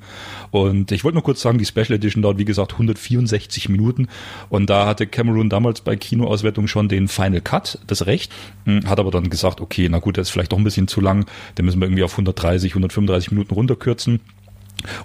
Und 0.51 0.93
ich 0.93 1.03
wollte 1.03 1.15
nur 1.15 1.23
kurz 1.23 1.41
sagen, 1.41 1.57
die 1.57 1.65
Special 1.65 1.93
Edition 1.93 2.21
dauert, 2.21 2.37
wie 2.37 2.45
gesagt, 2.45 2.76
164 2.77 3.69
Minuten. 3.69 4.07
Und 4.49 4.69
da 4.69 4.85
hatte 4.85 5.07
Cameron 5.07 5.49
damals 5.49 5.81
bei 5.81 5.95
Kinoauswertung 5.95 6.67
schon 6.67 6.89
den 6.89 7.07
Final 7.07 7.41
Cut, 7.41 7.79
das 7.87 8.05
Recht, 8.05 8.31
hm, 8.65 8.87
hat 8.87 8.99
aber 8.99 9.11
dann 9.11 9.29
gesagt, 9.29 9.61
okay, 9.61 9.87
na 9.89 9.99
gut, 9.99 10.17
der 10.17 10.21
ist 10.21 10.29
vielleicht 10.29 10.51
doch 10.51 10.57
ein 10.57 10.63
bisschen 10.63 10.87
zu 10.87 11.01
lang, 11.01 11.25
den 11.57 11.65
müssen 11.65 11.79
wir 11.79 11.87
irgendwie 11.87 12.03
auf 12.03 12.13
130, 12.13 12.71
135 12.71 13.31
Minuten 13.31 13.53
runterkürzen. 13.53 14.21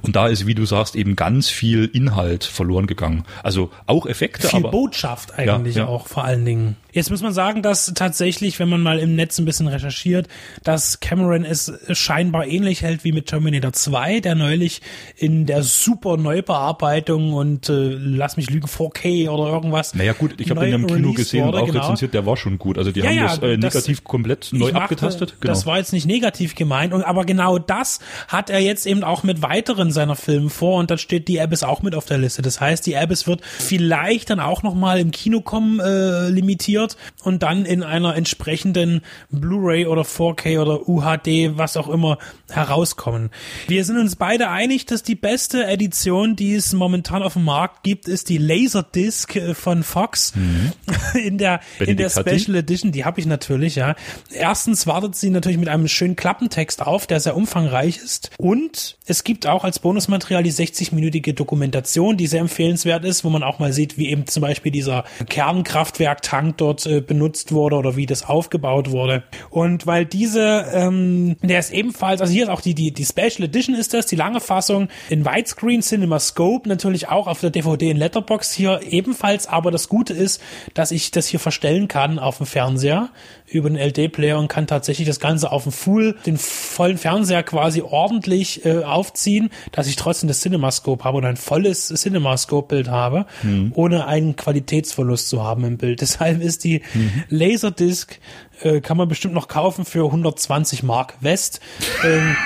Und 0.02 0.16
da 0.16 0.26
ist, 0.26 0.46
wie 0.46 0.54
du 0.54 0.66
sagst, 0.66 0.96
eben 0.96 1.16
ganz 1.16 1.48
viel 1.48 1.86
Inhalt 1.86 2.44
verloren 2.44 2.86
gegangen. 2.86 3.24
Also 3.42 3.70
auch 3.86 4.06
Effekte, 4.06 4.48
viel 4.48 4.60
aber 4.60 4.70
Botschaft 4.70 5.38
eigentlich 5.38 5.76
Ja, 5.76 5.82
ja. 5.82 5.88
auch 5.88 6.08
vor 6.08 6.24
allen 6.24 6.44
Dingen. 6.44 6.76
Jetzt 6.92 7.10
muss 7.10 7.22
man 7.22 7.32
sagen, 7.32 7.62
dass 7.62 7.92
tatsächlich, 7.94 8.58
wenn 8.58 8.68
man 8.68 8.82
mal 8.82 8.98
im 8.98 9.14
Netz 9.16 9.38
ein 9.38 9.44
bisschen 9.44 9.66
recherchiert, 9.66 10.28
dass 10.62 11.00
Cameron 11.00 11.44
es 11.44 11.72
scheinbar 11.90 12.46
ähnlich 12.46 12.82
hält 12.82 13.02
wie 13.04 13.12
mit 13.12 13.26
Terminator 13.26 13.72
2, 13.72 14.20
der 14.20 14.34
neulich 14.34 14.82
in 15.16 15.46
der 15.46 15.62
super 15.62 16.16
Neubearbeitung 16.16 17.32
und 17.32 17.68
äh, 17.68 17.72
lass 17.98 18.36
mich 18.36 18.50
lügen 18.50 18.66
4K 18.66 19.28
oder 19.30 19.50
irgendwas. 19.52 19.94
Naja 19.94 20.12
gut, 20.12 20.34
ich 20.38 20.50
habe 20.50 20.60
den 20.66 20.74
im 20.74 20.86
Kino 20.86 21.12
gesehen 21.12 21.44
und 21.44 21.48
wurde, 21.52 21.62
auch 21.62 21.66
genau. 21.66 21.80
rezensiert, 21.80 22.14
der 22.14 22.26
war 22.26 22.36
schon 22.36 22.58
gut. 22.58 22.76
Also 22.78 22.92
die 22.92 23.00
Ja, 23.00 23.06
haben 23.06 23.16
ja, 23.16 23.26
das 23.28 23.38
äh, 23.38 23.58
das- 23.58 23.74
negativ 23.74 24.04
komplett 24.04 24.50
neu 24.52 24.66
machte- 24.72 24.82
abgetastet. 24.82 25.36
Genau. 25.40 25.52
Das 25.52 25.66
war 25.66 25.78
jetzt 25.78 25.92
nicht 25.92 26.06
negativ 26.06 26.54
gemeint, 26.54 26.92
und, 26.92 27.02
aber 27.02 27.24
genau 27.24 27.58
das 27.58 28.00
hat 28.28 28.50
er 28.50 28.60
jetzt 28.60 28.86
eben 28.86 29.02
auch 29.02 29.22
mit 29.22 29.40
weiteren 29.42 29.90
seiner 29.92 30.16
Filme 30.16 30.50
vor 30.50 30.78
und 30.78 30.90
da 30.90 30.98
steht 30.98 31.28
die 31.28 31.40
Abyss 31.40 31.62
auch 31.62 31.82
mit 31.82 31.94
auf 31.94 32.04
der 32.04 32.18
Liste. 32.18 32.42
Das 32.42 32.60
heißt, 32.60 32.84
die 32.86 32.96
Abyss 32.96 33.26
wird 33.26 33.40
vielleicht 33.44 34.30
dann 34.30 34.40
auch 34.40 34.62
nochmal 34.62 34.98
im 35.00 35.10
Kino 35.10 35.40
kommen, 35.40 35.80
äh, 35.80 36.28
limitiert 36.28 36.81
und 37.22 37.42
dann 37.42 37.64
in 37.64 37.82
einer 37.82 38.16
entsprechenden 38.16 39.02
Blu-ray 39.30 39.86
oder 39.86 40.02
4K 40.02 40.60
oder 40.60 40.88
UHD, 40.88 41.56
was 41.56 41.76
auch 41.76 41.88
immer, 41.88 42.18
herauskommen. 42.50 43.30
Wir 43.66 43.84
sind 43.84 43.98
uns 43.98 44.16
beide 44.16 44.48
einig, 44.50 44.86
dass 44.86 45.02
die 45.02 45.14
beste 45.14 45.66
Edition, 45.66 46.36
die 46.36 46.54
es 46.54 46.72
momentan 46.72 47.22
auf 47.22 47.34
dem 47.34 47.44
Markt 47.44 47.82
gibt, 47.82 48.08
ist 48.08 48.28
die 48.28 48.38
Laserdisc 48.38 49.36
äh, 49.36 49.54
von 49.54 49.82
Fox 49.82 50.32
in 51.14 51.38
der 51.38 51.60
in 51.78 51.96
der 51.96 52.08
Benedikt? 52.08 52.42
Special 52.44 52.56
Edition, 52.56 52.92
die 52.92 53.04
habe 53.04 53.20
ich 53.20 53.26
natürlich, 53.26 53.76
ja. 53.76 53.94
Erstens 54.32 54.86
wartet 54.86 55.16
sie 55.16 55.30
natürlich 55.30 55.58
mit 55.58 55.68
einem 55.68 55.88
schönen 55.88 56.16
Klappentext 56.16 56.82
auf, 56.82 57.06
der 57.06 57.20
sehr 57.20 57.36
umfangreich 57.36 57.98
ist. 57.98 58.30
Und 58.38 58.96
es 59.06 59.24
gibt 59.24 59.46
auch 59.46 59.64
als 59.64 59.78
Bonusmaterial 59.78 60.42
die 60.42 60.52
60-minütige 60.52 61.34
Dokumentation, 61.34 62.16
die 62.16 62.26
sehr 62.26 62.40
empfehlenswert 62.40 63.04
ist, 63.04 63.24
wo 63.24 63.30
man 63.30 63.42
auch 63.42 63.58
mal 63.58 63.72
sieht, 63.72 63.98
wie 63.98 64.08
eben 64.08 64.26
zum 64.26 64.40
Beispiel 64.40 64.72
dieser 64.72 65.04
Kernkraftwerk-Tank 65.28 66.56
dort 66.58 66.71
äh, 66.86 67.00
benutzt 67.00 67.52
wurde 67.52 67.76
oder 67.76 67.96
wie 67.96 68.06
das 68.06 68.24
aufgebaut 68.24 68.90
wurde. 68.90 69.22
Und 69.50 69.86
weil 69.86 70.04
diese, 70.04 70.66
ähm, 70.72 71.36
der 71.42 71.58
ist 71.58 71.72
ebenfalls, 71.72 72.20
also 72.20 72.32
hier 72.32 72.44
ist 72.44 72.50
auch 72.50 72.60
die, 72.60 72.74
die, 72.74 72.92
die 72.92 73.04
Special 73.04 73.44
Edition 73.44 73.74
ist 73.74 73.94
das, 73.94 74.06
die 74.06 74.16
lange 74.16 74.40
Fassung 74.40 74.88
in 75.08 75.24
Widescreen 75.24 75.82
Cinema 75.82 76.18
Scope, 76.18 76.68
natürlich 76.68 77.08
auch 77.08 77.26
auf 77.26 77.40
der 77.40 77.50
DVD 77.50 77.90
in 77.90 77.96
Letterbox 77.96 78.52
hier 78.52 78.80
ebenfalls, 78.88 79.46
aber 79.46 79.70
das 79.70 79.88
Gute 79.88 80.14
ist, 80.14 80.40
dass 80.74 80.90
ich 80.90 81.10
das 81.10 81.26
hier 81.26 81.40
verstellen 81.40 81.88
kann 81.88 82.18
auf 82.18 82.38
dem 82.38 82.46
Fernseher 82.46 83.10
über 83.46 83.68
den 83.68 83.78
LD-Player 83.78 84.38
und 84.38 84.48
kann 84.48 84.66
tatsächlich 84.66 85.06
das 85.06 85.20
Ganze 85.20 85.52
auf 85.52 85.64
dem 85.64 85.72
Full, 85.72 86.16
den 86.26 86.38
vollen 86.38 86.98
Fernseher 86.98 87.42
quasi 87.42 87.82
ordentlich 87.82 88.64
äh, 88.64 88.82
aufziehen, 88.84 89.50
dass 89.72 89.86
ich 89.86 89.96
trotzdem 89.96 90.28
das 90.28 90.40
CinemaScope 90.40 91.04
habe 91.04 91.18
und 91.18 91.24
ein 91.24 91.36
volles 91.36 91.88
CinemaScope-Bild 91.88 92.88
habe, 92.88 93.26
ohne 93.74 94.06
einen 94.06 94.36
Qualitätsverlust 94.36 95.28
zu 95.28 95.42
haben 95.42 95.64
im 95.64 95.78
Bild. 95.78 96.00
Deshalb 96.12 96.42
ist 96.42 96.61
die 96.64 96.82
Laserdisc, 97.28 98.18
äh, 98.62 98.80
kann 98.80 98.96
man 98.96 99.08
bestimmt 99.08 99.34
noch 99.34 99.48
kaufen 99.48 99.84
für 99.84 100.04
120 100.04 100.82
Mark 100.82 101.14
West, 101.20 101.60
ähm, 102.04 102.36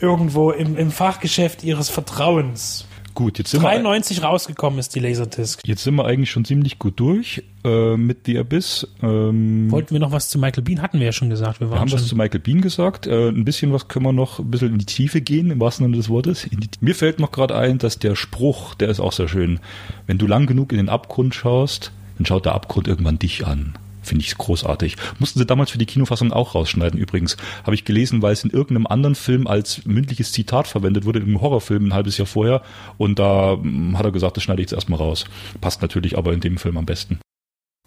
irgendwo 0.00 0.50
im, 0.50 0.76
im 0.76 0.90
Fachgeschäft 0.90 1.64
ihres 1.64 1.88
Vertrauens. 1.88 2.86
gut, 3.14 3.38
jetzt 3.38 3.50
sind, 3.50 3.62
wir, 3.62 3.68
93 3.70 4.22
rausgekommen 4.22 4.78
ist 4.78 4.94
die 4.94 5.00
Laserdisc. 5.00 5.66
jetzt 5.66 5.82
sind 5.84 5.94
wir 5.94 6.04
eigentlich 6.04 6.30
schon 6.30 6.44
ziemlich 6.44 6.78
gut 6.78 7.00
durch 7.00 7.42
äh, 7.64 7.96
mit 7.96 8.26
The 8.26 8.38
Abyss. 8.38 8.86
Ähm, 9.02 9.70
Wollten 9.70 9.92
wir 9.92 10.00
noch 10.00 10.12
was 10.12 10.28
zu 10.28 10.38
Michael 10.38 10.62
Bean? 10.62 10.82
Hatten 10.82 10.98
wir 10.98 11.06
ja 11.06 11.12
schon 11.12 11.30
gesagt. 11.30 11.60
Wir 11.60 11.70
Wir 11.70 11.80
haben 11.80 11.88
schon. 11.88 11.98
was 11.98 12.06
zu 12.06 12.14
Michael 12.14 12.40
Bean 12.40 12.60
gesagt. 12.60 13.06
Äh, 13.06 13.28
ein 13.30 13.44
bisschen 13.46 13.72
was 13.72 13.88
können 13.88 14.04
wir 14.04 14.12
noch 14.12 14.38
ein 14.38 14.50
bisschen 14.50 14.72
in 14.72 14.78
die 14.78 14.84
Tiefe 14.84 15.22
gehen, 15.22 15.50
im 15.50 15.60
wahrsten 15.60 15.86
Sinne 15.86 15.96
des 15.96 16.10
Wortes. 16.10 16.46
Die, 16.52 16.68
mir 16.80 16.94
fällt 16.94 17.18
noch 17.18 17.32
gerade 17.32 17.56
ein, 17.56 17.78
dass 17.78 17.98
der 17.98 18.16
Spruch, 18.16 18.74
der 18.74 18.90
ist 18.90 19.00
auch 19.00 19.12
sehr 19.12 19.28
schön. 19.28 19.60
Wenn 20.06 20.18
du 20.18 20.26
lang 20.26 20.46
genug 20.46 20.72
in 20.72 20.78
den 20.78 20.90
Abgrund 20.90 21.34
schaust, 21.34 21.92
dann 22.16 22.26
schaut 22.26 22.44
der 22.44 22.54
Abgrund 22.54 22.88
irgendwann 22.88 23.18
dich 23.18 23.46
an. 23.46 23.74
Finde 24.06 24.24
ich 24.24 24.38
großartig. 24.38 24.96
Mussten 25.18 25.40
sie 25.40 25.46
damals 25.46 25.72
für 25.72 25.78
die 25.78 25.86
Kinofassung 25.86 26.32
auch 26.32 26.54
rausschneiden 26.54 26.98
übrigens. 26.98 27.36
Habe 27.64 27.74
ich 27.74 27.84
gelesen, 27.84 28.22
weil 28.22 28.32
es 28.32 28.44
in 28.44 28.50
irgendeinem 28.50 28.86
anderen 28.86 29.16
Film 29.16 29.48
als 29.48 29.84
mündliches 29.84 30.30
Zitat 30.30 30.68
verwendet 30.68 31.04
wurde, 31.04 31.18
im 31.18 31.40
Horrorfilm 31.40 31.86
ein 31.86 31.94
halbes 31.94 32.16
Jahr 32.16 32.26
vorher. 32.26 32.62
Und 32.98 33.18
da 33.18 33.56
mm, 33.56 33.98
hat 33.98 34.04
er 34.04 34.12
gesagt, 34.12 34.36
das 34.36 34.44
schneide 34.44 34.62
ich 34.62 34.66
jetzt 34.66 34.74
erstmal 34.74 35.00
raus. 35.00 35.24
Passt 35.60 35.82
natürlich 35.82 36.16
aber 36.16 36.32
in 36.32 36.40
dem 36.40 36.56
Film 36.56 36.76
am 36.78 36.86
besten. 36.86 37.18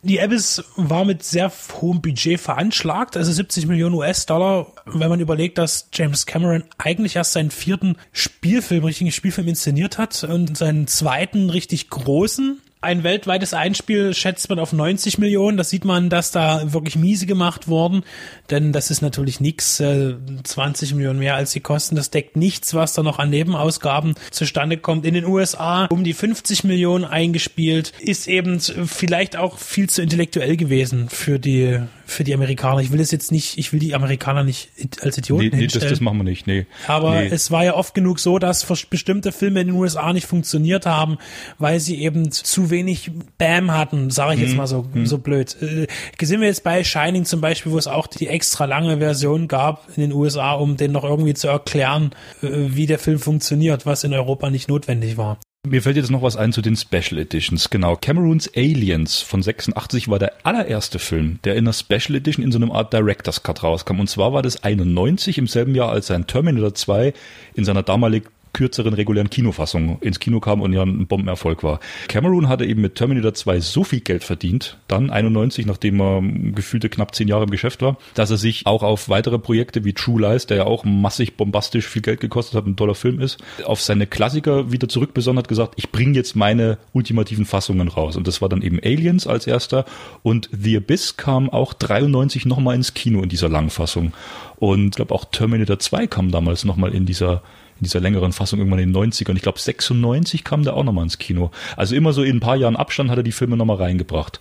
Die 0.01 0.21
Abyss 0.21 0.63
war 0.77 1.03
mit 1.03 1.23
sehr 1.23 1.51
hohem 1.81 2.01
Budget 2.01 2.39
veranschlagt, 2.39 3.17
also 3.17 3.33
70 3.33 3.67
Millionen 3.67 3.95
US-Dollar, 3.95 4.67
wenn 4.85 5.09
man 5.09 5.19
überlegt, 5.19 5.57
dass 5.57 5.89
James 5.91 6.25
Cameron 6.25 6.63
eigentlich 6.77 7.17
erst 7.17 7.33
seinen 7.33 7.51
vierten 7.51 7.97
Spielfilm, 8.13 8.85
richtigen 8.85 9.11
Spielfilm 9.11 9.49
inszeniert 9.49 9.97
hat 9.97 10.23
und 10.23 10.57
seinen 10.57 10.87
zweiten 10.87 11.49
richtig 11.49 11.89
großen. 11.89 12.61
Ein 12.81 13.03
weltweites 13.03 13.53
Einspiel 13.53 14.13
schätzt 14.13 14.47
man 14.47 14.57
auf 14.57 14.71
90 14.71 15.17
Millionen. 15.17 15.57
Das 15.57 15.69
sieht 15.69 15.83
man, 15.83 16.09
dass 16.09 16.31
da 16.31 16.71
wirklich 16.71 16.95
miese 16.95 17.25
gemacht 17.25 17.67
wurden. 17.67 18.03
Denn 18.49 18.71
das 18.71 18.89
ist 18.89 19.01
natürlich 19.01 19.41
nichts, 19.41 19.81
äh, 19.81 20.15
20 20.45 20.93
Millionen 20.93 21.19
mehr 21.19 21.35
als 21.35 21.51
die 21.51 21.59
Kosten. 21.59 21.97
Das 21.97 22.09
deckt 22.09 22.37
nichts, 22.37 22.73
was 22.73 22.93
da 22.93 23.03
noch 23.03 23.19
an 23.19 23.31
Nebenausgaben 23.31 24.15
zustande 24.31 24.77
kommt. 24.77 25.05
In 25.05 25.13
den 25.13 25.25
USA 25.25 25.87
um 25.87 26.05
die 26.05 26.13
50 26.13 26.63
Millionen 26.63 27.03
eingespielt. 27.03 27.91
Ist 27.99 28.29
eben 28.29 28.61
vielleicht 28.61 29.35
auch 29.35 29.57
viel 29.57 29.89
zu 29.89 30.01
intellektuell 30.01 30.55
gewesen 30.55 31.09
für 31.09 31.37
die, 31.37 31.81
für 32.09 32.23
die 32.23 32.33
Amerikaner. 32.33 32.81
Ich 32.81 32.91
will 32.91 32.99
es 32.99 33.11
jetzt 33.11 33.31
nicht, 33.31 33.57
ich 33.57 33.71
will 33.71 33.79
die 33.79 33.95
Amerikaner 33.95 34.43
nicht 34.43 34.69
als 35.01 35.17
Idioten 35.17 35.43
Nee, 35.43 35.49
nee 35.49 35.51
das, 35.51 35.73
hinstellen. 35.73 35.89
das 35.89 36.01
machen 36.01 36.17
wir 36.17 36.23
nicht. 36.23 36.47
Nee. 36.47 36.65
Aber 36.87 37.21
nee. 37.21 37.27
es 37.27 37.51
war 37.51 37.63
ja 37.63 37.75
oft 37.75 37.93
genug 37.93 38.19
so, 38.19 38.39
dass 38.39 38.65
bestimmte 38.89 39.31
Filme 39.31 39.61
in 39.61 39.67
den 39.67 39.75
USA 39.75 40.13
nicht 40.13 40.27
funktioniert 40.27 40.85
haben, 40.85 41.17
weil 41.57 41.79
sie 41.79 42.01
eben 42.01 42.31
zu 42.31 42.69
wenig 42.69 43.11
Bam 43.37 43.71
hatten, 43.71 44.09
sage 44.09 44.35
ich 44.35 44.41
jetzt 44.41 44.55
mal 44.55 44.67
so, 44.67 44.87
so 45.03 45.17
blöd. 45.17 45.55
Äh, 45.61 45.87
sind 46.21 46.41
wir 46.41 46.47
jetzt 46.47 46.63
bei 46.63 46.83
Shining 46.83 47.25
zum 47.25 47.41
Beispiel, 47.41 47.71
wo 47.71 47.77
es 47.77 47.87
auch 47.87 48.07
die 48.07 48.27
extra 48.27 48.65
lange 48.65 48.97
Version 48.97 49.47
gab 49.47 49.87
in 49.95 50.01
den 50.01 50.13
USA, 50.13 50.53
um 50.53 50.77
den 50.77 50.91
noch 50.91 51.03
irgendwie 51.03 51.33
zu 51.33 51.47
erklären, 51.47 52.11
äh, 52.41 52.47
wie 52.51 52.85
der 52.85 52.99
Film 52.99 53.19
funktioniert, 53.19 53.85
was 53.85 54.03
in 54.03 54.13
Europa 54.13 54.49
nicht 54.49 54.67
notwendig 54.67 55.17
war. 55.17 55.39
Mir 55.67 55.81
fällt 55.81 55.97
jetzt 55.97 56.09
noch 56.09 56.21
was 56.21 56.37
ein 56.37 56.53
zu 56.53 56.61
den 56.61 56.77
Special 56.77 57.19
Editions. 57.19 57.69
Genau, 57.69 57.97
Cameroons 57.97 58.49
Aliens 58.55 59.19
von 59.19 59.43
86 59.43 60.07
war 60.07 60.17
der 60.17 60.33
allererste 60.43 60.99
Film, 60.99 61.39
der 61.43 61.55
in 61.55 61.65
einer 61.65 61.73
Special 61.73 62.15
Edition 62.15 62.45
in 62.45 62.53
so 62.53 62.57
einem 62.57 62.71
Art 62.71 62.93
Director's 62.93 63.43
Cut 63.43 63.61
rauskam. 63.61 63.99
Und 63.99 64.09
zwar 64.09 64.31
war 64.31 64.41
das 64.41 64.63
91 64.63 65.37
im 65.37 65.47
selben 65.47 65.75
Jahr, 65.75 65.89
als 65.89 66.07
sein 66.07 66.27
Terminator 66.27 66.73
2 66.73 67.13
in 67.55 67.65
seiner 67.65 67.83
damalig 67.83 68.23
kürzeren 68.53 68.93
regulären 68.93 69.29
Kinofassung 69.29 69.99
ins 70.01 70.19
Kino 70.19 70.39
kam 70.39 70.61
und 70.61 70.73
ja 70.73 70.83
ein 70.83 71.07
Bombenerfolg 71.07 71.63
war. 71.63 71.79
Cameron 72.07 72.47
hatte 72.47 72.65
eben 72.65 72.81
mit 72.81 72.95
Terminator 72.95 73.33
2 73.33 73.59
so 73.59 73.83
viel 73.83 74.01
Geld 74.01 74.23
verdient, 74.23 74.77
dann 74.87 75.09
91, 75.09 75.65
nachdem 75.65 76.01
er 76.01 76.21
gefühlte 76.53 76.89
knapp 76.89 77.15
zehn 77.15 77.27
Jahre 77.27 77.43
im 77.43 77.51
Geschäft 77.51 77.81
war, 77.81 77.97
dass 78.15 78.31
er 78.31 78.37
sich 78.37 78.65
auch 78.65 78.83
auf 78.83 79.09
weitere 79.09 79.39
Projekte 79.39 79.85
wie 79.85 79.93
True 79.93 80.21
Lies, 80.21 80.45
der 80.45 80.57
ja 80.57 80.63
auch 80.65 80.83
massig 80.83 81.37
bombastisch 81.37 81.87
viel 81.87 82.01
Geld 82.01 82.19
gekostet 82.19 82.55
hat, 82.55 82.65
ein 82.65 82.75
toller 82.75 82.95
Film 82.95 83.19
ist, 83.19 83.37
auf 83.65 83.81
seine 83.81 84.07
Klassiker 84.07 84.71
wieder 84.71 84.89
zurückbesonnen 84.89 85.39
hat, 85.39 85.47
gesagt, 85.47 85.73
ich 85.77 85.91
bringe 85.91 86.15
jetzt 86.15 86.35
meine 86.35 86.77
ultimativen 86.93 87.45
Fassungen 87.45 87.87
raus. 87.87 88.15
Und 88.15 88.27
das 88.27 88.41
war 88.41 88.49
dann 88.49 88.61
eben 88.61 88.79
Aliens 88.83 89.27
als 89.27 89.47
erster 89.47 89.85
und 90.23 90.49
The 90.51 90.77
Abyss 90.77 91.17
kam 91.17 91.49
auch 91.49 91.73
93 91.73 92.45
nochmal 92.45 92.75
ins 92.75 92.93
Kino 92.93 93.21
in 93.21 93.29
dieser 93.29 93.49
Langfassung. 93.49 94.13
Und 94.57 94.87
ich 94.87 94.95
glaube 94.95 95.13
auch 95.15 95.25
Terminator 95.25 95.79
2 95.79 96.07
kam 96.07 96.31
damals 96.31 96.65
nochmal 96.65 96.93
in 96.93 97.05
dieser 97.05 97.41
in 97.79 97.85
dieser 97.85 97.99
längeren 97.99 98.31
Fassung 98.31 98.59
irgendwann 98.59 98.79
in 98.79 98.93
den 98.93 99.11
90ern. 99.11 99.35
Ich 99.35 99.41
glaube 99.41 99.59
96 99.59 100.43
kam 100.43 100.63
der 100.63 100.75
auch 100.75 100.83
nochmal 100.83 101.03
ins 101.03 101.17
Kino. 101.17 101.51
Also 101.75 101.95
immer 101.95 102.13
so 102.13 102.23
in 102.23 102.37
ein 102.37 102.39
paar 102.39 102.55
Jahren 102.55 102.75
Abstand 102.75 103.09
hat 103.09 103.17
er 103.17 103.23
die 103.23 103.31
Filme 103.31 103.57
nochmal 103.57 103.77
reingebracht. 103.77 104.39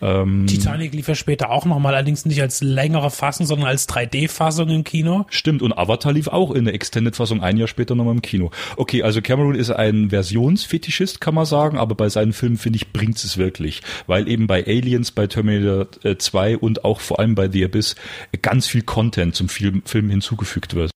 Ähm, 0.00 0.46
Titanic 0.46 0.92
lief 0.92 1.08
ja 1.08 1.14
später 1.14 1.50
auch 1.50 1.64
nochmal, 1.64 1.94
allerdings 1.94 2.26
nicht 2.26 2.40
als 2.42 2.62
längere 2.62 3.10
Fassung, 3.10 3.46
sondern 3.46 3.68
als 3.68 3.88
3D-Fassung 3.88 4.68
im 4.68 4.84
Kino. 4.84 5.26
Stimmt, 5.30 5.62
und 5.62 5.72
Avatar 5.72 6.12
lief 6.12 6.28
auch 6.28 6.50
in 6.50 6.64
der 6.64 6.74
Extended-Fassung 6.74 7.42
ein 7.42 7.56
Jahr 7.56 7.68
später 7.68 7.94
nochmal 7.94 8.14
im 8.14 8.22
Kino. 8.22 8.50
Okay, 8.76 9.02
also 9.02 9.22
Cameron 9.22 9.54
ist 9.54 9.70
ein 9.70 10.10
Versionsfetischist, 10.10 11.20
kann 11.20 11.34
man 11.34 11.46
sagen, 11.46 11.78
aber 11.78 11.94
bei 11.94 12.08
seinen 12.08 12.32
Filmen, 12.32 12.56
finde 12.56 12.76
ich, 12.76 12.92
bringt 12.92 13.16
es 13.16 13.38
wirklich. 13.38 13.82
Weil 14.06 14.28
eben 14.28 14.46
bei 14.46 14.66
Aliens, 14.66 15.10
bei 15.12 15.26
Terminator 15.26 15.86
2 16.18 16.58
und 16.58 16.84
auch 16.84 17.00
vor 17.00 17.18
allem 17.18 17.34
bei 17.34 17.50
The 17.50 17.64
Abyss 17.64 17.96
ganz 18.42 18.66
viel 18.66 18.82
Content 18.82 19.34
zum 19.34 19.48
Film, 19.48 19.82
Film 19.84 20.10
hinzugefügt 20.10 20.74
wird. 20.74 20.90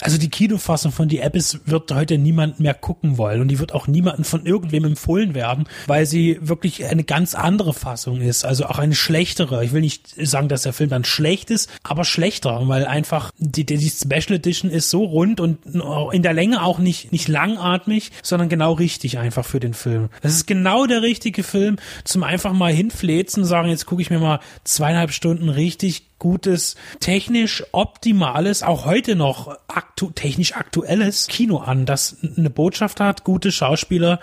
Also 0.00 0.18
die 0.18 0.30
Kinofassung 0.30 0.92
von 0.92 1.08
The 1.08 1.22
Abyss 1.22 1.60
wird 1.66 1.92
heute 1.92 2.18
niemand 2.18 2.60
mehr 2.60 2.74
gucken 2.74 3.16
wollen 3.18 3.40
und 3.40 3.48
die 3.48 3.58
wird 3.58 3.72
auch 3.72 3.86
niemandem 3.86 4.24
von 4.24 4.44
irgendwem 4.44 4.84
empfohlen 4.84 5.34
werden, 5.34 5.66
weil 5.86 6.06
sie 6.06 6.38
wirklich 6.40 6.84
eine 6.84 7.04
ganz 7.04 7.34
andere 7.34 7.72
Fassung 7.72 8.20
ist, 8.20 8.44
also 8.44 8.66
auch 8.66 8.78
eine 8.78 8.94
schlechtere. 8.94 9.64
Ich 9.64 9.72
will 9.72 9.80
nicht 9.80 10.14
sagen, 10.26 10.48
dass 10.48 10.62
der 10.62 10.72
Film 10.72 10.90
dann 10.90 11.04
schlecht 11.04 11.50
ist, 11.50 11.70
aber 11.82 12.04
schlechter, 12.04 12.66
weil 12.68 12.86
einfach 12.86 13.30
die, 13.38 13.64
die 13.64 13.90
Special 13.90 14.36
Edition 14.36 14.70
ist 14.70 14.90
so 14.90 15.04
rund 15.04 15.40
und 15.40 15.58
in 16.12 16.22
der 16.22 16.32
Länge 16.32 16.62
auch 16.62 16.78
nicht, 16.78 17.12
nicht 17.12 17.28
langatmig, 17.28 18.10
sondern 18.22 18.48
genau 18.48 18.72
richtig 18.72 19.18
einfach 19.18 19.44
für 19.44 19.60
den 19.60 19.74
Film. 19.74 20.08
Das 20.22 20.34
ist 20.34 20.46
genau 20.46 20.86
der 20.86 21.02
richtige 21.02 21.42
Film 21.42 21.76
zum 22.04 22.24
einfach 22.24 22.52
mal 22.52 22.72
hinfläzen 22.72 23.44
sagen, 23.44 23.68
jetzt 23.68 23.86
gucke 23.86 24.02
ich 24.02 24.10
mir 24.10 24.18
mal 24.18 24.40
zweieinhalb 24.64 25.12
Stunden 25.12 25.48
richtig 25.48 26.13
gutes, 26.18 26.76
technisch 27.00 27.64
optimales, 27.72 28.62
auch 28.62 28.84
heute 28.84 29.16
noch 29.16 29.58
aktu 29.68 30.10
technisch 30.10 30.54
aktuelles 30.54 31.26
Kino 31.26 31.58
an, 31.58 31.86
das 31.86 32.16
eine 32.36 32.50
Botschaft 32.50 33.00
hat, 33.00 33.24
gute 33.24 33.52
Schauspieler, 33.52 34.20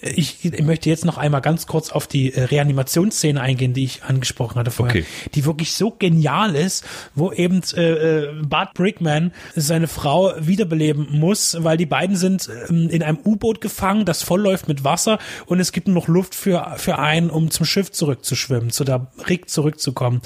ich, 0.00 0.44
ich 0.44 0.62
möchte 0.62 0.88
jetzt 0.88 1.04
noch 1.04 1.18
einmal 1.18 1.40
ganz 1.40 1.66
kurz 1.66 1.90
auf 1.90 2.06
die 2.06 2.32
äh, 2.32 2.44
Reanimationsszene 2.44 3.40
eingehen, 3.40 3.74
die 3.74 3.84
ich 3.84 4.04
angesprochen 4.04 4.58
hatte 4.58 4.70
vorher, 4.70 5.02
okay. 5.02 5.06
die 5.34 5.44
wirklich 5.44 5.72
so 5.72 5.90
genial 5.90 6.54
ist, 6.54 6.84
wo 7.14 7.32
eben 7.32 7.62
äh, 7.74 7.90
äh, 7.90 8.32
Bart 8.42 8.74
Brickman 8.74 9.32
seine 9.54 9.88
Frau 9.88 10.32
wiederbeleben 10.38 11.08
muss, 11.10 11.56
weil 11.60 11.76
die 11.76 11.86
beiden 11.86 12.16
sind 12.16 12.48
ähm, 12.68 12.88
in 12.90 13.02
einem 13.02 13.18
U-Boot 13.24 13.60
gefangen, 13.60 14.04
das 14.04 14.22
voll 14.22 14.40
läuft 14.40 14.68
mit 14.68 14.84
Wasser 14.84 15.18
und 15.46 15.58
es 15.60 15.72
gibt 15.72 15.88
nur 15.88 15.96
noch 15.96 16.08
Luft 16.08 16.34
für 16.34 16.74
für 16.76 16.98
einen, 16.98 17.30
um 17.30 17.50
zum 17.50 17.66
Schiff 17.66 17.90
zurückzuschwimmen, 17.90 18.70
zu 18.70 18.84
der 18.84 19.08
Rick 19.28 19.50
zurückzukommen. 19.50 20.22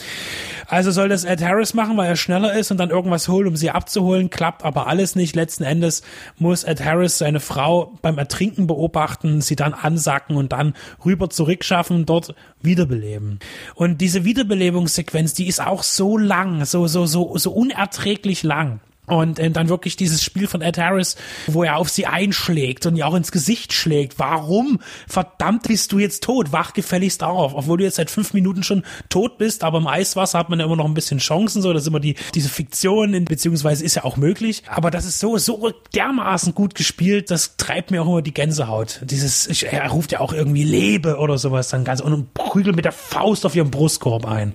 Also 0.67 0.91
soll 0.91 1.09
das 1.09 1.25
Ed 1.25 1.43
Harris 1.43 1.75
machen, 1.75 1.97
weil 1.97 2.09
er 2.09 2.17
schneller 2.17 2.55
ist 2.55 2.71
und 2.71 2.79
dann 2.79 2.91
irgendwas 2.91 3.29
holt, 3.29 3.47
um 3.47 3.57
sie 3.57 3.71
abzuholen, 3.71 4.31
klappt 4.31 4.65
aber 4.65 4.87
alles 4.87 5.17
nicht. 5.17 5.35
Letzten 5.35 5.65
Endes 5.65 6.03
muss 6.39 6.65
Ed 6.65 6.85
Harris 6.85 7.19
seine 7.19 7.41
Frau 7.41 7.99
beim 8.03 8.19
Ertrinken 8.19 8.67
beobachten, 8.67 9.41
sie 9.41 9.57
dann 9.63 9.75
ansacken 9.75 10.37
und 10.37 10.53
dann 10.53 10.75
rüber 11.05 11.31
zurückschaffen, 11.31 12.05
dort 12.05 12.35
wiederbeleben. 12.61 13.39
Und 13.75 14.01
diese 14.01 14.25
Wiederbelebungssequenz, 14.25 15.35
die 15.35 15.47
ist 15.47 15.61
auch 15.65 15.83
so 15.83 16.19
lang, 16.19 16.65
so, 16.65 16.87
so, 16.87 17.07
so, 17.07 17.37
so 17.37 17.53
unerträglich 17.53 18.43
lang. 18.43 18.81
Und 19.09 19.41
äh, 19.41 19.51
dann 19.51 19.69
wirklich 19.69 19.97
dieses 19.97 20.23
Spiel 20.23 20.47
von 20.47 20.63
Ed 20.63 20.79
Harris, 20.79 21.17
wo 21.49 21.65
er 21.65 21.77
auf 21.77 21.89
sie 21.89 22.07
einschlägt 22.07 22.87
und 22.87 22.95
ihr 22.95 23.05
auch 23.05 23.15
ins 23.15 23.33
Gesicht 23.33 23.73
schlägt. 23.73 24.21
Warum? 24.21 24.79
Verdammt 25.09 25.65
bist 25.65 25.91
du 25.91 25.99
jetzt 25.99 26.23
tot? 26.23 26.53
Wach 26.53 26.73
gefälligst 26.73 27.25
auf. 27.25 27.53
Obwohl 27.55 27.79
du 27.79 27.85
jetzt 27.85 27.97
seit 27.97 28.13
fünf 28.13 28.33
Minuten 28.33 28.63
schon 28.63 28.85
tot 29.09 29.39
bist, 29.39 29.65
aber 29.65 29.79
im 29.79 29.89
Eiswasser 29.89 30.39
hat 30.39 30.51
man 30.51 30.61
ja 30.61 30.67
immer 30.67 30.77
noch 30.77 30.85
ein 30.85 30.95
bisschen 30.95 31.19
Chancen. 31.19 31.63
So, 31.63 31.73
das 31.73 31.83
ist 31.83 31.89
immer 31.89 31.99
die, 31.99 32.15
diese 32.37 32.49
Fiktion, 32.49 33.13
in, 33.13 33.25
beziehungsweise 33.25 33.85
ist 33.85 33.97
ja 33.97 34.05
auch 34.05 34.17
möglich. 34.17 34.63
Aber 34.69 34.93
das 34.93 35.05
ist 35.05 35.19
so, 35.19 35.37
so 35.37 35.73
dermaßen 35.97 36.55
gut 36.55 36.77
gespielt, 36.77 37.33
das 37.33 37.57
treibt 37.57 37.91
mir 37.91 38.03
auch 38.03 38.07
immer 38.07 38.23
die 38.23 38.33
Gänsehaut. 38.33 39.01
Dieses, 39.03 39.49
ich, 39.49 39.67
er 39.67 39.91
ruft 39.91 40.13
ja 40.13 40.21
auch 40.21 40.33
irgendwie 40.33 40.63
Lebe 40.63 41.17
oder 41.17 41.39
sowas 41.39 41.71
dann 41.71 41.83
ganz 41.83 42.01
und 42.01 42.35
prügelt 42.35 42.77
mit 42.77 42.85
der 42.85 42.93
Faust 42.93 43.45
auf 43.47 43.57
ihren 43.57 43.73
Brustkorb 43.73 44.27
ein. 44.27 44.55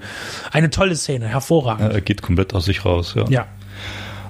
Eine 0.54 0.70
tolle 0.70 0.96
Szene, 0.96 1.28
hervorragend. 1.28 1.82
Ja, 1.82 1.90
er 1.90 2.02
geht 2.02 2.22
komplett 2.22 2.54
aus 2.54 2.64
sich 2.64 2.86
raus, 2.86 3.14
ja. 3.14 3.26
Ja. 3.28 3.48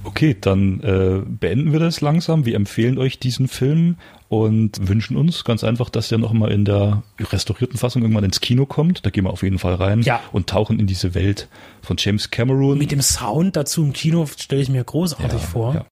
Okay, 0.08 0.36
dann 0.40 0.80
äh, 0.82 1.22
beenden 1.26 1.74
wir 1.74 1.80
das 1.80 2.02
langsam. 2.02 2.46
Wir 2.46 2.56
empfehlen 2.56 2.98
euch 2.98 3.20
diesen 3.20 3.48
Film 3.48 3.98
und 4.30 4.88
wünschen 4.88 5.18
uns 5.18 5.44
ganz 5.44 5.64
einfach, 5.64 5.90
dass 5.90 6.10
der 6.10 6.18
nochmal 6.18 6.52
in 6.52 6.66
der 6.66 7.04
restaurierten 7.20 7.78
Fassung 7.78 8.02
irgendwann 8.02 8.24
ins 8.24 8.40
Kino 8.40 8.66
kommt. 8.66 9.06
Da 9.06 9.10
gehen 9.10 9.26
wir 9.26 9.32
auf 9.32 9.44
jeden 9.44 9.60
Fall 9.60 9.76
rein 9.76 10.02
ja. 10.02 10.22
und 10.32 10.48
tauchen 10.48 10.80
in 10.80 10.88
diese 10.88 11.14
Welt 11.14 11.50
von 11.82 11.98
James 12.00 12.32
Cameron. 12.32 12.78
Mit 12.78 12.92
dem 12.92 13.02
Sound 13.02 13.56
dazu 13.56 13.84
im 13.84 13.94
Kino 13.94 14.26
stelle 14.38 14.62
ich 14.62 14.70
mir 14.70 14.84
großartig 14.84 15.42
ja, 15.42 15.48
vor. 15.48 15.74
Ja. 15.76 15.86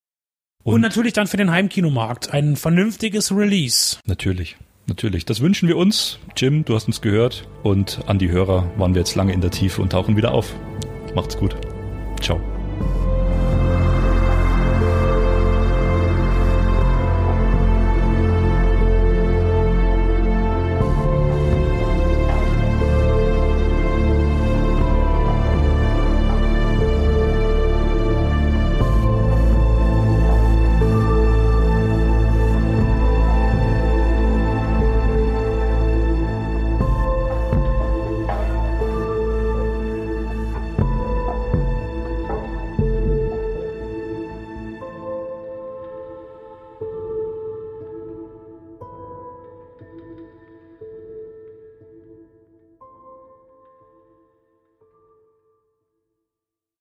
Und, 0.64 0.76
und 0.76 0.82
natürlich 0.82 1.14
dann 1.14 1.28
für 1.28 1.38
den 1.38 1.52
Heimkinomarkt 1.52 2.34
ein 2.34 2.56
vernünftiges 2.56 3.32
Release. 3.32 3.98
Natürlich. 4.06 4.56
Natürlich, 4.88 5.26
das 5.26 5.42
wünschen 5.42 5.68
wir 5.68 5.78
uns. 5.78 6.20
Jim, 6.38 6.64
du 6.64 6.76
hast 6.76 6.88
uns 6.88 7.02
gehört 7.02 7.48
und 7.64 8.00
an 8.06 8.20
die 8.20 8.30
Hörer 8.30 8.72
waren 8.78 8.94
wir 8.94 9.02
jetzt 9.02 9.16
lange 9.16 9.34
in 9.34 9.42
der 9.42 9.52
Tiefe 9.52 9.82
und 9.82 9.92
tauchen 9.92 10.16
wieder 10.16 10.32
auf. 10.32 10.56
Macht's 11.16 11.38
gut. 11.38 11.56
Ciao. 12.22 12.40